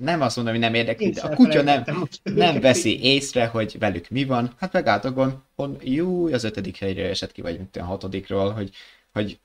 nem 0.00 0.20
azt 0.20 0.36
mondom, 0.36 0.54
hogy 0.54 0.62
nem 0.62 0.74
érdekli, 0.74 1.10
de 1.10 1.20
a 1.20 1.34
kutya 1.34 1.62
nem, 1.62 1.84
nem 2.22 2.60
veszi 2.60 3.02
észre, 3.02 3.46
hogy 3.46 3.76
velük 3.78 4.08
mi 4.08 4.24
van. 4.24 4.52
Hát 4.56 4.72
megállt 4.72 5.04
hon, 5.54 5.76
jó, 5.82 6.26
az 6.26 6.44
ötödik 6.44 6.76
helyre 6.76 7.08
esett 7.08 7.32
ki, 7.32 7.40
vagy 7.40 7.60
a 7.78 7.82
hatodikról, 7.82 8.50
hogy, 8.50 8.70
hogy 9.12 9.38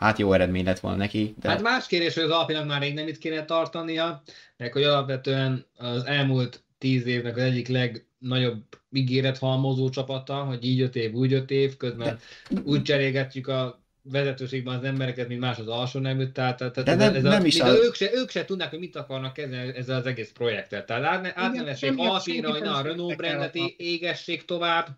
hát 0.00 0.18
jó 0.18 0.32
eredmény 0.32 0.64
lett 0.64 0.80
volna 0.80 0.96
neki. 0.96 1.34
De... 1.40 1.48
Hát 1.48 1.62
más 1.62 1.86
kérdés, 1.86 2.14
hogy 2.14 2.22
az 2.22 2.30
Alpinak 2.30 2.66
már 2.66 2.80
rég 2.80 2.94
nem 2.94 3.08
itt 3.08 3.18
kéne 3.18 3.44
tartania, 3.44 4.22
meg 4.56 4.72
hogy 4.72 4.82
alapvetően 4.82 5.66
az 5.76 6.04
elmúlt 6.04 6.62
tíz 6.78 7.06
évnek 7.06 7.36
az 7.36 7.42
egyik 7.42 7.68
legnagyobb 7.68 8.62
ígéret 8.92 9.38
halmozó 9.38 9.88
csapata, 9.88 10.34
hogy 10.34 10.64
így 10.64 10.80
öt 10.80 10.96
év, 10.96 11.14
úgy 11.14 11.32
öt 11.32 11.50
év, 11.50 11.76
közben 11.76 12.18
de... 12.48 12.60
úgy 12.64 12.82
cserégetjük 12.82 13.48
a 13.48 13.82
vezetőségben 14.02 14.78
az 14.78 14.84
embereket, 14.84 15.28
mint 15.28 15.40
más 15.40 15.58
az 15.58 15.68
alsó 15.68 16.00
nemű, 16.00 16.26
tehát, 16.26 16.56
tehát 16.56 16.82
de 16.82 16.94
nem, 16.94 17.14
ez 17.14 17.22
nem 17.22 17.42
a, 17.42 17.46
is 17.46 17.60
az... 17.60 17.78
ők, 17.84 17.94
se, 17.94 18.10
ők 18.12 18.30
se 18.30 18.44
tudnák, 18.44 18.70
hogy 18.70 18.78
mit 18.78 18.96
akarnak 18.96 19.32
kezdeni 19.32 19.76
ezzel 19.76 19.96
az 19.96 20.06
egész 20.06 20.30
projekttel. 20.30 20.84
Tehát 20.84 21.32
átnevessék 21.34 21.92
Alpinra, 21.96 22.50
hogy 22.50 22.66
a 22.66 22.82
Renault 22.82 23.16
brandet 23.16 23.54
égessék 23.76 24.44
tovább 24.44 24.88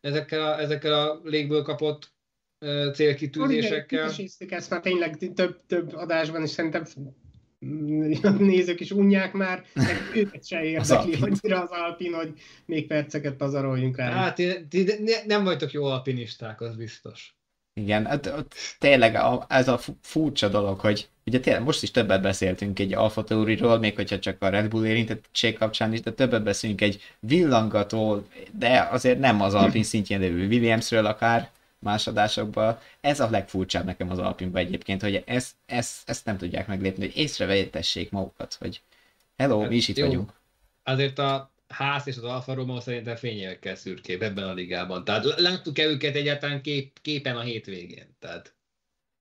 ezekkel 0.00 0.42
a, 0.42 0.60
ezekkel 0.60 0.92
a 0.92 1.20
légből 1.24 1.62
kapott 1.62 2.14
célkitűzésekkel. 2.94 4.10
Igen, 4.38 4.58
ezt 4.58 4.70
már 4.70 4.80
tényleg 4.80 5.32
több, 5.34 5.60
több 5.66 5.94
adásban 5.94 6.42
is 6.42 6.50
szerintem 6.50 6.84
nézők 8.38 8.80
is 8.80 8.90
unják 8.90 9.32
már, 9.32 9.64
meg 9.74 9.96
őket 10.14 10.46
se 10.46 10.64
érdekli 10.64 11.14
annyira 11.20 11.62
az 11.62 11.70
Alpin, 11.70 12.12
hogy 12.12 12.32
még 12.66 12.86
perceket 12.86 13.34
pazaroljunk 13.34 13.96
rá. 13.96 14.10
Hát 14.10 14.34
ti 14.68 14.86
nem 15.26 15.44
vagytok 15.44 15.72
jó 15.72 15.84
alpinisták, 15.84 16.60
az 16.60 16.76
biztos. 16.76 17.34
Igen, 17.80 18.06
hát, 18.06 18.34
tényleg 18.78 19.18
ez 19.48 19.68
a 19.68 19.80
furcsa 20.00 20.48
dolog, 20.48 20.80
hogy 20.80 21.08
ugye 21.26 21.40
tényleg 21.40 21.62
most 21.62 21.82
is 21.82 21.90
többet 21.90 22.22
beszéltünk 22.22 22.78
egy 22.78 22.94
Alfa 22.94 23.24
Tauriról, 23.24 23.78
még 23.78 23.94
hogyha 23.94 24.18
csak 24.18 24.42
a 24.42 24.48
Red 24.48 24.68
Bull 24.68 24.86
érintettség 24.86 25.58
kapcsán 25.58 25.92
is, 25.92 26.00
de 26.00 26.12
többet 26.12 26.42
beszélünk 26.42 26.80
egy 26.80 27.02
villangató, 27.20 28.26
de 28.58 28.88
azért 28.90 29.18
nem 29.18 29.40
az 29.40 29.54
Alpin 29.54 29.82
szintjén 29.82 30.20
lévő 30.20 30.46
Williamsről 30.46 31.06
akár, 31.06 31.50
más 31.78 32.06
adásokban. 32.06 32.78
Ez 33.00 33.20
a 33.20 33.30
legfurcsább 33.30 33.84
nekem 33.84 34.10
az 34.10 34.18
Alpinban 34.18 34.62
egyébként, 34.62 35.02
hogy 35.02 35.22
ezt, 35.26 35.54
ezt, 35.66 36.08
ezt 36.08 36.24
nem 36.24 36.36
tudják 36.36 36.66
meglépni, 36.66 37.04
hogy 37.04 37.16
észrevegyetessék 37.16 38.10
magukat, 38.10 38.54
hogy 38.54 38.82
hello, 39.36 39.60
hát, 39.60 39.68
mi 39.68 39.76
is 39.76 39.88
itt 39.88 39.96
jó. 39.96 40.06
vagyunk. 40.06 40.32
Azért 40.82 41.18
a 41.18 41.50
ház 41.68 42.06
és 42.06 42.16
az 42.16 42.24
Alfa 42.24 42.54
Romeo 42.54 42.80
szerintem 42.80 43.16
fényévekkel 43.16 43.74
szürkébb 43.74 44.22
ebben 44.22 44.48
a 44.48 44.52
ligában. 44.52 45.04
Tehát 45.04 45.40
láttuk-e 45.40 45.84
őket 45.84 46.14
egyáltalán 46.14 46.62
kép, 46.62 46.98
képen 47.02 47.36
a 47.36 47.40
hétvégén? 47.40 48.16
Tehát... 48.18 48.54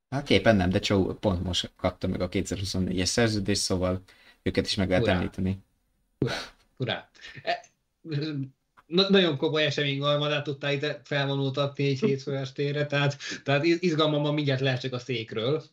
Hát 0.09 0.25
képen 0.25 0.55
nem, 0.55 0.69
de 0.69 0.79
Csó 0.79 1.13
pont 1.13 1.43
most 1.43 1.71
kapta 1.75 2.07
meg 2.07 2.21
a 2.21 2.29
2024-es 2.29 3.05
szerződést, 3.05 3.61
szóval 3.61 4.01
őket 4.41 4.65
is 4.65 4.75
meg 4.75 4.89
lehet 4.89 5.03
Urá. 5.03 5.13
említeni. 5.13 5.57
Urá. 6.19 6.35
Urá. 6.77 7.09
E, 7.43 7.65
na- 8.85 9.09
nagyon 9.09 9.37
komoly 9.37 9.65
esemény 9.65 10.01
harmadát 10.01 10.43
tudtál 10.43 10.73
itt 10.73 11.01
felvonultatni 11.03 11.87
egy 11.87 11.99
hétfő 11.99 12.35
estére, 12.35 12.85
tehát, 12.85 13.17
tehát 13.43 13.65
izgalmam 13.65 14.33
mindjárt 14.33 14.61
leesek 14.61 14.93
a 14.93 14.99
székről. 14.99 15.63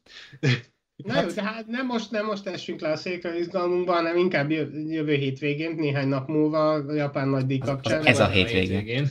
Na 0.96 1.22
jó, 1.22 1.28
de 1.28 1.42
hát 1.42 1.66
nem 1.66 1.86
most, 1.86 2.10
nem 2.10 2.26
most 2.26 2.46
essünk 2.46 2.80
le 2.80 2.90
a 2.90 2.96
székről 2.96 3.36
izgalmunkban, 3.36 3.94
hanem 3.94 4.16
inkább 4.16 4.50
jövő 4.50 5.14
hétvégén, 5.14 5.74
néhány 5.74 6.08
nap 6.08 6.28
múlva 6.28 6.72
a 6.72 6.92
japán 6.92 7.28
nagydíj 7.28 7.58
kapcsán. 7.58 8.06
Ez 8.06 8.20
a 8.20 8.28
hétvégén. 8.28 9.08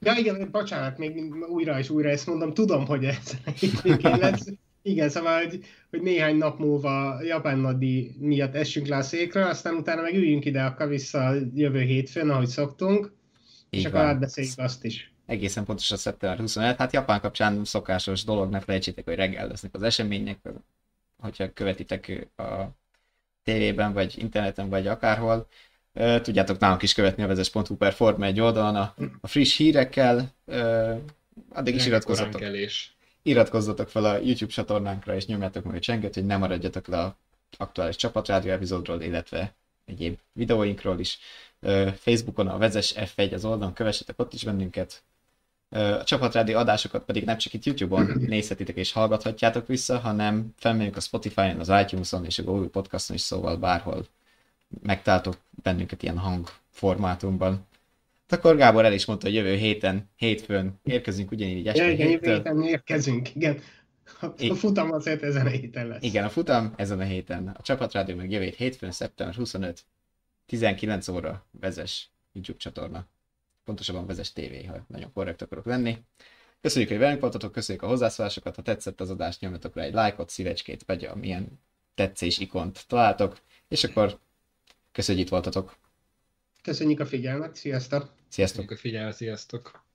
Ja 0.00 0.14
igen, 0.18 0.48
bocsánat, 0.50 0.98
még 0.98 1.34
újra 1.48 1.78
és 1.78 1.90
újra 1.90 2.08
ezt 2.08 2.26
mondom, 2.26 2.54
tudom, 2.54 2.86
hogy 2.86 3.04
ez 3.04 3.36
a 3.44 3.50
hétvégén 3.50 4.18
lesz. 4.18 4.46
Igen, 4.82 5.08
szóval, 5.08 5.42
hogy, 5.42 5.64
hogy 5.90 6.02
néhány 6.02 6.36
nap 6.36 6.58
múlva 6.58 7.10
a 7.14 7.22
japán 7.22 7.58
nagydíj 7.58 8.10
miatt 8.18 8.54
essünk 8.54 8.86
le 8.86 8.96
a 8.96 9.02
székről, 9.02 9.44
aztán 9.44 9.74
utána 9.74 10.02
meg 10.02 10.14
üljünk 10.14 10.44
ide 10.44 10.62
akkor 10.62 10.88
vissza 10.88 11.34
jövő 11.54 11.80
hétfőn, 11.80 12.30
ahogy 12.30 12.46
szoktunk, 12.46 13.12
Így 13.70 13.80
és 13.80 13.82
van. 13.82 13.92
akkor 13.92 14.04
átbeszéljük 14.04 14.58
azt 14.58 14.84
is. 14.84 15.12
Egészen 15.26 15.64
pontosan 15.64 15.96
szeptember 15.96 16.38
25. 16.38 16.76
Hát 16.76 16.92
Japán 16.92 17.20
kapcsán 17.20 17.64
szokásos 17.64 18.24
dolog, 18.24 18.50
ne 18.50 18.60
felejtsétek, 18.60 19.04
hogy 19.04 19.14
reggel 19.14 19.46
lesznek 19.46 19.74
az 19.74 19.82
események, 19.82 20.38
hogyha 21.18 21.52
követitek 21.52 22.28
a 22.36 22.42
tévében, 23.42 23.92
vagy 23.92 24.14
interneten, 24.18 24.68
vagy 24.68 24.86
akárhol. 24.86 25.46
Tudjátok 26.22 26.58
nálunk 26.58 26.82
is 26.82 26.94
követni 26.94 27.22
a 27.22 27.26
vezes.hu 27.26 27.76
per 27.76 27.92
Forma 27.92 28.24
egy 28.24 28.40
oldalon 28.40 28.76
a, 28.76 28.94
a 29.20 29.26
friss 29.26 29.56
hírekkel. 29.56 30.34
Addig 31.52 31.74
is 31.74 31.86
iratkozzatok. 31.86 32.42
Iratkozzatok 33.22 33.88
fel 33.88 34.04
a 34.04 34.16
YouTube 34.16 34.52
csatornánkra, 34.52 35.14
és 35.14 35.26
nyomjátok 35.26 35.64
meg 35.64 35.74
a 35.74 35.80
csenget, 35.80 36.14
hogy 36.14 36.26
ne 36.26 36.36
maradjatok 36.36 36.86
le 36.86 36.98
a 36.98 37.16
aktuális 37.58 37.96
csapatrádió 37.96 38.52
epizódról, 38.52 39.00
illetve 39.00 39.54
egyéb 39.84 40.18
videóinkról 40.32 40.98
is. 40.98 41.18
Facebookon 41.96 42.48
a 42.48 42.58
Vezes 42.58 42.94
F1 42.96 43.32
az 43.32 43.44
oldalon, 43.44 43.72
kövessetek 43.72 44.18
ott 44.18 44.32
is 44.32 44.44
bennünket, 44.44 45.02
a 45.72 46.04
csapatrádi 46.04 46.54
adásokat 46.54 47.04
pedig 47.04 47.24
nem 47.24 47.36
csak 47.36 47.52
itt 47.52 47.64
YouTube-on 47.64 48.12
nézhetitek 48.26 48.76
és 48.76 48.92
hallgathatjátok 48.92 49.66
vissza, 49.66 49.98
hanem 49.98 50.54
felmegyünk 50.56 50.96
a 50.96 51.00
Spotify-on, 51.00 51.60
az 51.60 51.68
iTunes-on 51.68 52.24
és 52.24 52.38
a 52.38 52.42
Google 52.42 52.68
Podcast-on 52.68 53.16
is, 53.16 53.22
szóval 53.22 53.56
bárhol 53.56 54.06
megtaláltok 54.82 55.36
bennünket 55.62 56.02
ilyen 56.02 56.18
hangformátumban. 56.18 57.66
Hát 58.32 58.44
akkor 58.44 58.56
Gábor 58.56 58.84
el 58.84 58.92
is 58.92 59.04
mondta, 59.04 59.26
hogy 59.26 59.34
jövő 59.34 59.54
héten, 59.54 60.10
hétfőn 60.16 60.80
érkezünk 60.82 61.30
ugyanígy 61.30 61.66
este 61.66 61.90
jövő 61.90 62.18
héten 62.18 62.62
érkezünk, 62.62 63.34
igen. 63.34 63.58
A 64.20 64.54
futam 64.54 64.92
azért 64.92 65.22
ezen 65.22 65.46
a 65.46 65.50
héten 65.50 65.86
lesz. 65.86 66.02
Igen, 66.02 66.24
a 66.24 66.28
futam 66.28 66.72
ezen 66.76 67.00
a 67.00 67.04
héten. 67.04 67.48
A 67.48 67.62
csapatrádió 67.62 68.16
meg 68.16 68.30
jövő 68.30 68.52
hétfőn, 68.56 68.90
szeptember 68.90 69.36
25, 69.36 69.84
19 70.46 71.08
óra 71.08 71.46
vezes 71.60 72.10
YouTube 72.32 72.58
csatorna. 72.58 73.06
pontosabban 73.64 74.06
Vezes 74.06 74.32
TV, 74.32 74.66
ha 74.68 74.84
nagyon 74.88 75.12
korrekt 75.12 75.42
akarok 75.42 75.66
lenni. 75.66 75.98
Köszönjük, 76.60 76.90
hogy 76.90 76.98
velünk 76.98 77.20
voltatok, 77.20 77.52
köszönjük 77.52 77.84
a 77.84 77.88
hozzászólásokat, 77.88 78.56
ha 78.56 78.62
tetszett 78.62 79.00
az 79.00 79.10
adás, 79.10 79.38
nyomjatok 79.38 79.76
rá 79.76 79.82
egy 79.82 79.94
lájkot, 79.94 80.30
szívecskét, 80.30 80.82
vagy 80.86 81.04
amilyen 81.04 81.60
tetszés 81.94 82.38
ikont 82.38 82.84
találtok, 82.86 83.38
és 83.68 83.84
akkor 83.84 84.18
köszönjük, 84.92 85.24
itt 85.24 85.30
voltatok. 85.30 85.76
Köszönjük 86.62 87.00
a 87.00 87.06
figyelmet, 87.06 87.56
sziasztok! 87.56 88.20
Sziasztok! 88.32 88.66
Köszönjük 88.66 88.78
a 88.78 88.88
figyelmet, 88.88 89.16
sziasztok! 89.16 89.91